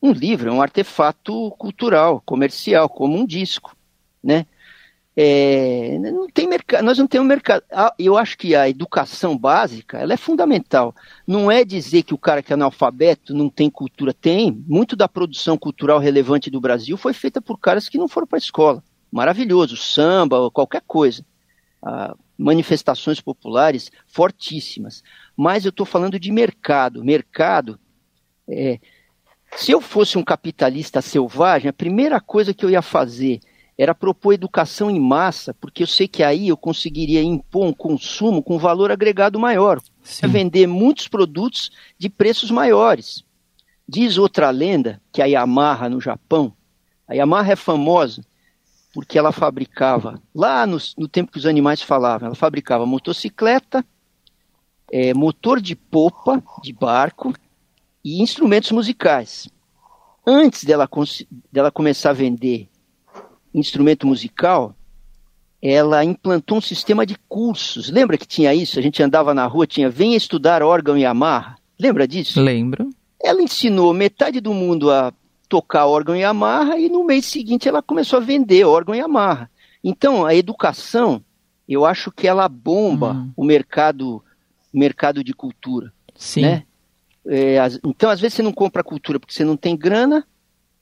Um 0.00 0.12
livro 0.12 0.48
é 0.48 0.52
um 0.52 0.62
artefato 0.62 1.50
cultural, 1.52 2.22
comercial, 2.24 2.88
como 2.88 3.18
um 3.18 3.26
disco, 3.26 3.76
né? 4.22 4.46
É, 5.14 5.98
não 5.98 6.26
tem 6.26 6.48
mercado, 6.48 6.82
nós 6.82 6.96
não 6.96 7.06
temos 7.06 7.28
mercado. 7.28 7.62
Eu 7.98 8.16
acho 8.16 8.38
que 8.38 8.54
a 8.54 8.68
educação 8.68 9.36
básica 9.36 9.98
ela 9.98 10.14
é 10.14 10.16
fundamental. 10.16 10.94
Não 11.26 11.50
é 11.50 11.64
dizer 11.64 12.02
que 12.02 12.14
o 12.14 12.18
cara 12.18 12.42
que 12.42 12.52
é 12.52 12.54
analfabeto 12.54 13.34
não 13.34 13.50
tem 13.50 13.68
cultura. 13.68 14.14
Tem. 14.14 14.50
Muito 14.66 14.96
da 14.96 15.08
produção 15.08 15.58
cultural 15.58 15.98
relevante 15.98 16.50
do 16.50 16.60
Brasil 16.60 16.96
foi 16.96 17.12
feita 17.12 17.42
por 17.42 17.58
caras 17.58 17.88
que 17.88 17.98
não 17.98 18.08
foram 18.08 18.26
para 18.26 18.38
a 18.38 18.40
escola. 18.40 18.82
Maravilhoso, 19.10 19.76
samba, 19.76 20.50
qualquer 20.50 20.82
coisa. 20.86 21.22
Ah, 21.82 22.14
manifestações 22.38 23.20
populares 23.20 23.90
fortíssimas. 24.06 25.02
Mas 25.36 25.64
eu 25.64 25.70
estou 25.70 25.84
falando 25.84 26.18
de 26.18 26.30
mercado. 26.30 27.04
Mercado 27.04 27.78
É, 28.48 28.78
se 29.56 29.70
eu 29.70 29.80
fosse 29.80 30.18
um 30.18 30.24
capitalista 30.24 31.00
selvagem, 31.00 31.68
a 31.68 31.72
primeira 31.72 32.20
coisa 32.20 32.54
que 32.54 32.64
eu 32.64 32.70
ia 32.70 32.82
fazer 32.82 33.40
era 33.76 33.94
propor 33.94 34.32
educação 34.32 34.90
em 34.90 35.00
massa, 35.00 35.54
porque 35.54 35.82
eu 35.82 35.86
sei 35.86 36.06
que 36.06 36.22
aí 36.22 36.48
eu 36.48 36.56
conseguiria 36.56 37.22
impor 37.22 37.66
um 37.66 37.72
consumo 37.72 38.42
com 38.42 38.58
valor 38.58 38.90
agregado 38.90 39.38
maior, 39.38 39.80
vender 40.22 40.66
muitos 40.66 41.08
produtos 41.08 41.70
de 41.98 42.08
preços 42.08 42.50
maiores. 42.50 43.24
Diz 43.88 44.18
outra 44.18 44.50
lenda 44.50 45.00
que 45.12 45.22
a 45.22 45.26
Yamaha 45.26 45.88
no 45.88 46.00
Japão, 46.00 46.54
a 47.06 47.14
Yamaha 47.14 47.52
é 47.52 47.56
famosa 47.56 48.24
porque 48.92 49.18
ela 49.18 49.32
fabricava, 49.32 50.20
lá 50.34 50.66
no, 50.66 50.78
no 50.98 51.08
tempo 51.08 51.32
que 51.32 51.38
os 51.38 51.46
animais 51.46 51.80
falavam, 51.80 52.26
ela 52.26 52.34
fabricava 52.34 52.84
motocicleta, 52.84 53.84
é, 54.90 55.14
motor 55.14 55.60
de 55.60 55.74
popa 55.74 56.42
de 56.62 56.72
barco 56.72 57.32
e 58.04 58.20
instrumentos 58.22 58.70
musicais. 58.70 59.48
Antes 60.26 60.64
dela, 60.64 60.88
dela 61.50 61.70
começar 61.70 62.10
a 62.10 62.14
vender 62.14 62.68
instrumento 63.54 64.06
musical, 64.06 64.74
ela 65.60 66.04
implantou 66.04 66.58
um 66.58 66.60
sistema 66.60 67.06
de 67.06 67.16
cursos. 67.28 67.88
Lembra 67.90 68.18
que 68.18 68.26
tinha 68.26 68.54
isso? 68.54 68.78
A 68.78 68.82
gente 68.82 69.02
andava 69.02 69.32
na 69.32 69.46
rua, 69.46 69.66
tinha 69.66 69.88
venha 69.88 70.16
estudar 70.16 70.62
órgão 70.62 70.98
e 70.98 71.04
amarra. 71.04 71.56
Lembra 71.78 72.06
disso? 72.06 72.40
Lembro. 72.40 72.90
Ela 73.22 73.42
ensinou 73.42 73.94
metade 73.94 74.40
do 74.40 74.52
mundo 74.52 74.90
a 74.90 75.12
tocar 75.52 75.84
órgão 75.84 76.16
e 76.16 76.24
amarra 76.24 76.78
e 76.78 76.88
no 76.88 77.04
mês 77.04 77.26
seguinte 77.26 77.68
ela 77.68 77.82
começou 77.82 78.16
a 78.16 78.22
vender 78.22 78.64
órgão 78.64 78.94
e 78.94 79.00
amarra. 79.02 79.50
Então, 79.84 80.24
a 80.24 80.34
educação, 80.34 81.22
eu 81.68 81.84
acho 81.84 82.10
que 82.10 82.26
ela 82.26 82.48
bomba 82.48 83.12
Uhum. 83.12 83.32
o 83.36 83.44
mercado, 83.44 84.24
mercado 84.72 85.22
de 85.22 85.34
cultura. 85.34 85.92
Sim. 86.14 86.40
Né? 86.40 86.62
É, 87.26 87.58
as- 87.60 87.78
então, 87.84 88.08
às 88.08 88.18
vezes 88.18 88.34
você 88.36 88.42
não 88.42 88.50
compra 88.52 88.82
cultura 88.82 89.20
porque 89.20 89.34
você 89.34 89.44
não 89.44 89.54
tem 89.58 89.76
grana 89.76 90.26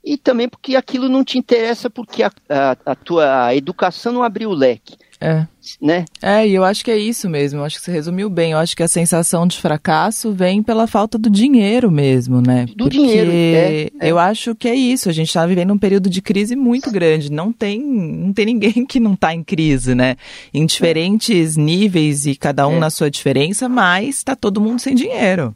e 0.04 0.16
também 0.16 0.48
porque 0.48 0.76
aquilo 0.76 1.08
não 1.08 1.22
te 1.24 1.38
interessa 1.38 1.90
porque 1.90 2.22
a, 2.22 2.30
a, 2.48 2.76
a 2.86 2.94
tua 2.94 3.54
educação 3.54 4.12
não 4.12 4.22
abriu 4.22 4.50
o 4.50 4.54
leque, 4.54 4.96
É. 5.20 5.46
né? 5.80 6.06
É, 6.22 6.48
e 6.48 6.54
eu 6.54 6.64
acho 6.64 6.82
que 6.82 6.90
é 6.90 6.96
isso 6.96 7.28
mesmo. 7.28 7.60
Eu 7.60 7.64
acho 7.64 7.76
que 7.78 7.84
você 7.84 7.92
resumiu 7.92 8.30
bem. 8.30 8.52
Eu 8.52 8.58
acho 8.58 8.74
que 8.74 8.82
a 8.82 8.88
sensação 8.88 9.46
de 9.46 9.58
fracasso 9.58 10.32
vem 10.32 10.62
pela 10.62 10.86
falta 10.86 11.18
do 11.18 11.28
dinheiro 11.28 11.90
mesmo, 11.90 12.40
né? 12.40 12.64
Do 12.74 12.88
dinheiro, 12.88 13.30
é, 13.30 13.90
é. 14.00 14.10
eu 14.10 14.18
acho 14.18 14.54
que 14.54 14.66
é 14.68 14.74
isso. 14.74 15.10
A 15.10 15.12
gente 15.12 15.28
está 15.28 15.44
vivendo 15.46 15.72
um 15.74 15.78
período 15.78 16.08
de 16.08 16.22
crise 16.22 16.56
muito 16.56 16.90
grande. 16.90 17.30
Não 17.30 17.52
tem, 17.52 17.78
não 17.78 18.32
tem 18.32 18.46
ninguém 18.46 18.84
que 18.88 18.98
não 18.98 19.12
está 19.12 19.34
em 19.34 19.44
crise, 19.44 19.94
né? 19.94 20.16
Em 20.54 20.64
diferentes 20.64 21.58
níveis 21.58 22.24
e 22.24 22.34
cada 22.34 22.66
um 22.66 22.76
É. 22.76 22.78
na 22.78 22.88
sua 22.88 23.10
diferença, 23.10 23.68
mas 23.68 24.16
está 24.16 24.34
todo 24.34 24.60
mundo 24.62 24.80
sem 24.80 24.94
dinheiro. 24.94 25.54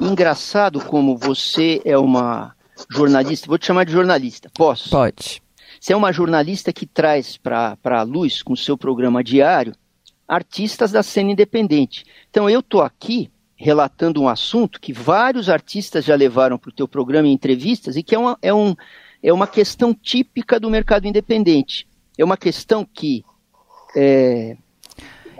Engraçado 0.00 0.80
como 0.80 1.16
você 1.16 1.80
é 1.84 1.96
uma 1.98 2.54
jornalista, 2.90 3.46
vou 3.46 3.58
te 3.58 3.66
chamar 3.66 3.84
de 3.84 3.92
jornalista, 3.92 4.50
posso? 4.54 4.90
Pode. 4.90 5.42
Você 5.80 5.92
é 5.92 5.96
uma 5.96 6.12
jornalista 6.12 6.72
que 6.72 6.86
traz 6.86 7.36
para 7.36 7.76
a 7.84 8.02
luz, 8.02 8.42
com 8.42 8.52
o 8.52 8.56
seu 8.56 8.76
programa 8.76 9.22
diário, 9.22 9.74
artistas 10.28 10.92
da 10.92 11.02
cena 11.02 11.32
independente. 11.32 12.04
Então 12.30 12.48
eu 12.48 12.60
estou 12.60 12.82
aqui 12.82 13.30
relatando 13.56 14.20
um 14.20 14.28
assunto 14.28 14.80
que 14.80 14.92
vários 14.92 15.48
artistas 15.48 16.04
já 16.04 16.14
levaram 16.14 16.58
para 16.58 16.70
o 16.70 16.72
teu 16.72 16.88
programa 16.88 17.28
em 17.28 17.32
entrevistas 17.32 17.96
e 17.96 18.02
que 18.02 18.14
é 18.14 18.18
uma, 18.18 18.38
é, 18.42 18.52
um, 18.52 18.74
é 19.22 19.32
uma 19.32 19.46
questão 19.46 19.94
típica 19.94 20.58
do 20.58 20.68
mercado 20.68 21.06
independente. 21.06 21.86
É 22.18 22.24
uma 22.24 22.36
questão 22.36 22.84
que, 22.84 23.24
é, 23.96 24.56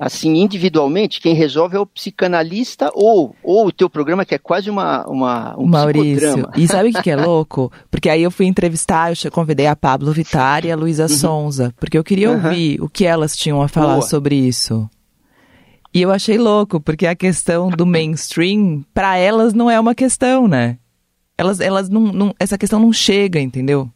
assim, 0.04 0.36
individualmente, 0.36 1.20
quem 1.20 1.34
resolve 1.34 1.76
é 1.76 1.78
o 1.80 1.86
psicanalista 1.86 2.90
ou, 2.94 3.36
ou 3.42 3.66
o 3.66 3.72
teu 3.72 3.88
programa, 3.88 4.24
que 4.24 4.34
é 4.34 4.38
quase 4.38 4.68
uma, 4.68 5.06
uma, 5.06 5.54
um 5.58 5.66
Maurício. 5.66 6.48
E 6.56 6.66
sabe 6.66 6.90
o 6.90 6.92
que 6.92 7.02
que 7.02 7.10
é 7.10 7.16
louco? 7.24 7.70
Porque 7.90 8.08
aí 8.08 8.22
eu 8.22 8.30
fui 8.30 8.46
entrevistar, 8.46 9.12
eu 9.24 9.30
convidei 9.30 9.66
a 9.66 9.76
Pablo 9.76 10.10
Vittar 10.12 10.64
e 10.66 10.72
a 10.72 10.76
Luísa 10.76 11.06
Sonza, 11.08 11.72
porque 11.78 11.96
eu 11.96 12.04
queria 12.04 12.30
Uhum. 12.30 12.44
Ouvir 12.44 12.80
o 12.82 12.88
que 12.88 13.04
elas 13.04 13.36
tinham 13.36 13.62
a 13.62 13.68
falar 13.68 13.94
Boa. 13.98 14.02
sobre 14.08 14.34
isso. 14.34 14.88
E 15.94 16.00
eu 16.02 16.10
achei 16.10 16.38
louco, 16.38 16.80
porque 16.80 17.06
a 17.06 17.14
questão 17.14 17.68
do 17.68 17.84
mainstream, 17.86 18.82
pra 18.94 19.16
elas 19.18 19.52
não 19.52 19.70
é 19.70 19.78
uma 19.78 19.94
questão, 19.94 20.48
né? 20.48 20.78
Elas, 21.36 21.60
elas 21.60 21.88
não, 21.88 22.00
não- 22.00 22.34
essa 22.40 22.56
questão 22.56 22.80
não 22.80 22.92
chega, 22.92 23.38
entendeu? 23.40 23.90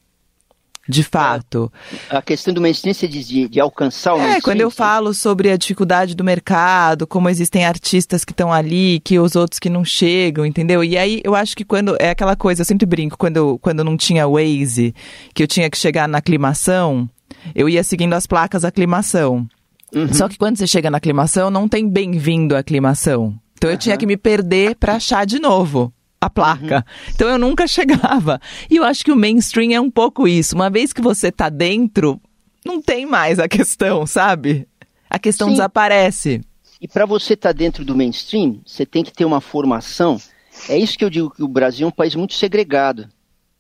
De 0.88 1.02
fato. 1.02 1.72
A 2.08 2.22
questão 2.22 2.54
do 2.54 2.60
mainstream, 2.60 2.94
você 2.94 3.08
diz 3.08 3.26
de, 3.26 3.48
de 3.48 3.60
alcançar 3.60 4.14
o 4.14 4.20
É, 4.20 4.40
quando 4.40 4.60
eu 4.60 4.70
falo 4.70 5.12
sobre 5.12 5.50
a 5.50 5.56
dificuldade 5.56 6.14
do 6.14 6.22
mercado, 6.22 7.06
como 7.06 7.28
existem 7.28 7.64
artistas 7.64 8.24
que 8.24 8.32
estão 8.32 8.52
ali, 8.52 9.00
que 9.00 9.18
os 9.18 9.34
outros 9.34 9.58
que 9.58 9.68
não 9.68 9.84
chegam, 9.84 10.46
entendeu? 10.46 10.84
E 10.84 10.96
aí 10.96 11.20
eu 11.24 11.34
acho 11.34 11.56
que 11.56 11.64
quando 11.64 11.96
é 11.98 12.10
aquela 12.10 12.36
coisa, 12.36 12.62
eu 12.62 12.64
sempre 12.66 12.86
brinco, 12.86 13.18
quando, 13.18 13.36
eu- 13.36 13.58
quando 13.58 13.82
não 13.82 13.96
tinha 13.96 14.28
Waze, 14.28 14.94
que 15.34 15.42
eu 15.42 15.46
tinha 15.48 15.68
que 15.68 15.76
chegar 15.76 16.08
na 16.08 16.18
aclimação, 16.18 17.08
eu 17.54 17.68
ia 17.68 17.82
seguindo 17.82 18.12
as 18.14 18.26
placas 18.26 18.64
aclimação. 18.64 19.46
Uhum. 19.94 20.12
Só 20.12 20.28
que 20.28 20.38
quando 20.38 20.56
você 20.56 20.66
chega 20.66 20.90
na 20.90 20.98
aclimação, 20.98 21.50
não 21.50 21.68
tem 21.68 21.88
bem-vindo 21.88 22.54
à 22.54 22.58
aclimação. 22.58 23.34
Então 23.56 23.70
eu 23.70 23.76
tinha 23.78 23.96
que 23.96 24.06
me 24.06 24.16
perder 24.16 24.76
pra 24.76 24.94
achar 24.96 25.24
de 25.24 25.38
novo 25.38 25.92
a 26.20 26.30
placa. 26.30 26.76
Uhum. 26.76 27.12
Então 27.14 27.28
eu 27.28 27.38
nunca 27.38 27.66
chegava. 27.68 28.40
E 28.70 28.76
eu 28.76 28.84
acho 28.84 29.04
que 29.04 29.12
o 29.12 29.16
mainstream 29.16 29.72
é 29.72 29.80
um 29.80 29.90
pouco 29.90 30.26
isso. 30.26 30.54
Uma 30.54 30.70
vez 30.70 30.92
que 30.92 31.00
você 31.02 31.30
tá 31.30 31.48
dentro, 31.48 32.20
não 32.64 32.80
tem 32.80 33.06
mais 33.06 33.38
a 33.38 33.48
questão, 33.48 34.06
sabe? 34.06 34.66
A 35.08 35.18
questão 35.18 35.48
Sim. 35.48 35.54
desaparece. 35.54 36.40
E 36.80 36.86
para 36.86 37.06
você 37.06 37.34
estar 37.34 37.52
dentro 37.52 37.84
do 37.84 37.96
mainstream, 37.96 38.60
você 38.66 38.84
tem 38.84 39.02
que 39.02 39.12
ter 39.12 39.24
uma 39.24 39.40
formação. 39.40 40.20
É 40.68 40.76
isso 40.76 40.98
que 40.98 41.04
eu 41.04 41.10
digo 41.10 41.30
que 41.30 41.42
o 41.42 41.48
Brasil 41.48 41.86
é 41.86 41.88
um 41.88 41.92
país 41.92 42.14
muito 42.14 42.34
segregado, 42.34 43.08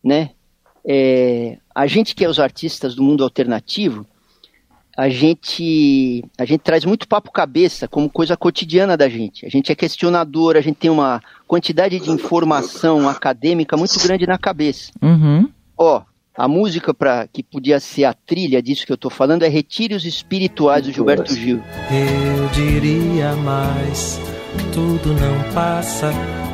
né? 0.02 0.30
É, 0.86 1.58
a 1.74 1.86
gente 1.86 2.14
que 2.14 2.24
é 2.24 2.28
os 2.28 2.38
artistas 2.38 2.94
do 2.94 3.02
mundo 3.02 3.24
alternativo, 3.24 4.06
a 4.96 5.08
gente 5.08 6.24
a 6.38 6.44
gente 6.44 6.60
traz 6.60 6.84
muito 6.84 7.06
papo 7.06 7.30
cabeça 7.30 7.86
como 7.86 8.08
coisa 8.08 8.36
cotidiana 8.36 8.96
da 8.96 9.08
gente. 9.08 9.44
A 9.44 9.48
gente 9.48 9.70
é 9.70 9.74
questionador, 9.74 10.56
a 10.56 10.60
gente 10.60 10.76
tem 10.76 10.90
uma 10.90 11.20
quantidade 11.46 12.00
de 12.00 12.10
informação 12.10 13.08
acadêmica 13.08 13.76
muito 13.76 14.00
grande 14.00 14.26
na 14.26 14.38
cabeça. 14.38 14.90
Uhum. 15.02 15.48
Ó, 15.76 16.02
a 16.34 16.48
música 16.48 16.94
para 16.94 17.26
que 17.26 17.42
podia 17.42 17.78
ser 17.78 18.04
a 18.04 18.14
trilha 18.14 18.62
disso 18.62 18.86
que 18.86 18.92
eu 18.92 18.96
tô 18.96 19.10
falando 19.10 19.42
é 19.42 19.48
Retire 19.48 19.94
os 19.94 20.04
Espirituais 20.04 20.84
do 20.84 20.92
Gilberto 20.92 21.34
Gil. 21.34 21.62
Eu 21.90 22.48
diria 22.48 23.34
mais, 23.36 24.18
tudo 24.72 25.12
não 25.14 25.52
passa 25.52 26.10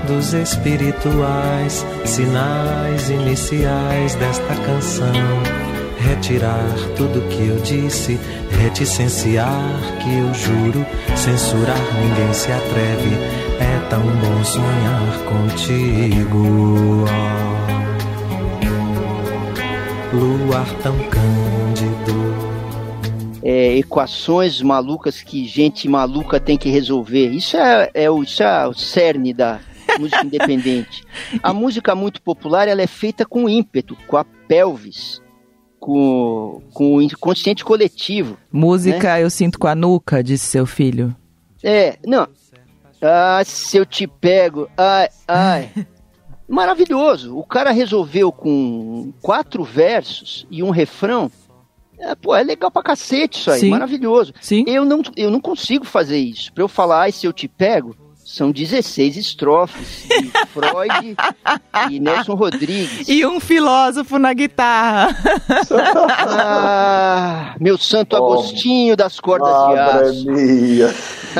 dos 0.07 0.35
espirituais, 0.35 1.87
sinais 2.05 3.09
iniciais 3.09 4.15
desta 4.17 4.55
canção. 4.57 5.62
Retirar 6.03 6.67
tudo 6.97 7.29
que 7.29 7.47
eu 7.47 7.57
disse, 7.61 8.19
reticenciar 8.51 9.49
que 10.03 10.19
eu 10.19 10.35
juro, 10.35 10.85
censurar 11.17 11.79
ninguém 12.01 12.33
se 12.35 12.51
atreve. 12.51 13.17
É 13.61 13.89
tão 13.89 14.03
bom 14.03 14.45
sonhar 14.45 15.19
contigo. 15.25 17.05
ó. 17.09 17.43
Luar 20.15 20.67
tão 20.83 20.99
cândido. 21.09 22.53
é, 23.43 23.77
equações 23.79 24.61
malucas 24.61 25.23
que 25.23 25.47
gente 25.47 25.89
maluca 25.89 26.39
tem 26.39 26.59
que 26.59 26.69
resolver. 26.69 27.31
Isso 27.31 27.57
é, 27.57 27.91
é 27.95 28.11
o, 28.11 28.23
isso 28.23 28.43
é 28.43 28.67
o 28.67 28.75
cerne 28.75 29.33
da 29.33 29.61
música 29.99 30.25
independente. 30.25 31.05
A 31.43 31.53
música 31.53 31.95
muito 31.95 32.21
popular 32.23 32.69
ela 32.69 32.83
é 32.83 32.87
feita 32.87 33.25
com 33.25 33.49
ímpeto, 33.49 33.97
com 34.07 34.17
a 34.17 34.25
pelvis, 34.25 35.22
com, 35.83 36.63
com 36.73 36.95
o 36.95 37.03
inconsciente 37.03 37.65
coletivo. 37.65 38.39
Música 38.53 39.19
eu 39.19 39.29
sinto 39.29 39.59
com 39.59 39.67
a 39.67 39.75
nuca, 39.75 40.23
disse 40.23 40.47
seu 40.47 40.65
filho. 40.65 41.15
É, 41.61 41.99
não. 42.07 42.29
Ah, 43.03 43.43
se 43.45 43.79
eu 43.79 43.85
te 43.85 44.07
pego, 44.07 44.71
ai, 44.77 45.09
ai. 45.27 45.73
Maravilhoso. 46.49 47.37
O 47.37 47.43
cara 47.43 47.73
resolveu 47.73 48.31
com 48.31 49.13
quatro 49.21 49.65
versos 49.65 50.47
e 50.49 50.63
um 50.63 50.71
refrão. 50.71 51.29
É, 51.99 52.15
pô, 52.15 52.37
é 52.37 52.45
legal 52.45 52.71
pra 52.71 52.83
cacete 52.83 53.41
isso 53.41 53.51
aí, 53.51 53.61
Sim. 53.61 53.71
maravilhoso. 53.71 54.33
Sim? 54.41 54.65
Eu 54.69 54.85
não, 54.85 55.03
eu 55.17 55.33
não 55.33 55.41
consigo 55.41 55.85
fazer 55.85 56.19
isso. 56.19 56.53
Pra 56.53 56.63
eu 56.63 56.69
falar, 56.69 57.03
ai, 57.03 57.13
se 57.13 57.27
eu 57.27 57.33
te 57.33 57.49
pego, 57.49 57.97
são 58.35 58.51
16 58.51 59.17
estrofes 59.17 60.07
de 60.09 60.31
Freud 60.53 61.17
e 61.91 62.01
Nelson 62.01 62.35
Rodrigues. 62.35 63.07
E 63.09 63.27
um 63.27 63.39
filósofo 63.39 64.19
na 64.19 64.33
guitarra. 64.33 65.15
Ah, 66.29 67.55
meu 67.61 67.77
santo 67.79 68.15
Oh. 68.17 68.33
Agostinho 68.33 68.97
das 68.97 69.19
cordas 69.19 69.49
de 69.69 69.79
aço. 69.79 70.31
mia. 70.31 70.95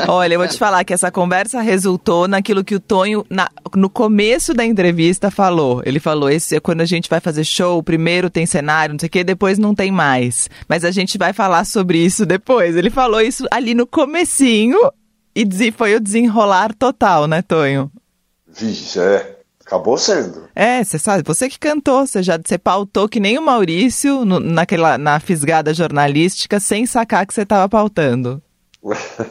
Olha, 0.07 0.33
eu 0.33 0.39
vou 0.39 0.47
te 0.47 0.57
falar 0.57 0.83
que 0.83 0.93
essa 0.93 1.11
conversa 1.11 1.61
resultou 1.61 2.27
naquilo 2.27 2.63
que 2.63 2.73
o 2.75 2.79
Tonho, 2.79 3.25
na- 3.29 3.49
no 3.75 3.89
começo 3.89 4.53
da 4.53 4.65
entrevista, 4.65 5.29
falou. 5.29 5.81
Ele 5.85 5.99
falou: 5.99 6.29
esse 6.29 6.55
é 6.55 6.59
quando 6.59 6.81
a 6.81 6.85
gente 6.85 7.09
vai 7.09 7.19
fazer 7.19 7.43
show, 7.43 7.81
primeiro 7.83 8.29
tem 8.29 8.45
cenário, 8.45 8.93
não 8.93 8.99
sei 8.99 9.07
o 9.07 9.11
quê, 9.11 9.23
depois 9.23 9.57
não 9.59 9.73
tem 9.75 9.91
mais. 9.91 10.49
Mas 10.67 10.83
a 10.83 10.91
gente 10.91 11.17
vai 11.17 11.31
falar 11.31 11.63
sobre 11.65 11.99
isso 11.99 12.25
depois. 12.25 12.75
Ele 12.75 12.89
falou 12.89 13.21
isso 13.21 13.45
ali 13.51 13.73
no 13.75 13.85
comecinho 13.85 14.77
e 15.35 15.71
foi 15.71 15.95
o 15.95 15.99
desenrolar 15.99 16.73
total, 16.73 17.27
né, 17.27 17.41
Tonho? 17.41 17.91
Vixe, 18.47 18.99
é. 18.99 19.39
Acabou 19.65 19.97
sendo. 19.97 20.47
É, 20.53 20.83
você 20.83 20.99
sabe, 20.99 21.23
você 21.25 21.49
que 21.49 21.57
cantou, 21.57 22.05
você 22.05 22.21
já 22.21 22.37
você 22.37 22.57
pautou 22.57 23.07
que 23.07 23.19
nem 23.19 23.37
o 23.37 23.41
Maurício 23.41 24.25
no, 24.25 24.39
naquela, 24.39 24.97
na 24.97 25.19
fisgada 25.21 25.73
jornalística, 25.73 26.59
sem 26.59 26.85
sacar 26.85 27.25
que 27.25 27.33
você 27.33 27.43
estava 27.43 27.67
pautando. 27.69 28.41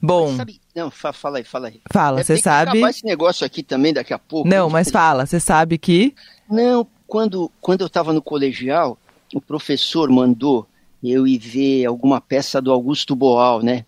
Bom, 0.00 0.36
Sabe, 0.36 0.60
não, 0.74 0.90
fa- 0.90 1.12
fala 1.12 1.38
aí, 1.38 1.44
fala 1.44 1.68
aí. 1.68 1.80
fala, 1.92 2.20
É, 2.20 2.22
você 2.22 2.36
sabe. 2.36 2.70
acabar 2.70 2.90
esse 2.90 3.04
negócio 3.04 3.44
aqui 3.44 3.62
também 3.62 3.92
daqui 3.92 4.12
a 4.14 4.18
pouco. 4.18 4.48
Não, 4.48 4.70
mas 4.70 4.90
fala, 4.90 5.26
você 5.26 5.40
sabe 5.40 5.76
que. 5.76 6.14
Não, 6.48 6.86
quando, 7.06 7.50
quando 7.60 7.80
eu 7.80 7.88
estava 7.88 8.12
no 8.12 8.22
colegial, 8.22 8.96
o 9.34 9.40
professor 9.40 10.08
mandou 10.08 10.66
eu 11.02 11.26
ir 11.26 11.38
ver 11.38 11.86
alguma 11.86 12.20
peça 12.20 12.60
do 12.62 12.70
Augusto 12.70 13.16
Boal, 13.16 13.60
né? 13.62 13.84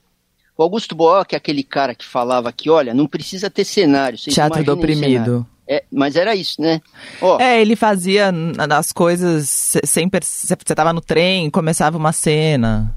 O 0.60 0.62
Augusto 0.62 0.94
que 1.26 1.34
é 1.34 1.38
aquele 1.38 1.62
cara 1.62 1.94
que 1.94 2.04
falava 2.04 2.52
que, 2.52 2.68
olha, 2.68 2.92
não 2.92 3.06
precisa 3.06 3.48
ter 3.48 3.64
cenário. 3.64 4.18
Teatro 4.18 4.62
do 4.62 4.74
oprimido. 4.74 5.46
É, 5.66 5.82
mas 5.90 6.16
era 6.16 6.34
isso, 6.36 6.60
né? 6.60 6.82
Ó, 7.22 7.40
É, 7.40 7.62
ele 7.62 7.74
fazia 7.74 8.30
as 8.76 8.92
coisas 8.92 9.48
se- 9.48 9.80
sem 9.86 10.06
perce- 10.06 10.46
Você 10.46 10.74
tava 10.74 10.92
no 10.92 11.00
trem, 11.00 11.48
começava 11.48 11.96
uma 11.96 12.12
cena. 12.12 12.94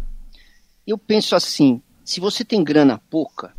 eu 0.85 0.97
penso 0.97 1.37
assim, 1.37 1.81
se 2.03 2.19
você 2.19 2.43
tem 2.43 2.61
grana 2.65 3.01
pouca, 3.09 3.53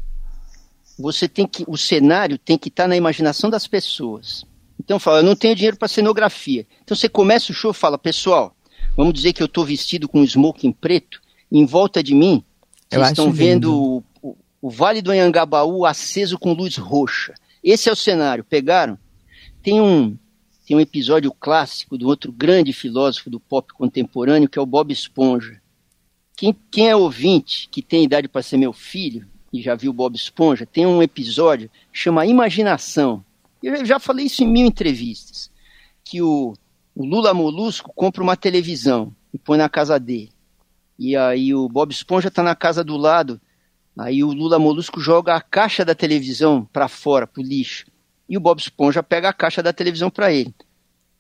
você 0.99 1.27
tem 1.27 1.47
que, 1.47 1.65
o 1.67 1.79
cenário 1.79 2.37
tem 2.37 2.59
que 2.59 2.69
estar 2.69 2.87
na 2.87 2.97
imaginação 2.99 3.49
das 3.49 3.67
pessoas. 3.67 4.45
Então 4.79 4.99
fala, 4.99 5.21
eu 5.21 5.25
não 5.25 5.35
tenho 5.35 5.55
dinheiro 5.57 5.79
para 5.79 5.89
cenografia. 5.89 6.67
Então 6.83 6.95
você 6.95 7.09
começa 7.09 7.51
o 7.51 7.55
show 7.55 7.71
e 7.71 7.75
fala, 7.75 7.97
pessoal, 7.97 8.55
vamos 8.99 9.15
dizer 9.15 9.33
que 9.33 9.43
eu 9.43 9.47
estou 9.47 9.65
vestido 9.65 10.07
com 10.07 10.21
um 10.21 10.25
smoking 10.25 10.73
preto, 10.73 11.23
em 11.51 11.65
volta 11.65 12.03
de 12.03 12.15
mim, 12.15 12.45
vocês 12.95 13.09
estão 13.11 13.33
vendo 13.33 14.03
o, 14.23 14.37
o- 14.63 14.71
Vale 14.71 15.03
do 15.03 15.11
Anhangabaú 15.11 15.85
aceso 15.85 16.39
com 16.39 16.53
luz 16.53 16.77
roxa. 16.77 17.35
Esse 17.63 17.89
é 17.89 17.93
o 17.93 17.97
cenário, 17.97 18.43
pegaram? 18.45 18.99
Tem 19.63 19.81
um, 19.81 20.17
tem 20.67 20.77
um 20.77 20.81
episódio 20.81 21.31
clássico 21.33 21.97
de 21.99 22.05
outro 22.05 22.33
grande 22.33 22.73
filósofo 22.73 23.29
do 23.31 23.39
pop 23.41 23.73
contemporâneo, 23.75 24.49
que 24.49 24.59
é 24.59 24.63
o 24.63 24.67
Bob 24.67 24.93
Esponja. 24.93 25.61
Quem, 26.37 26.55
quem 26.71 26.89
é 26.89 26.97
ouvinte, 26.97 27.69
que 27.71 27.81
tem 27.83 28.05
idade 28.05 28.27
para 28.29 28.43
ser 28.43 28.57
meu 28.57 28.73
filho, 28.73 29.27
e 29.53 29.63
já 29.63 29.75
viu 29.75 29.93
Bob 29.93 30.17
Esponja, 30.17 30.67
tem 30.67 30.85
um 30.85 31.03
episódio 31.03 31.71
que 31.93 31.99
chama 31.99 32.27
Imaginação. 32.27 33.25
Eu 33.63 33.85
já 33.87 33.99
falei 34.01 34.27
isso 34.27 34.43
em 34.43 34.49
mil 34.49 34.67
entrevistas. 34.67 35.51
Que 36.03 36.21
o, 36.21 36.55
o 36.95 37.05
Lula 37.07 37.33
Molusco 37.33 37.93
compra 37.95 38.23
uma 38.23 38.37
televisão 38.37 39.15
e 39.33 39.39
põe 39.39 39.57
na 39.57 39.69
casa 39.69 39.99
dele. 39.99 40.31
E 40.99 41.17
aí 41.17 41.55
o 41.55 41.69
Bob 41.69 41.93
Esponja 41.93 42.29
está 42.29 42.43
na 42.43 42.55
casa 42.55 42.85
do 42.85 42.97
lado. 42.97 43.41
Aí 43.97 44.25
o 44.25 44.33
Lula 44.33 44.59
Molusco 44.59 45.01
joga 45.01 45.35
a 45.35 45.41
caixa 45.41 45.85
da 45.85 45.95
televisão 45.95 46.69
para 46.73 46.89
fora, 46.89 47.27
pro 47.27 47.43
lixo. 47.43 47.87
E 48.29 48.37
o 48.37 48.41
Bob 48.41 48.59
Esponja 48.59 49.03
pega 49.03 49.29
a 49.29 49.33
caixa 49.33 49.63
da 49.63 49.73
televisão 49.73 50.11
para 50.11 50.33
ele. 50.33 50.55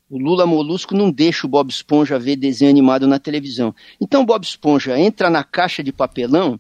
O 0.09 0.19
Lula 0.19 0.47
Molusco 0.47 0.95
não 0.95 1.11
deixa 1.11 1.47
o 1.47 1.51
Bob 1.51 1.71
Esponja 1.71 2.19
ver 2.19 2.37
desenho 2.37 2.71
animado 2.71 3.07
na 3.07 3.19
televisão. 3.19 3.75
Então 4.01 4.23
o 4.23 4.27
Bob 4.27 4.45
Esponja 4.45 4.99
entra 4.99 5.31
na 5.31 5.43
caixa 5.43 5.83
de 5.83 5.93
papelão 5.93 6.59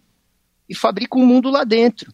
e 0.68 0.74
fabrica 0.74 1.18
um 1.18 1.26
mundo 1.26 1.50
lá 1.50 1.62
dentro. 1.64 2.12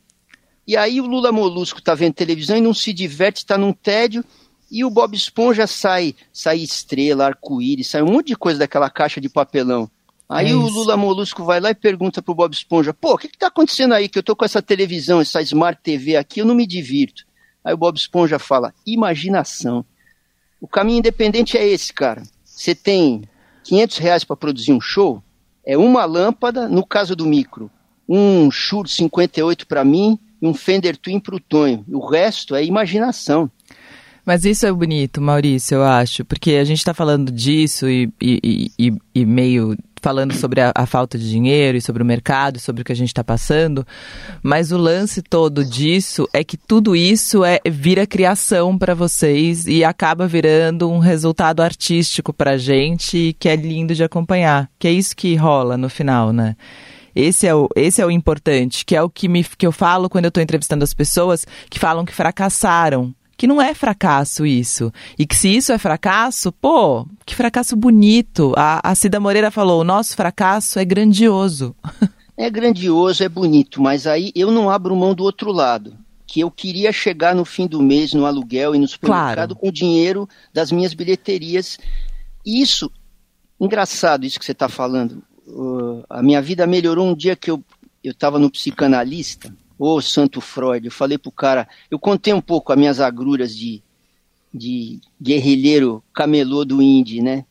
E 0.66 0.76
aí 0.76 1.00
o 1.00 1.06
Lula 1.06 1.32
Molusco 1.32 1.78
está 1.78 1.94
vendo 1.94 2.14
televisão 2.14 2.56
e 2.56 2.60
não 2.60 2.74
se 2.74 2.92
diverte, 2.92 3.38
está 3.38 3.56
num 3.56 3.72
tédio. 3.72 4.24
E 4.70 4.84
o 4.84 4.90
Bob 4.90 5.16
Esponja 5.16 5.66
sai, 5.66 6.14
sai 6.32 6.58
estrela, 6.58 7.26
arco-íris, 7.26 7.88
sai 7.88 8.02
um 8.02 8.12
monte 8.12 8.28
de 8.28 8.36
coisa 8.36 8.60
daquela 8.60 8.88
caixa 8.88 9.20
de 9.20 9.28
papelão. 9.28 9.90
Aí 10.30 10.52
É 10.52 10.54
o. 10.54 10.60
Lula 10.60 10.96
Molusco 10.96 11.44
vai 11.44 11.58
lá 11.58 11.70
e 11.70 11.74
pergunta 11.74 12.22
pro 12.22 12.34
Bob 12.34 12.54
Esponja: 12.54 12.94
pô, 12.94 13.14
o 13.14 13.18
que, 13.18 13.26
que 13.26 13.36
tá 13.36 13.48
acontecendo 13.48 13.94
aí? 13.94 14.08
Que 14.08 14.20
eu 14.20 14.22
tô 14.22 14.36
com 14.36 14.44
essa 14.44 14.62
televisão, 14.62 15.20
essa 15.20 15.42
Smart 15.42 15.80
TV 15.82 16.16
aqui, 16.16 16.40
eu 16.40 16.46
não 16.46 16.54
me 16.54 16.68
divirto. 16.68 17.24
Aí 17.64 17.74
o 17.74 17.76
Bob 17.76 17.96
Esponja 17.96 18.38
fala: 18.38 18.72
imaginação. 18.86 19.84
O 20.60 20.68
caminho 20.68 21.00
independente 21.00 21.58
é 21.58 21.66
esse, 21.66 21.92
cara. 21.92 22.22
Você 22.44 22.76
tem 22.76 23.22
500 23.64 23.98
reais 23.98 24.24
para 24.24 24.36
produzir 24.36 24.72
um 24.72 24.80
show, 24.80 25.20
é 25.66 25.76
uma 25.76 26.04
lâmpada, 26.04 26.68
no 26.68 26.86
caso 26.86 27.16
do 27.16 27.26
micro, 27.26 27.68
um 28.08 28.50
Shure 28.50 28.88
58 28.88 29.66
para 29.66 29.84
mim 29.84 30.16
e 30.40 30.46
um 30.46 30.54
Fender 30.54 30.96
Twin 30.96 31.18
pro 31.18 31.40
Tonho. 31.40 31.84
O 31.88 32.06
resto 32.06 32.54
é 32.54 32.64
imaginação. 32.64 33.50
Mas 34.24 34.44
isso 34.44 34.66
é 34.66 34.72
bonito, 34.72 35.20
Maurício, 35.20 35.76
eu 35.76 35.82
acho, 35.82 36.24
porque 36.24 36.52
a 36.52 36.64
gente 36.64 36.78
está 36.78 36.92
falando 36.92 37.32
disso 37.32 37.88
e, 37.88 38.12
e, 38.20 38.70
e, 38.78 38.92
e 39.14 39.24
meio 39.24 39.76
falando 40.00 40.34
sobre 40.34 40.60
a, 40.60 40.72
a, 40.74 40.86
falta 40.86 41.18
de 41.18 41.28
dinheiro 41.28 41.76
e 41.76 41.80
sobre 41.80 42.02
o 42.02 42.06
mercado, 42.06 42.58
sobre 42.58 42.82
o 42.82 42.84
que 42.84 42.92
a 42.92 42.96
gente 42.96 43.08
está 43.08 43.22
passando, 43.22 43.86
mas 44.42 44.72
o 44.72 44.76
lance 44.76 45.22
todo 45.22 45.64
disso 45.64 46.28
é 46.32 46.42
que 46.42 46.56
tudo 46.56 46.96
isso 46.96 47.44
é 47.44 47.60
vira 47.68 48.06
criação 48.06 48.76
para 48.76 48.94
vocês 48.94 49.66
e 49.66 49.84
acaba 49.84 50.26
virando 50.26 50.90
um 50.90 50.98
resultado 50.98 51.60
artístico 51.62 52.32
para 52.32 52.52
a 52.52 52.58
gente 52.58 53.36
que 53.38 53.48
é 53.48 53.56
lindo 53.56 53.94
de 53.94 54.02
acompanhar, 54.02 54.70
que 54.78 54.88
é 54.88 54.92
isso 54.92 55.16
que 55.16 55.34
rola 55.36 55.76
no 55.76 55.88
final, 55.88 56.32
né? 56.32 56.56
Esse 57.14 57.46
é, 57.46 57.54
o, 57.54 57.68
esse 57.74 58.00
é 58.00 58.06
o 58.06 58.10
importante, 58.10 58.84
que 58.84 58.94
é 58.94 59.02
o 59.02 59.10
que, 59.10 59.28
me, 59.28 59.42
que 59.42 59.66
eu 59.66 59.72
falo 59.72 60.08
quando 60.08 60.26
eu 60.26 60.28
estou 60.28 60.42
entrevistando 60.42 60.84
as 60.84 60.94
pessoas 60.94 61.46
que 61.68 61.78
falam 61.78 62.04
que 62.04 62.14
fracassaram 62.14 63.14
que 63.40 63.46
não 63.46 63.62
é 63.62 63.72
fracasso 63.72 64.44
isso. 64.44 64.92
E 65.18 65.24
que 65.26 65.34
se 65.34 65.48
isso 65.48 65.72
é 65.72 65.78
fracasso, 65.78 66.52
pô, 66.52 67.06
que 67.24 67.34
fracasso 67.34 67.74
bonito. 67.74 68.52
A, 68.54 68.90
a 68.90 68.94
Cida 68.94 69.18
Moreira 69.18 69.50
falou: 69.50 69.80
o 69.80 69.84
nosso 69.84 70.14
fracasso 70.14 70.78
é 70.78 70.84
grandioso. 70.84 71.74
É 72.36 72.48
grandioso, 72.48 73.22
é 73.22 73.28
bonito, 73.28 73.82
mas 73.82 74.06
aí 74.06 74.32
eu 74.34 74.50
não 74.50 74.70
abro 74.70 74.96
mão 74.96 75.14
do 75.14 75.22
outro 75.24 75.52
lado. 75.52 75.94
Que 76.26 76.40
eu 76.40 76.50
queria 76.50 76.90
chegar 76.90 77.34
no 77.34 77.44
fim 77.44 77.66
do 77.66 77.82
mês 77.82 78.14
no 78.14 78.24
aluguel 78.24 78.74
e 78.74 78.78
no 78.78 78.88
supermercado 78.88 79.48
Claro. 79.48 79.56
com 79.56 79.68
o 79.68 79.72
dinheiro 79.72 80.26
das 80.50 80.72
minhas 80.72 80.94
bilheterias. 80.94 81.76
E 82.46 82.62
Isso, 82.62 82.90
engraçado 83.60 84.24
isso 84.24 84.38
que 84.38 84.46
você 84.46 84.52
está 84.52 84.70
falando. 84.70 85.22
Uh, 85.46 86.02
a 86.08 86.22
minha 86.22 86.40
vida 86.40 86.66
melhorou 86.66 87.06
um 87.06 87.14
dia 87.14 87.36
que 87.36 87.50
eu 87.50 87.62
estava 88.02 88.38
no 88.38 88.50
psicanalista. 88.50 89.54
Ô, 89.82 89.98
Santo 90.02 90.42
Freud, 90.42 90.84
eu 90.84 90.92
falei 90.92 91.16
pro 91.16 91.32
cara, 91.32 91.66
eu 91.90 91.98
contei 91.98 92.34
um 92.34 92.40
pouco 92.42 92.70
as 92.70 92.78
minhas 92.78 93.00
agruras 93.00 93.56
de, 93.56 93.82
de 94.52 95.00
guerrilheiro 95.20 96.04
camelô 96.12 96.66
do 96.66 96.82
Indy, 96.82 97.22
né? 97.22 97.46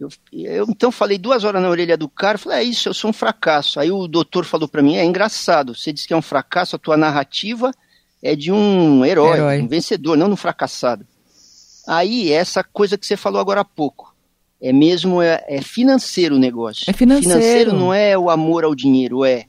Eu, 0.00 0.08
eu, 0.32 0.66
então 0.68 0.90
falei 0.90 1.16
duas 1.18 1.44
horas 1.44 1.62
na 1.62 1.70
orelha 1.70 1.96
do 1.96 2.08
cara, 2.08 2.36
falei, 2.36 2.58
é 2.58 2.64
isso, 2.64 2.88
eu 2.88 2.94
sou 2.94 3.10
um 3.10 3.12
fracasso. 3.12 3.78
Aí 3.78 3.92
o 3.92 4.08
doutor 4.08 4.44
falou 4.44 4.66
para 4.66 4.82
mim, 4.82 4.96
é 4.96 5.04
engraçado, 5.04 5.72
você 5.72 5.92
disse 5.92 6.08
que 6.08 6.12
é 6.12 6.16
um 6.16 6.20
fracasso, 6.22 6.74
a 6.74 6.80
tua 6.80 6.96
narrativa 6.96 7.70
é 8.20 8.34
de 8.34 8.50
um 8.50 9.04
herói, 9.04 9.36
Herói. 9.36 9.60
um 9.60 9.68
vencedor, 9.68 10.16
não 10.16 10.26
de 10.26 10.32
um 10.32 10.36
fracassado. 10.36 11.06
Aí, 11.86 12.32
essa 12.32 12.64
coisa 12.64 12.98
que 12.98 13.06
você 13.06 13.16
falou 13.16 13.40
agora 13.40 13.60
há 13.60 13.64
pouco, 13.64 14.12
é 14.60 14.72
mesmo, 14.72 15.22
é, 15.22 15.44
é 15.46 15.62
financeiro 15.62 16.34
o 16.34 16.40
negócio. 16.40 16.90
É 16.90 16.92
financeiro. 16.92 17.38
Financeiro 17.38 17.72
não 17.72 17.94
é 17.94 18.18
o 18.18 18.30
amor 18.30 18.64
ao 18.64 18.74
dinheiro, 18.74 19.24
é 19.24 19.46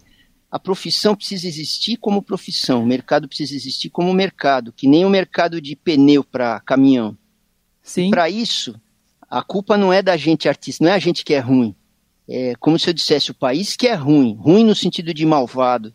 a 0.53 0.59
profissão 0.59 1.15
precisa 1.15 1.47
existir 1.47 1.97
como 1.97 2.21
profissão, 2.21 2.83
o 2.83 2.85
mercado 2.85 3.27
precisa 3.27 3.55
existir 3.55 3.89
como 3.89 4.13
mercado, 4.13 4.71
que 4.71 4.87
nem 4.87 5.03
o 5.03 5.09
mercado 5.09 5.59
de 5.59 5.75
pneu 5.75 6.23
para 6.23 6.59
caminhão. 6.59 7.17
Sim. 7.81 8.11
Para 8.11 8.29
isso, 8.29 8.79
a 9.27 9.41
culpa 9.41 9.75
não 9.75 9.91
é 9.91 10.03
da 10.03 10.15
gente 10.15 10.47
artista, 10.47 10.83
não 10.83 10.91
é 10.91 10.93
a 10.93 10.99
gente 10.99 11.25
que 11.25 11.33
é 11.33 11.39
ruim. 11.39 11.75
É 12.29 12.53
como 12.59 12.77
se 12.77 12.87
eu 12.87 12.93
dissesse 12.93 13.31
o 13.31 13.33
país 13.33 13.75
que 13.75 13.87
é 13.87 13.95
ruim, 13.95 14.37
ruim 14.39 14.63
no 14.63 14.75
sentido 14.75 15.11
de 15.11 15.25
malvado, 15.25 15.91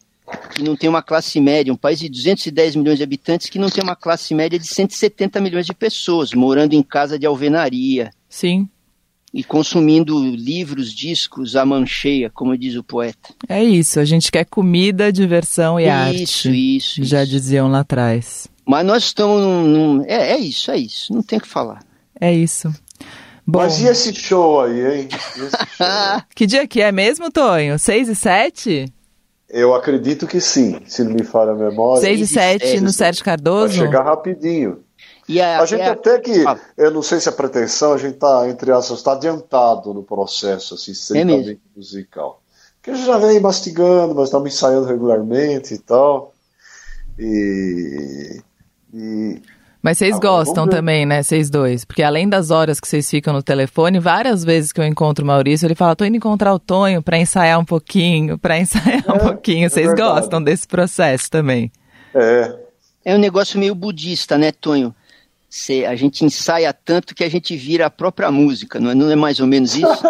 que 0.52 0.64
não 0.64 0.74
tem 0.74 0.90
uma 0.90 1.02
classe 1.04 1.40
média, 1.40 1.72
um 1.72 1.76
país 1.76 2.00
de 2.00 2.08
210 2.08 2.74
milhões 2.74 2.98
de 2.98 3.04
habitantes 3.04 3.48
que 3.48 3.60
não 3.60 3.70
tem 3.70 3.84
uma 3.84 3.94
classe 3.94 4.34
média 4.34 4.58
de 4.58 4.66
170 4.66 5.40
milhões 5.40 5.66
de 5.66 5.72
pessoas, 5.72 6.32
morando 6.32 6.72
em 6.72 6.82
casa 6.82 7.16
de 7.16 7.26
alvenaria 7.26 8.10
Sim. 8.28 8.68
E 9.32 9.44
consumindo 9.44 10.18
livros, 10.34 10.92
discos, 10.92 11.54
a 11.56 11.64
mancheia, 11.64 12.30
como 12.30 12.56
diz 12.56 12.74
o 12.76 12.82
poeta. 12.82 13.28
É 13.48 13.62
isso. 13.62 14.00
A 14.00 14.04
gente 14.04 14.30
quer 14.32 14.44
comida, 14.44 15.12
diversão 15.12 15.78
e 15.78 15.84
isso, 15.84 16.48
arte. 16.48 16.76
isso, 16.76 17.04
Já 17.04 17.22
isso. 17.22 17.30
diziam 17.32 17.68
lá 17.68 17.80
atrás. 17.80 18.48
Mas 18.66 18.84
nós 18.86 19.04
estamos 19.04 19.40
num. 19.42 19.62
num- 19.64 20.04
é, 20.04 20.32
é 20.32 20.38
isso, 20.38 20.70
é 20.70 20.76
isso. 20.78 21.12
Não 21.12 21.22
tem 21.22 21.38
o 21.38 21.42
que 21.42 21.48
falar. 21.48 21.80
É 22.20 22.32
isso. 22.32 22.72
Bom, 23.46 23.60
Mas 23.60 23.80
e 23.80 23.86
esse 23.86 24.14
show 24.14 24.60
aí, 24.60 24.80
hein? 25.00 25.08
E 25.36 25.40
esse 25.40 25.56
show? 25.76 25.86
que 26.34 26.46
dia 26.46 26.66
que 26.66 26.82
é 26.82 26.92
mesmo, 26.92 27.30
Tonho? 27.30 27.78
6 27.78 28.08
e 28.10 28.14
7? 28.14 28.92
Eu 29.48 29.74
acredito 29.74 30.26
que 30.26 30.38
sim, 30.40 30.80
se 30.86 31.02
não 31.02 31.12
me 31.12 31.24
falha 31.24 31.52
a 31.52 31.54
memória. 31.54 32.02
6 32.02 32.20
e 32.20 32.22
e 32.24 32.26
7 32.26 32.66
sete. 32.66 32.80
no 32.82 32.92
Sérgio 32.92 33.24
Vai 33.24 33.32
Cardoso? 33.36 33.72
chegar 33.74 34.02
rapidinho. 34.04 34.80
A, 35.40 35.60
A 35.60 35.66
gente 35.66 35.80
é 35.82 35.88
a- 35.88 35.92
até 35.92 36.18
que, 36.20 36.46
Ah. 36.46 36.56
eu 36.76 36.90
não 36.90 37.02
sei 37.02 37.20
se 37.20 37.28
é 37.28 37.32
pretensão, 37.32 37.92
a 37.92 37.98
gente 37.98 38.16
tá, 38.16 38.48
entre 38.48 38.70
aspas, 38.72 39.02
tá 39.02 39.12
adiantado 39.12 39.92
no 39.92 40.02
processo, 40.02 40.74
assim, 40.74 40.92
estritamente 40.92 41.46
mesmo. 41.46 41.60
musical. 41.76 42.40
Porque 42.76 42.90
a 42.90 42.94
gente 42.94 43.06
já 43.06 43.18
vem 43.18 43.38
mastigando, 43.40 44.14
mas 44.14 44.24
estamos 44.24 44.54
ensaiando 44.54 44.86
regularmente 44.86 45.74
e 45.74 45.78
tal. 45.78 46.32
E. 47.18 48.40
e 48.94 49.42
Mas 49.82 49.98
vocês 49.98 50.16
Ah, 50.16 50.18
gostam 50.20 50.66
também, 50.68 51.04
né? 51.04 51.22
Vocês 51.22 51.50
dois. 51.50 51.84
Porque 51.84 52.02
além 52.02 52.28
das 52.28 52.50
horas 52.50 52.80
que 52.80 52.88
vocês 52.88 53.08
ficam 53.08 53.32
no 53.32 53.42
telefone, 53.42 53.98
várias 54.00 54.44
vezes 54.44 54.72
que 54.72 54.80
eu 54.80 54.84
encontro 54.84 55.24
o 55.24 55.26
Maurício, 55.26 55.66
ele 55.66 55.74
fala: 55.74 55.94
tô 55.96 56.04
indo 56.04 56.16
encontrar 56.16 56.54
o 56.54 56.58
Tonho 56.58 57.02
pra 57.02 57.18
ensaiar 57.18 57.58
um 57.58 57.64
pouquinho, 57.64 58.38
pra 58.38 58.58
ensaiar 58.58 59.04
um 59.10 59.16
É, 59.16 59.18
pouquinho. 59.18 59.66
é 59.66 59.68
Vocês 59.68 59.86
verdade. 59.88 60.20
gostam 60.20 60.42
desse 60.42 60.66
processo 60.66 61.30
também. 61.30 61.70
é, 62.14 62.56
é 63.04 63.14
um 63.14 63.18
negócio 63.18 63.58
meio 63.58 63.74
budista, 63.74 64.36
né, 64.38 64.52
Tonho? 64.52 64.94
Cê- 65.48 65.84
a 65.86 65.94
gente 65.96 66.24
ensaia 66.24 66.72
tanto 66.72 67.14
que 67.14 67.24
a 67.24 67.28
gente 67.28 67.56
vira 67.56 67.86
a 67.86 67.90
própria 67.90 68.30
música, 68.30 68.78
não 68.80 68.90
é, 68.90 68.94
não 68.94 69.10
é 69.10 69.16
mais 69.16 69.40
ou 69.40 69.46
menos 69.46 69.74
isso? 69.74 70.02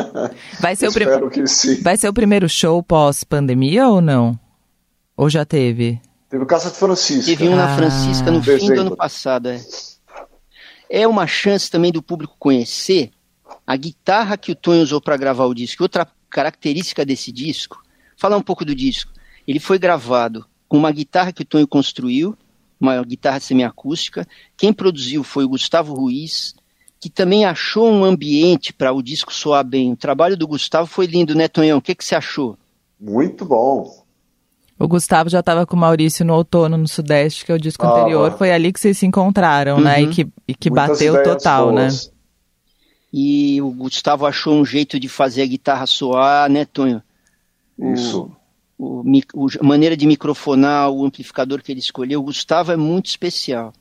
Vai 0.60 0.76
ser, 0.76 0.88
o 0.88 0.92
prim- 0.92 1.04
Espero 1.04 1.30
que 1.30 1.46
sim. 1.46 1.80
Vai 1.82 1.96
ser 1.96 2.08
o 2.08 2.12
primeiro 2.12 2.48
show 2.48 2.82
pós-pandemia 2.82 3.88
ou 3.88 4.00
não? 4.00 4.38
Ou 5.16 5.28
já 5.30 5.44
teve? 5.44 6.00
Teve 6.28 6.42
o 6.42 6.46
Casa 6.46 6.70
de 6.70 6.76
Francisco. 6.76 7.24
Teve 7.26 7.48
um 7.48 7.56
na 7.56 7.72
Ah. 7.72 7.76
Francisca 7.76 8.30
no 8.30 8.42
fim 8.42 8.66
do 8.74 8.80
ano 8.80 8.96
passado. 8.96 9.48
É. 9.48 9.60
é 10.90 11.06
uma 11.08 11.26
chance 11.26 11.70
também 11.70 11.92
do 11.92 12.02
público 12.02 12.34
conhecer 12.38 13.10
a 13.66 13.76
guitarra 13.76 14.36
que 14.36 14.52
o 14.52 14.54
Tonho 14.54 14.82
usou 14.82 15.00
para 15.00 15.16
gravar 15.16 15.46
o 15.46 15.54
disco. 15.54 15.82
Outra 15.82 16.06
característica 16.30 17.04
desse 17.04 17.32
disco, 17.32 17.80
falar 18.16 18.36
um 18.36 18.42
pouco 18.42 18.64
do 18.64 18.74
disco. 18.74 19.12
Ele 19.46 19.58
foi 19.60 19.78
gravado 19.78 20.44
com 20.68 20.76
uma 20.76 20.90
guitarra 20.90 21.32
que 21.32 21.42
o 21.42 21.46
Tonho 21.46 21.66
construiu, 21.66 22.36
uma 22.80 23.02
guitarra 23.04 23.40
semiacústica. 23.40 24.26
Quem 24.56 24.72
produziu 24.72 25.22
foi 25.24 25.44
o 25.44 25.48
Gustavo 25.48 25.94
Ruiz, 25.94 26.54
que 27.00 27.08
também 27.10 27.44
achou 27.44 27.90
um 27.90 28.04
ambiente 28.04 28.72
para 28.72 28.92
o 28.92 29.02
disco 29.02 29.32
soar 29.32 29.64
bem. 29.64 29.92
O 29.92 29.96
trabalho 29.96 30.36
do 30.36 30.46
Gustavo 30.46 30.86
foi 30.86 31.06
lindo, 31.06 31.34
né, 31.34 31.48
Tonhão? 31.48 31.78
O 31.78 31.82
que, 31.82 31.94
que 31.94 32.04
você 32.04 32.14
achou? 32.14 32.58
Muito 33.00 33.44
bom. 33.44 34.04
O 34.78 34.86
Gustavo 34.86 35.30
já 35.30 35.40
estava 35.40 35.64
com 35.66 35.74
o 35.74 35.78
Maurício 35.78 36.22
no 36.24 36.34
Outono, 36.34 36.76
no 36.76 36.86
Sudeste, 36.86 37.46
que 37.46 37.52
é 37.52 37.54
o 37.54 37.58
disco 37.60 37.86
Ah, 37.86 37.90
anterior. 37.90 38.32
Foi 38.36 38.50
ali 38.52 38.70
que 38.72 38.78
vocês 38.78 38.98
se 38.98 39.06
encontraram, 39.06 39.80
né? 39.80 40.02
E 40.02 40.04
Uhum. 40.04 40.10
que, 40.12 40.28
e 40.48 40.54
que 40.54 40.68
Muitas 40.70 40.88
bateu 40.98 41.22
total, 41.22 41.72
né? 41.72 41.82
boas. 41.88 42.12
E 43.12 43.60
o 43.62 43.70
Gustavo 43.70 44.26
achou 44.26 44.54
um 44.54 44.64
jeito 44.66 45.00
de 45.00 45.08
fazer 45.08 45.42
a 45.42 45.46
guitarra 45.46 45.86
soar, 45.86 46.50
né, 46.50 46.66
Tonho? 46.66 47.02
O- 47.78 47.94
Isso. 47.94 48.30
O, 48.78 49.02
o- 49.34 49.46
a 49.60 49.64
maneira 49.64 49.96
de 49.96 50.06
microfonar, 50.06 50.90
o 50.90 51.04
amplificador 51.04 51.62
que 51.62 51.72
ele 51.72 51.80
escolheu, 51.80 52.20
o 52.20 52.24
Gustavo 52.24 52.72
é 52.72 52.76
muito 52.76 53.06
especial. 53.06 53.72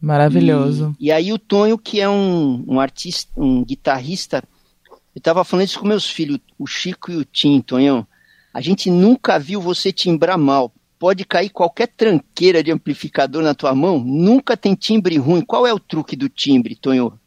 Maravilhoso. 0.00 0.94
E, 1.00 1.06
e 1.06 1.12
aí 1.12 1.32
o 1.32 1.38
Tonho, 1.38 1.78
que 1.78 2.00
é 2.00 2.08
um, 2.08 2.64
um 2.66 2.80
artista, 2.80 3.32
um 3.36 3.64
guitarrista, 3.64 4.42
eu 4.90 5.18
estava 5.18 5.44
falando 5.44 5.66
isso 5.66 5.78
com 5.78 5.86
meus 5.86 6.08
filhos, 6.08 6.38
o 6.58 6.66
Chico 6.66 7.10
e 7.10 7.16
o 7.16 7.24
Tim, 7.24 7.60
Tonhão. 7.60 8.06
A 8.52 8.60
gente 8.60 8.90
nunca 8.90 9.38
viu 9.38 9.60
você 9.60 9.92
timbrar 9.92 10.38
mal. 10.38 10.72
Pode 10.98 11.24
cair 11.24 11.50
qualquer 11.50 11.88
tranqueira 11.88 12.62
de 12.62 12.70
amplificador 12.70 13.42
na 13.42 13.54
tua 13.54 13.74
mão, 13.74 13.98
nunca 13.98 14.56
tem 14.56 14.74
timbre 14.74 15.16
ruim. 15.18 15.42
Qual 15.42 15.66
é 15.66 15.72
o 15.72 15.78
truque 15.78 16.16
do 16.16 16.28
timbre, 16.28 16.76
Tonho? 16.76 17.18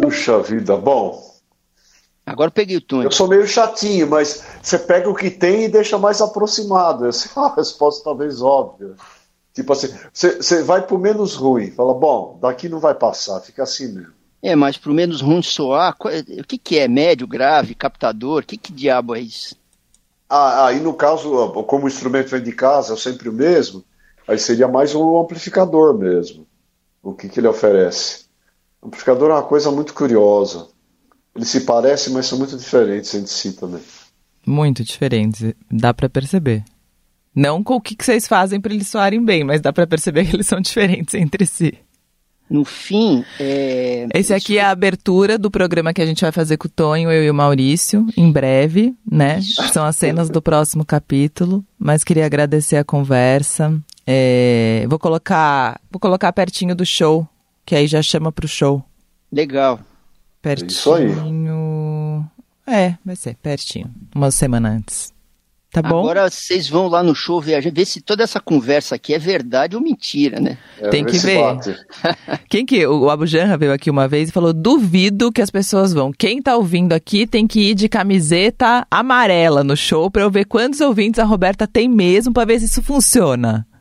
Puxa 0.00 0.40
vida, 0.42 0.76
bom. 0.76 1.33
Agora 2.26 2.48
eu 2.48 2.52
peguei 2.52 2.76
o 2.76 2.80
Tonho. 2.80 3.04
Eu 3.04 3.10
sou 3.10 3.28
meio 3.28 3.46
chatinho, 3.46 4.08
mas 4.08 4.44
você 4.62 4.78
pega 4.78 5.08
o 5.08 5.14
que 5.14 5.30
tem 5.30 5.64
e 5.64 5.68
deixa 5.68 5.98
mais 5.98 6.20
aproximado. 6.20 7.06
Essa 7.08 7.28
é 7.28 7.40
uma 7.40 7.54
resposta 7.54 8.02
talvez 8.02 8.40
óbvia. 8.40 8.94
Tipo 9.52 9.72
assim, 9.72 9.88
você, 10.12 10.62
vai 10.62 10.82
pro 10.84 10.98
menos 10.98 11.34
ruim. 11.34 11.70
Fala, 11.70 11.94
bom, 11.94 12.38
daqui 12.40 12.68
não 12.68 12.80
vai 12.80 12.94
passar, 12.94 13.40
fica 13.40 13.62
assim 13.62 13.92
mesmo. 13.92 14.12
É, 14.42 14.54
mas 14.54 14.76
pro 14.76 14.92
menos 14.92 15.20
ruim 15.20 15.42
soar, 15.42 15.96
é- 16.06 16.40
o 16.40 16.44
que, 16.44 16.58
que 16.58 16.78
é? 16.78 16.88
Médio, 16.88 17.26
grave, 17.26 17.74
captador? 17.74 18.42
O 18.42 18.46
que, 18.46 18.56
que 18.58 18.72
diabo 18.72 19.14
é 19.14 19.20
isso? 19.20 19.56
Ah, 20.28 20.66
aí 20.66 20.80
no 20.80 20.92
caso, 20.94 21.52
como 21.64 21.84
o 21.84 21.88
instrumento 21.88 22.30
vem 22.30 22.42
de 22.42 22.52
casa, 22.52 22.94
é 22.94 22.96
sempre 22.96 23.28
o 23.28 23.32
mesmo, 23.32 23.84
aí 24.26 24.38
seria 24.38 24.66
mais 24.66 24.94
um 24.94 25.18
amplificador 25.18 25.96
mesmo. 25.96 26.46
O 27.02 27.14
que, 27.14 27.28
que 27.28 27.38
ele 27.38 27.46
oferece? 27.46 28.24
O 28.82 28.88
amplificador 28.88 29.30
é 29.30 29.34
uma 29.34 29.42
coisa 29.42 29.70
muito 29.70 29.94
curiosa. 29.94 30.68
Eles 31.34 31.48
se 31.48 31.62
parecem, 31.62 32.12
mas 32.12 32.26
são 32.26 32.38
muito 32.38 32.56
diferentes 32.56 33.14
entre 33.14 33.30
si 33.30 33.52
também. 33.52 33.80
Muito 34.46 34.84
diferentes, 34.84 35.54
dá 35.70 35.92
pra 35.92 36.08
perceber. 36.08 36.64
Não 37.34 37.64
com 37.64 37.74
o 37.74 37.80
que, 37.80 37.96
que 37.96 38.04
vocês 38.04 38.28
fazem 38.28 38.60
pra 38.60 38.72
eles 38.72 38.88
soarem 38.88 39.24
bem, 39.24 39.42
mas 39.42 39.60
dá 39.60 39.72
pra 39.72 39.86
perceber 39.86 40.24
que 40.24 40.36
eles 40.36 40.46
são 40.46 40.60
diferentes 40.62 41.14
entre 41.14 41.44
si. 41.46 41.74
No 42.48 42.62
fim, 42.64 43.24
é, 43.40 44.06
Esse 44.14 44.34
aqui 44.34 44.58
é 44.58 44.62
a 44.62 44.70
abertura 44.70 45.38
do 45.38 45.50
programa 45.50 45.94
que 45.94 46.02
a 46.02 46.06
gente 46.06 46.20
vai 46.20 46.30
fazer 46.30 46.58
com 46.58 46.68
o 46.68 46.70
Tonho, 46.70 47.10
eu 47.10 47.24
e 47.24 47.30
o 47.30 47.34
Maurício, 47.34 48.06
em 48.16 48.30
breve, 48.30 48.94
né? 49.10 49.40
São 49.72 49.82
as 49.82 49.96
cenas 49.96 50.28
do 50.28 50.42
próximo 50.42 50.84
capítulo, 50.84 51.64
mas 51.78 52.04
queria 52.04 52.26
agradecer 52.26 52.76
a 52.76 52.84
conversa. 52.84 53.74
É, 54.06 54.84
vou 54.88 54.98
colocar, 54.98 55.80
vou 55.90 55.98
colocar 55.98 56.32
pertinho 56.34 56.74
do 56.76 56.84
show, 56.84 57.26
que 57.64 57.74
aí 57.74 57.86
já 57.86 58.02
chama 58.02 58.30
pro 58.30 58.46
show. 58.46 58.84
legal. 59.32 59.80
Pertinho. 60.44 60.68
Isso 60.68 60.92
aí. 60.92 61.10
É, 62.66 62.94
vai 63.04 63.16
ser 63.16 63.34
pertinho, 63.36 63.90
uma 64.14 64.30
semana 64.30 64.68
antes. 64.70 65.12
Tá 65.72 65.82
bom? 65.82 66.00
Agora 66.00 66.30
vocês 66.30 66.68
vão 66.68 66.86
lá 66.86 67.02
no 67.02 67.16
show 67.16 67.40
ver, 67.40 67.72
ver 67.72 67.84
se 67.84 68.00
toda 68.00 68.22
essa 68.22 68.38
conversa 68.38 68.94
aqui 68.94 69.12
é 69.12 69.18
verdade 69.18 69.74
ou 69.74 69.82
mentira, 69.82 70.38
né? 70.38 70.56
É, 70.78 70.88
Tem 70.88 71.04
que 71.04 71.18
ver. 71.18 71.40
Quem 72.48 72.64
que 72.64 72.86
o 72.86 73.10
Abu 73.10 73.26
Janra 73.26 73.56
veio 73.56 73.72
aqui 73.72 73.90
uma 73.90 74.06
vez 74.06 74.28
e 74.28 74.32
falou: 74.32 74.52
"Duvido 74.52 75.32
que 75.32 75.42
as 75.42 75.50
pessoas 75.50 75.92
vão. 75.92 76.12
Quem 76.12 76.40
tá 76.40 76.56
ouvindo 76.56 76.92
aqui 76.92 77.26
tem 77.26 77.44
que 77.44 77.70
ir 77.70 77.74
de 77.74 77.88
camiseta 77.88 78.86
amarela 78.88 79.64
no 79.64 79.76
show 79.76 80.08
pra 80.08 80.22
eu 80.22 80.30
ver 80.30 80.44
quantos 80.44 80.80
ouvintes 80.80 81.18
a 81.18 81.24
Roberta 81.24 81.66
tem 81.66 81.88
mesmo 81.88 82.32
pra 82.32 82.44
ver 82.44 82.60
se 82.60 82.66
isso 82.66 82.82
funciona". 82.82 83.66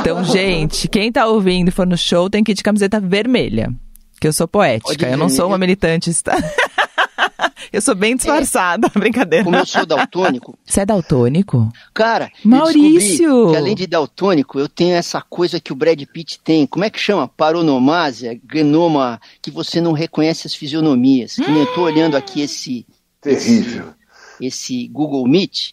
Então, 0.00 0.22
gente, 0.22 0.86
quem 0.86 1.10
tá 1.10 1.26
ouvindo 1.26 1.68
e 1.68 1.70
for 1.70 1.86
no 1.86 1.96
show 1.96 2.28
tem 2.28 2.44
que 2.44 2.52
ir 2.52 2.54
de 2.54 2.62
camiseta 2.62 3.00
vermelha, 3.00 3.72
que 4.20 4.26
eu 4.28 4.32
sou 4.32 4.46
poética, 4.48 5.08
eu 5.08 5.16
não 5.16 5.28
sou 5.28 5.46
uma 5.48 5.58
militante, 5.58 6.10
está. 6.10 6.36
eu 7.72 7.80
sou 7.80 7.94
bem 7.94 8.16
disfarçada, 8.16 8.88
brincadeira. 8.94 9.44
Como 9.44 9.56
eu 9.56 9.66
sou 9.66 9.84
daltônico, 9.86 10.58
Você 10.64 10.80
é 10.80 10.86
daltônico? 10.86 11.70
cara, 11.94 12.30
Maurício! 12.44 13.50
que 13.50 13.56
além 13.56 13.74
de 13.74 13.86
daltônico, 13.86 14.58
eu 14.58 14.68
tenho 14.68 14.94
essa 14.96 15.20
coisa 15.20 15.60
que 15.60 15.72
o 15.72 15.76
Brad 15.76 16.00
Pitt 16.12 16.40
tem. 16.42 16.66
Como 16.66 16.84
é 16.84 16.90
que 16.90 16.98
chama? 16.98 17.28
Paronomásia, 17.28 18.40
genoma, 18.52 19.20
que 19.42 19.50
você 19.50 19.80
não 19.80 19.92
reconhece 19.92 20.46
as 20.46 20.54
fisionomias. 20.54 21.36
Que 21.36 21.50
nem 21.50 21.60
eu 21.60 21.74
tô 21.74 21.82
olhando 21.82 22.16
aqui 22.16 22.40
esse, 22.40 22.86
Terrível. 23.20 23.92
esse 24.40 24.88
Google 24.88 25.26
Meet. 25.28 25.72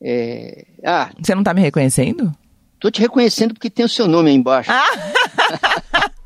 É, 0.00 0.66
Ah, 0.84 1.10
Você 1.22 1.34
não 1.34 1.44
tá 1.44 1.54
me 1.54 1.60
reconhecendo? 1.60 2.32
Tô 2.80 2.90
te 2.90 3.00
reconhecendo 3.00 3.54
porque 3.54 3.70
tem 3.70 3.84
o 3.84 3.88
seu 3.88 4.08
nome 4.08 4.30
aí 4.30 4.34
embaixo. 4.36 4.68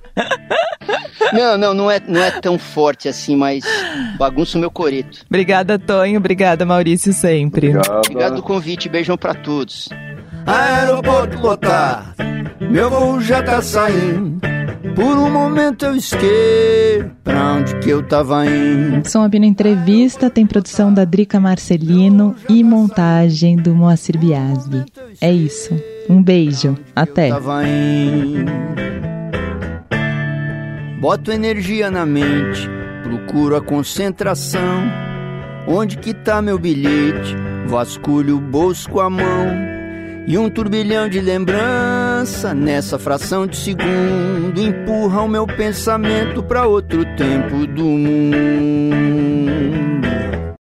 não, 1.32 1.58
não, 1.58 1.74
não 1.74 1.90
é, 1.90 2.00
não 2.06 2.22
é 2.22 2.30
tão 2.40 2.58
forte 2.58 3.08
assim, 3.08 3.36
mas 3.36 3.64
bagunça 4.18 4.56
o 4.56 4.60
meu 4.60 4.70
coreto. 4.70 5.20
Obrigada, 5.28 5.78
Tonho. 5.78 6.18
Obrigada, 6.18 6.64
Maurício, 6.64 7.12
sempre. 7.12 7.68
Obrigado. 7.76 7.98
Obrigado 7.98 8.36
do 8.36 8.42
convite, 8.42 8.88
beijão 8.88 9.16
pra 9.16 9.34
todos. 9.34 9.88
Aeroporto 10.46 11.38
lotado, 11.40 12.14
meu 12.60 12.88
voo 12.88 13.20
já 13.20 13.42
tá 13.42 13.60
saindo. 13.60 14.40
Por 14.94 15.18
um 15.18 15.30
momento 15.30 15.84
eu 15.84 15.94
esqueço 15.96 17.10
pra 17.22 17.52
onde 17.54 17.78
que 17.80 17.90
eu 17.90 18.02
tava 18.02 18.46
indo. 18.46 19.06
Som 19.06 19.22
Abino 19.22 19.44
Entrevista 19.44 20.30
tem 20.30 20.46
produção 20.46 20.94
da 20.94 21.04
Drica 21.04 21.38
Marcelino 21.38 22.34
e 22.48 22.64
montagem 22.64 23.56
do 23.56 23.74
Moacir 23.74 24.16
Biasbi. 24.16 24.84
É 25.20 25.30
isso. 25.30 25.74
Um 26.08 26.22
beijo. 26.22 26.78
Até. 26.94 27.30
Boto 30.98 31.30
energia 31.30 31.90
na 31.90 32.06
mente, 32.06 32.68
procuro 33.02 33.54
a 33.54 33.60
concentração. 33.60 34.82
Onde 35.68 35.98
que 35.98 36.14
tá 36.14 36.40
meu 36.40 36.58
bilhete? 36.58 37.36
Vasculho 37.66 38.38
o 38.38 38.40
bolso 38.40 38.88
com 38.88 39.00
a 39.00 39.10
mão. 39.10 39.76
E 40.26 40.38
um 40.38 40.48
turbilhão 40.48 41.06
de 41.06 41.20
lembrança 41.20 42.54
nessa 42.54 42.98
fração 42.98 43.46
de 43.46 43.56
segundo 43.56 44.58
empurra 44.58 45.20
o 45.20 45.28
meu 45.28 45.46
pensamento 45.46 46.42
pra 46.42 46.66
outro 46.66 47.04
tempo 47.14 47.66
do 47.66 47.84
mundo. 47.84 49.06